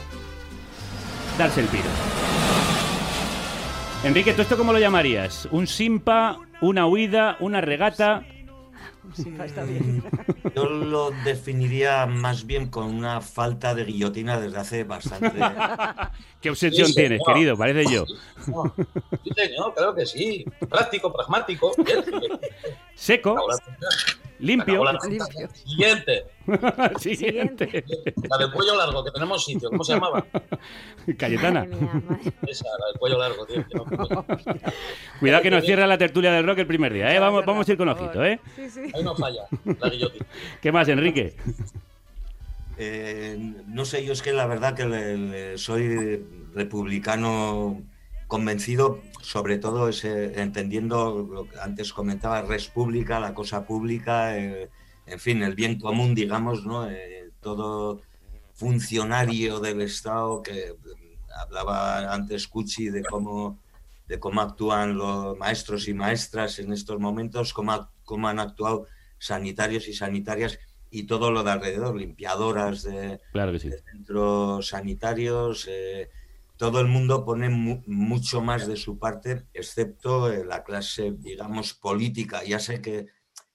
[1.38, 1.90] darse el piro.
[4.04, 5.48] Enrique, ¿tú esto cómo lo llamarías?
[5.52, 8.26] ¿Un simpa, una huida, una regata?
[10.56, 15.40] Yo lo definiría más bien con una falta de guillotina desde hace bastante.
[16.40, 17.56] ¿Qué obsesión Sí, tienes, querido?
[17.58, 18.06] Parece yo.
[18.06, 20.46] Sí, señor, claro que sí.
[20.70, 21.72] Práctico, pragmático.
[21.84, 22.04] Bien.
[22.96, 23.36] Seco,
[24.40, 24.84] limpio.
[24.84, 25.00] Nota.
[25.54, 26.26] Siguiente.
[27.00, 27.84] Siguiente.
[28.30, 29.70] La del cuello largo, que tenemos sitio.
[29.70, 30.26] ¿Cómo se llamaba?
[31.18, 31.68] Cayetana.
[32.48, 33.66] Esa, la del cuello largo, tío.
[33.68, 33.86] que no-
[35.20, 37.20] Cuidado que nos cierra la tertulia del rock el primer día, ¿eh?
[37.20, 38.40] Vamos, vamos a ir con ojito, ¿eh?
[38.94, 39.44] Ahí no falla,
[39.80, 40.26] la guillotina.
[40.62, 41.36] ¿Qué más, Enrique?
[42.78, 43.38] Eh,
[43.68, 46.24] no sé, yo es que la verdad que le- le- soy
[46.56, 47.82] republicano
[48.28, 54.70] convencido, sobre todo ese- entendiendo lo que antes comentaba, res pública, la cosa pública, eh,
[55.06, 56.90] en fin, el bien común, digamos, ¿no?
[56.90, 58.02] Eh, todo
[58.54, 63.60] funcionario del Estado que mm, hablaba antes Cuchi de cómo
[64.08, 68.88] de cómo actúan los maestros y maestras en estos momentos, cómo, cómo han actuado
[69.18, 70.60] sanitarios y sanitarias
[70.90, 73.54] y todo lo de alrededor, limpiadoras de, Claro
[73.90, 76.10] centros sanitarios, eh,
[76.58, 81.74] todo el mundo pone mu- mucho más de su parte, excepto eh, la clase, digamos,
[81.74, 82.44] política.
[82.44, 83.06] Ya sé que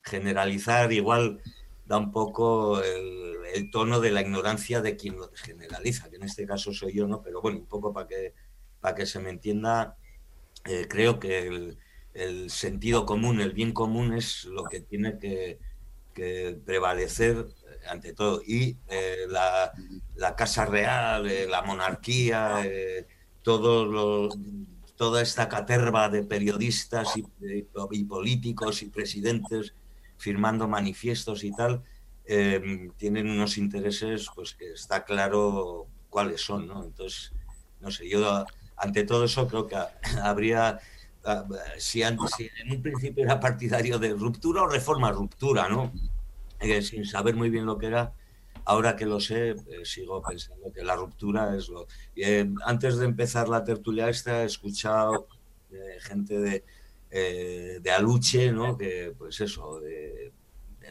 [0.07, 1.41] generalizar igual
[1.85, 6.47] da un poco el, tono de la ignorancia de quien lo generaliza, que en este
[6.47, 7.23] caso soy yo, ¿no?
[7.23, 8.35] Pero bueno, un poco para que,
[8.81, 9.97] para que se me entienda,
[10.67, 11.77] eh, creo que
[12.13, 15.59] el, sentido común, el bien común es lo que tiene que,
[16.65, 18.43] prevalecer eh, ante todo.
[18.47, 19.73] Y eh, la,
[20.15, 22.63] la Casa Real, la monarquía,
[23.43, 24.31] todo lo-
[24.97, 29.75] toda esta caterva de periodistas y políticos y presidentes
[30.19, 31.83] firmando manifiestos y tal,
[32.25, 36.83] eh, tienen unos intereses pues que está claro cuáles son, ¿no?
[36.85, 37.33] Entonces,
[37.81, 38.45] no sé, yo
[38.77, 39.77] ante todo eso creo que
[40.23, 40.81] habría,
[41.25, 41.45] ah,
[41.79, 45.93] si, en un principio era partidario de ruptura o reforma ruptura, ¿no?
[46.59, 48.13] Eh, sin saber muy bien lo que era,
[48.65, 51.87] ahora que lo sé, eh, sigo pensando que la ruptura es lo...
[52.65, 55.29] Antes de empezar la tertulia esta he escuchado
[56.01, 56.65] gente de,
[57.17, 58.77] eh, de Aluche, ¿no?
[58.77, 60.33] Que pues eso, de,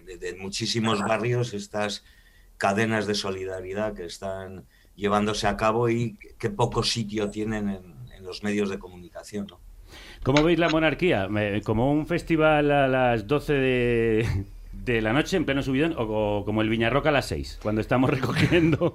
[0.05, 2.03] de- de muchísimos barrios, estas
[2.57, 4.65] cadenas de solidaridad que están
[4.95, 9.59] llevándose a cabo y qué poco sitio tienen en, en los medios de comunicación, ¿no?
[10.23, 11.27] ¿Cómo veis la monarquía?
[11.63, 14.45] ¿Como un festival a las 12 de,
[14.83, 17.81] de la noche en pleno subidón o, co- como el Viñarroca a las 6, cuando
[17.81, 18.93] estamos recogiendo?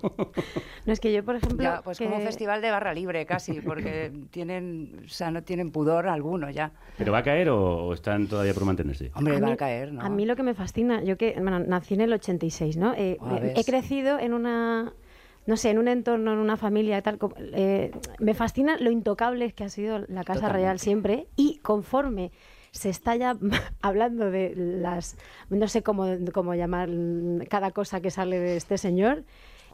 [0.86, 1.62] No, es que yo, por ejemplo...
[1.62, 5.70] Ya, pues como un festival de barra libre casi, porque tienen, o sea, no tienen
[5.72, 6.72] pudor alguno ya.
[6.98, 9.10] ¿Pero va a caer o, están todavía por mantenerse?
[9.14, 10.00] Hombre, A va mí- a caer, ¿no?
[10.02, 12.94] A mí lo que me fascina, yo que bueno, nací en el 86, ¿no?
[12.94, 13.18] Eh,
[13.56, 14.92] he crecido en una,
[15.46, 17.18] no sé, en un entorno, en una familia tal.
[17.18, 17.90] como- eh,
[18.20, 22.30] me fascina lo intocable que ha sido la Casa Real siempre y conforme
[22.72, 23.36] se está ya
[23.82, 25.16] hablando de las,
[25.48, 26.88] no sé cómo, cómo llamar
[27.48, 29.24] cada cosa que sale de este señor.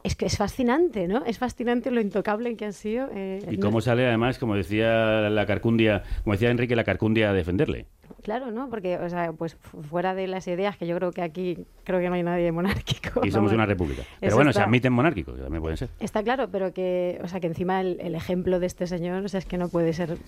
[0.05, 1.24] Es que es fascinante, ¿no?
[1.24, 3.09] Es fascinante lo intocable que han sido.
[3.12, 7.32] eh, ¿Y cómo sale además, como decía la Carcundia, como decía Enrique, la Carcundia a
[7.32, 7.86] defenderle?
[8.23, 8.68] Claro, ¿no?
[8.70, 11.98] Porque, o sea, pues fu- fuera de las ideas, que yo creo que aquí creo
[11.98, 13.27] que no hay nadie monárquico.
[13.27, 14.02] Y somos una república.
[14.20, 15.89] Pero Eso bueno, se admiten monárquicos, que también pueden ser.
[15.98, 19.28] Está claro, pero que, o sea, que encima el, el ejemplo de este señor, o
[19.28, 20.18] sea, es que no puede ser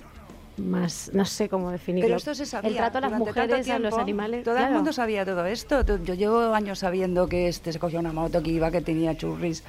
[0.58, 2.06] más, no sé cómo definirlo.
[2.08, 2.70] Pero esto se sabía.
[2.70, 4.44] El trato a las durante mujeres, a los tiempo, animales.
[4.44, 4.68] Todo claro.
[4.68, 5.82] el mundo sabía todo esto.
[6.04, 9.62] Yo llevo años sabiendo que este se cogía una moto, que iba, que tenía churris,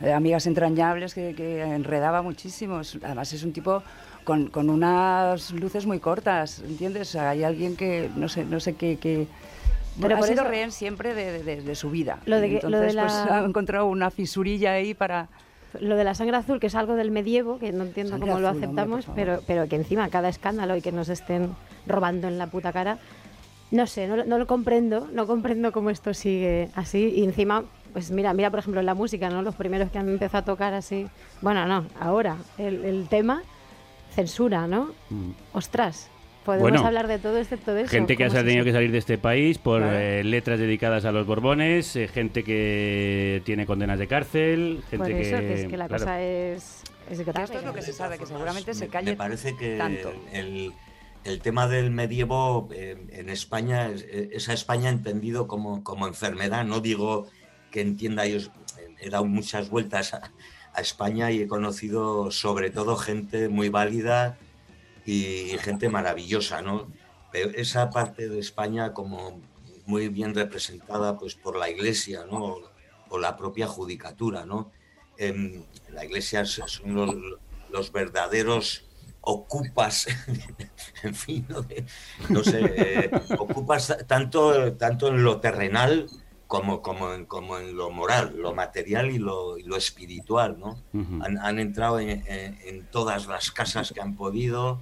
[0.00, 2.80] eh, amigas entrañables, que, que enredaba muchísimo.
[3.02, 3.82] Además es un tipo
[4.24, 7.08] con, con unas luces muy cortas, ¿entiendes?
[7.08, 8.98] O sea, hay alguien que no sé, no sé qué...
[9.00, 9.26] qué-
[10.00, 12.18] Pero ha por sido eso- rehén siempre de, de- de su vida.
[12.26, 15.28] Lo de que- lo de Entonces, pues, la- ha encontrado una fisurilla ahí para...
[15.80, 18.40] Lo de la sangre azul, que es algo del medievo, que no entiendo Sangre cómo
[18.40, 21.54] lo azul, aceptamos, pero, pero que encima cada escándalo y que nos estén
[21.86, 22.98] robando en la puta cara,
[23.70, 27.12] no sé, no, lo- no lo comprendo, no comprendo cómo esto sigue así.
[27.16, 29.42] Y encima, pues mira, mira por ejemplo en la música, ¿no?
[29.42, 31.06] Los primeros que han empezado a tocar así,
[31.42, 33.42] bueno, no, ahora, el, el tema,
[34.10, 34.90] censura, ¿no?
[35.52, 36.08] Ostras,
[36.46, 37.90] podemos Bueno, hablar de todo excepto de eso.
[37.90, 39.98] Gente que ha ¿Cómo es tenido que salir de este país por Claro.
[39.98, 45.10] eh, letras dedicadas a los Borbones, eh, gente que tiene condenas de cárcel, gente Por
[45.12, 45.46] eso, que...
[45.46, 46.04] que es que la claro.
[46.04, 47.44] cosa es, es grave.
[47.44, 50.12] Esto es lo que se sabe, que seguramente se Me- calle Me parece que tanto.
[50.32, 50.72] el,
[51.24, 56.64] el tema del medievo eh, en España, es- eh, esa España entendido como, como enfermedad,
[56.64, 57.26] no digo
[57.72, 58.38] que entienda yo,
[59.00, 60.30] he dado muchas vueltas a,
[60.72, 64.38] a España y he conocido sobre todo gente muy válida
[65.06, 66.88] y, gente maravillosa, ¿no?
[67.32, 69.40] Pero esa parte de España como
[69.86, 72.58] muy bien representada pues por la Iglesia, ¿no?
[73.08, 74.70] O, la propia judicatura, ¿no?
[75.16, 75.62] Em,
[75.92, 77.14] la Iglesia son los,
[77.70, 78.84] los verdaderos
[79.20, 80.06] ocupas,
[81.02, 81.64] en fin, no,
[82.28, 86.06] no sé, eh, ocupas tanto, tanto en lo terrenal
[86.46, 90.80] como, como, en, como en lo moral, lo material y lo, y lo espiritual, ¿no?
[90.92, 91.24] Ujú.
[91.24, 94.80] Han, han entrado en, en- en todas las casas que han podido,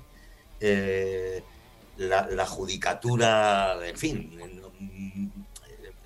[0.61, 1.43] eh,
[1.99, 4.39] la, la judicatura, en fin,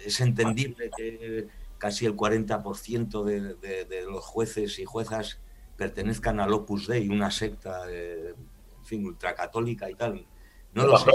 [0.04, 1.46] es entendible que
[1.78, 5.38] casi el 40% de, de- de los jueces y juezas
[5.76, 8.34] pertenezcan al Opus Dei, una secta, eh,
[8.78, 10.26] en fin, ultracatólica y tal.
[10.74, 11.10] No lo sé.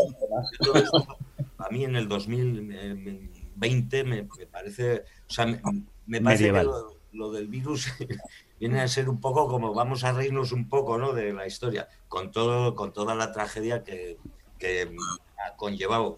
[1.57, 5.61] A mí en el 2020 me, me parece, o sea, me,
[6.07, 6.65] me parece Medieval.
[6.65, 6.97] que lo,
[7.27, 7.87] lo del virus
[8.63, 11.13] viene a ser un poco como vamos a reírnos un poco, ¿no?
[11.13, 14.17] De la historia, con todo, con toda la tragedia que,
[14.59, 14.95] que
[15.45, 16.15] ha conllevado.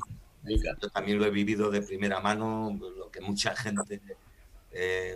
[0.81, 3.99] Yo también lo he vivido de primera mano, lo que mucha gente
[4.72, 5.15] eh,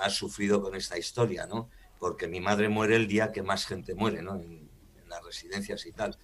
[0.00, 1.68] ha, ha sufrido con esta historia, ¿no?
[1.98, 4.34] Porque mi madre muere el día que más gente muere, ¿no?
[4.36, 4.68] En,
[5.02, 6.18] en las residencias y tal.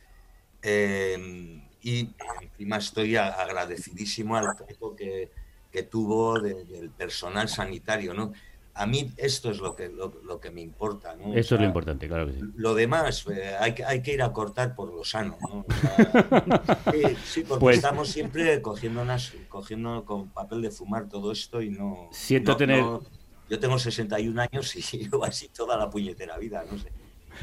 [0.62, 2.10] Eh, y
[2.42, 5.30] encima estoy agradecidísimo al trato que,
[5.70, 8.32] que tuvo de- del personal sanitario, ¿no?
[8.78, 11.26] A mí esto es lo que, lo, lo que me importa, ¿no?
[11.30, 12.40] O Eso es lo sea, importante, claro que sí.
[12.56, 15.64] Lo demás, eh, hay, que, hay que ir a cortar por lo sano, ¿no?
[15.66, 21.32] O sea, sí, sí, porque Pues- estamos siempre cogiéndonos, cogiendo con papel de fumar todo
[21.32, 22.09] esto y no...
[22.12, 23.02] Siento no- tener- no-
[23.50, 26.92] yo tengo 61 años y llevo así toda la puñetera vida, no sé.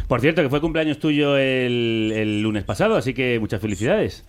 [0.07, 4.26] Por cierto, que fue cumpleaños tuyo el, el lunes pasado, así que muchas felicidades.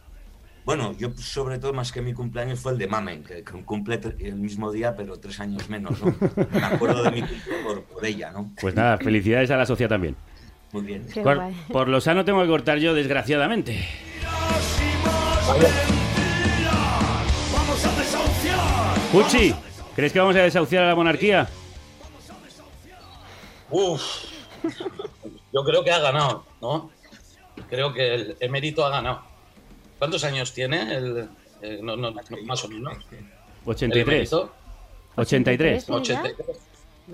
[0.66, 4.00] Bueno, yo sobre todo más que mi cumpleaños fue el de Mamen, que, que cumple
[4.18, 6.12] el mismo día pero tres años menos, ¿no?
[6.50, 8.50] Me acuerdo de mi cumple por, por ella, ¿no?
[8.60, 10.16] Pues nada, felicidades a la sociedad también.
[10.72, 11.06] Muy bien.
[11.22, 11.40] Por,
[11.70, 13.86] por lo sano tengo que cortar yo, desgraciadamente.
[17.52, 19.12] Vamos a desahuciar.
[19.12, 19.54] Puchi,
[19.94, 21.48] ¿crees que vamos a desahuciar a la monarquía?
[23.70, 24.02] Uf.
[25.52, 26.90] yo creo que ha ganado, ¿no?
[27.70, 29.35] Creo que el emérito ha ganado.
[29.98, 30.94] ¿Cuántos años tiene?
[30.94, 31.28] El,
[31.62, 32.96] eh, no, no, no, más o menos.
[33.10, 33.24] El
[33.64, 34.06] 83.
[34.06, 34.52] emérito.
[35.16, 35.88] 83.
[35.88, 36.46] 83,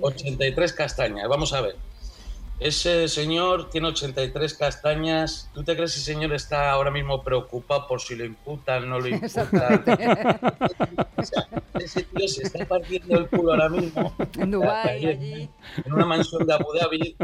[0.01, 1.29] 83 castañas.
[1.29, 1.77] Vamos a ver.
[2.61, 5.51] Ese señor tiene 83 castañas.
[5.53, 9.01] ¿Tú te crees que ese señor está ahora mismo preocupado por si lo imputan, no
[9.01, 9.83] lo imputan?
[11.17, 11.49] O sea,
[11.81, 14.15] ese tío se está partiendo el culo ahora mismo.
[14.39, 15.51] En Dubái, allí.
[15.85, 17.17] En una mansión de Abu Dhabi,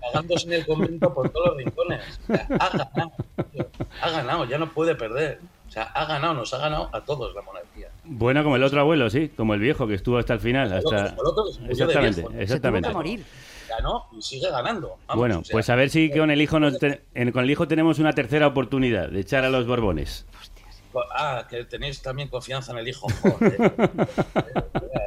[0.00, 2.00] cagándose en el convento por todos los rincones.
[2.24, 3.12] O sea, ha ganado.
[3.52, 3.66] tío.
[4.02, 5.40] Ha ganado, ya no puede perder.
[5.68, 7.90] O sea, ha ganado, nos ha ganado a todos la monarquía.
[8.02, 10.72] Bueno, como el otro abuelo, sí, como el viejo que estuvo hasta el final.
[10.72, 11.14] Hasta...
[11.14, 12.42] Como el otro que se murió de Exactamente, viejo.
[12.42, 12.88] exactamente.
[13.70, 14.98] Ganó y sigue ganando.
[15.06, 17.44] Vamos, Bueno, o sea, pues a ver si con el hijo nos te- en- con
[17.44, 20.26] el hijo tenemos una tercera oportunidad de echar a los Borbones.
[21.14, 23.06] Ah, que tenéis también confianza en el hijo.
[23.22, 23.56] Joder.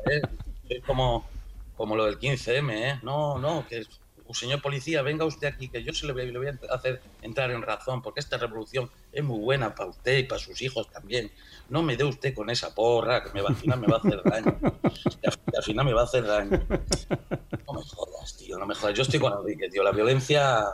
[0.07, 0.21] Eh, eh,
[0.69, 1.27] Es como,
[1.75, 2.99] como lo del 15M, ¿eh?
[3.03, 3.89] No, no, que es-
[4.25, 7.01] "Uh, señor policía, venga usted aquí, que yo se le voy, le voy a hacer
[7.21, 10.89] entrar en razón, porque esta revolución es muy buena para usted y para sus hijos
[10.89, 11.29] también.
[11.73, 13.99] No me dé usted con esa porra, que me va, al final me va a
[13.99, 14.59] hacer daño.
[15.19, 16.61] Que al, final me va a hacer daño.
[16.69, 18.93] No me jodas, tío, no me jodas.
[18.93, 19.81] Yo estoy con Enrique, tío.
[19.81, 20.65] La violencia,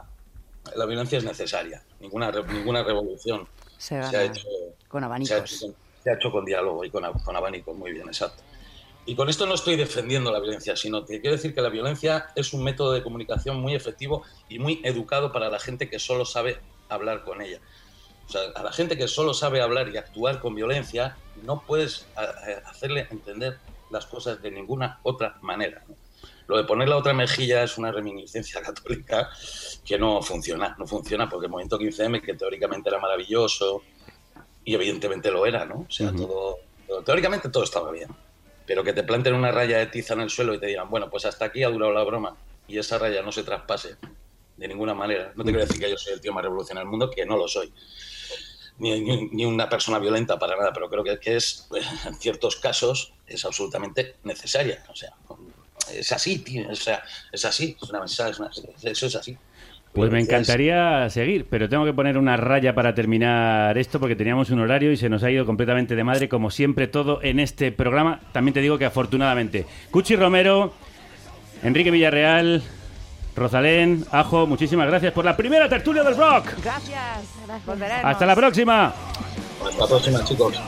[0.76, 1.82] la violencia es necesaria.
[2.02, 3.48] Ninguna, ninguna revolución
[3.78, 4.46] Se ha hecho
[4.90, 5.38] con se ha, abanicos.
[5.38, 5.74] hecho,
[6.04, 8.44] se ha hecho con diálogo y con, con abanicos, muy bien, exacto.
[9.06, 12.28] Y con esto no estoy defendiendo la violencia, sino que quiero decir que la violencia
[12.36, 16.26] es un método de comunicación muy efectivo y muy educado para la gente que solo
[16.26, 16.60] sabe
[16.90, 17.62] hablar con ella.
[18.30, 22.06] O sea, a la gente que solo sabe hablar y actuar con violencia, no puedes
[22.66, 23.58] hacerle entender
[23.90, 25.84] las cosas de ninguna otra manera.
[25.88, 25.96] ¿no?
[26.48, 29.30] Lo de poner la otra mejilla es una reminiscencia católica
[29.84, 33.82] que no funciona, no funciona porque el movimiento 15M, que teóricamente era maravilloso,
[34.64, 35.86] y evidentemente lo era, ¿no?
[35.88, 36.58] O sea, todo-
[37.04, 38.10] teóricamente todo estaba bien,
[38.68, 41.10] pero que te planten una raya de tiza en el suelo y te digan, bueno,
[41.10, 42.36] pues hasta aquí ha durado la broma
[42.68, 43.96] y esa raya no se traspase
[44.58, 45.32] de ninguna manera.
[45.36, 47.38] No te quiero decir que yo soy el tío más revolucionario del mundo, que no
[47.38, 47.72] lo soy.
[48.80, 51.68] Ni, ni- ni una persona violenta para nada, pero creo que, que es,
[52.08, 54.84] en ciertos casos, es absolutamente necesaria.
[54.90, 55.12] O sea,
[55.94, 56.70] es así, tío.
[56.70, 57.76] O sea, es así.
[57.82, 58.50] Es una, es una-
[58.84, 59.38] eso es así.
[59.92, 64.52] Pues me encantaría seguir, pero tengo que poner una raya para terminar esto porque teníamos
[64.52, 67.72] un horario y se nos ha ido completamente de madre, como siempre todo en este
[67.72, 68.22] programa.
[68.32, 69.66] También te digo que afortunadamente.
[69.90, 70.74] Cuchi Romero,
[71.64, 72.62] Enrique Villarreal,
[73.40, 76.50] Rosalén, Ajo, muchísimas gracias por la primera tertulia del rock.
[76.64, 77.02] Gracias.
[77.66, 78.06] Volveremos.
[78.06, 78.94] Hasta la próxima.
[79.66, 80.60] Hasta la próxima, chicos.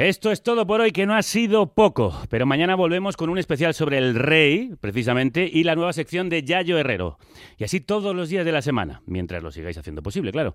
[0.00, 3.36] Esto es todo por hoy, que no ha sido poco, pero mañana volvemos con un
[3.36, 7.18] especial sobre el rey, precisamente, y la nueva sección de Yayo Herrero.
[7.58, 10.54] Y así todos los días de la semana, mientras lo sigáis haciendo posible, claro.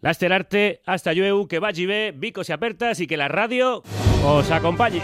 [0.00, 3.84] Laster Arte, hasta llueu, que vagi bé, bicos y apertas y que la radio
[4.24, 5.02] os acompañe.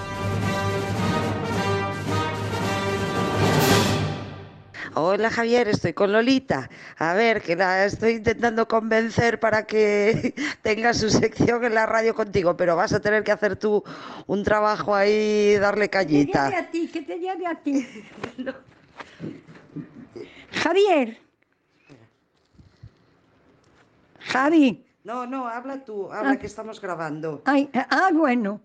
[4.97, 6.71] Hola Javier, estoy con Lolita.
[6.99, 12.15] A ver, que la estoy intentando convencer para que tenga su sección en la radio
[12.15, 13.83] contigo, pero vas a tener que hacer tú
[14.29, 16.59] un trabajo ahí, darle Que te lleve cañita.
[16.59, 17.87] a ti, que te lleve a ti.
[20.53, 21.19] Javier.
[24.21, 24.81] Javi.
[25.03, 26.37] No, no, habla tú, habla Ah.
[26.39, 27.43] que estamos grabando.
[27.45, 28.61] Ay, ah, bueno.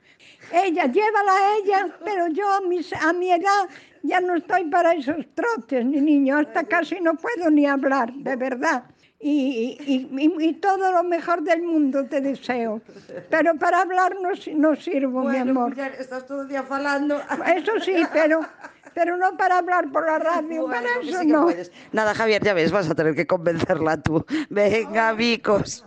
[0.53, 3.68] Ella, llévala a ella, pero yo a, mis, a mi edad
[4.04, 6.38] ya no estoy para esos trotes, ni niño.
[6.38, 8.84] Hasta casi no puedo ni hablar, de verdad.
[9.22, 12.82] Y, y- y- y todo lo mejor del mundo te deseo.
[13.30, 15.70] Pero para hablar no, no sirvo, mi amor.
[15.72, 17.22] mujer, estás todo el día falando.
[17.54, 18.40] Eso sí, pero,
[18.94, 21.44] pero no para hablar por la radio, Bueno, para eso sí no.
[21.44, 21.70] puedes.
[21.92, 24.26] Nada, Javier, ya ves, vas a tener que convencerla tú.
[24.50, 25.86] Venga, Vicos.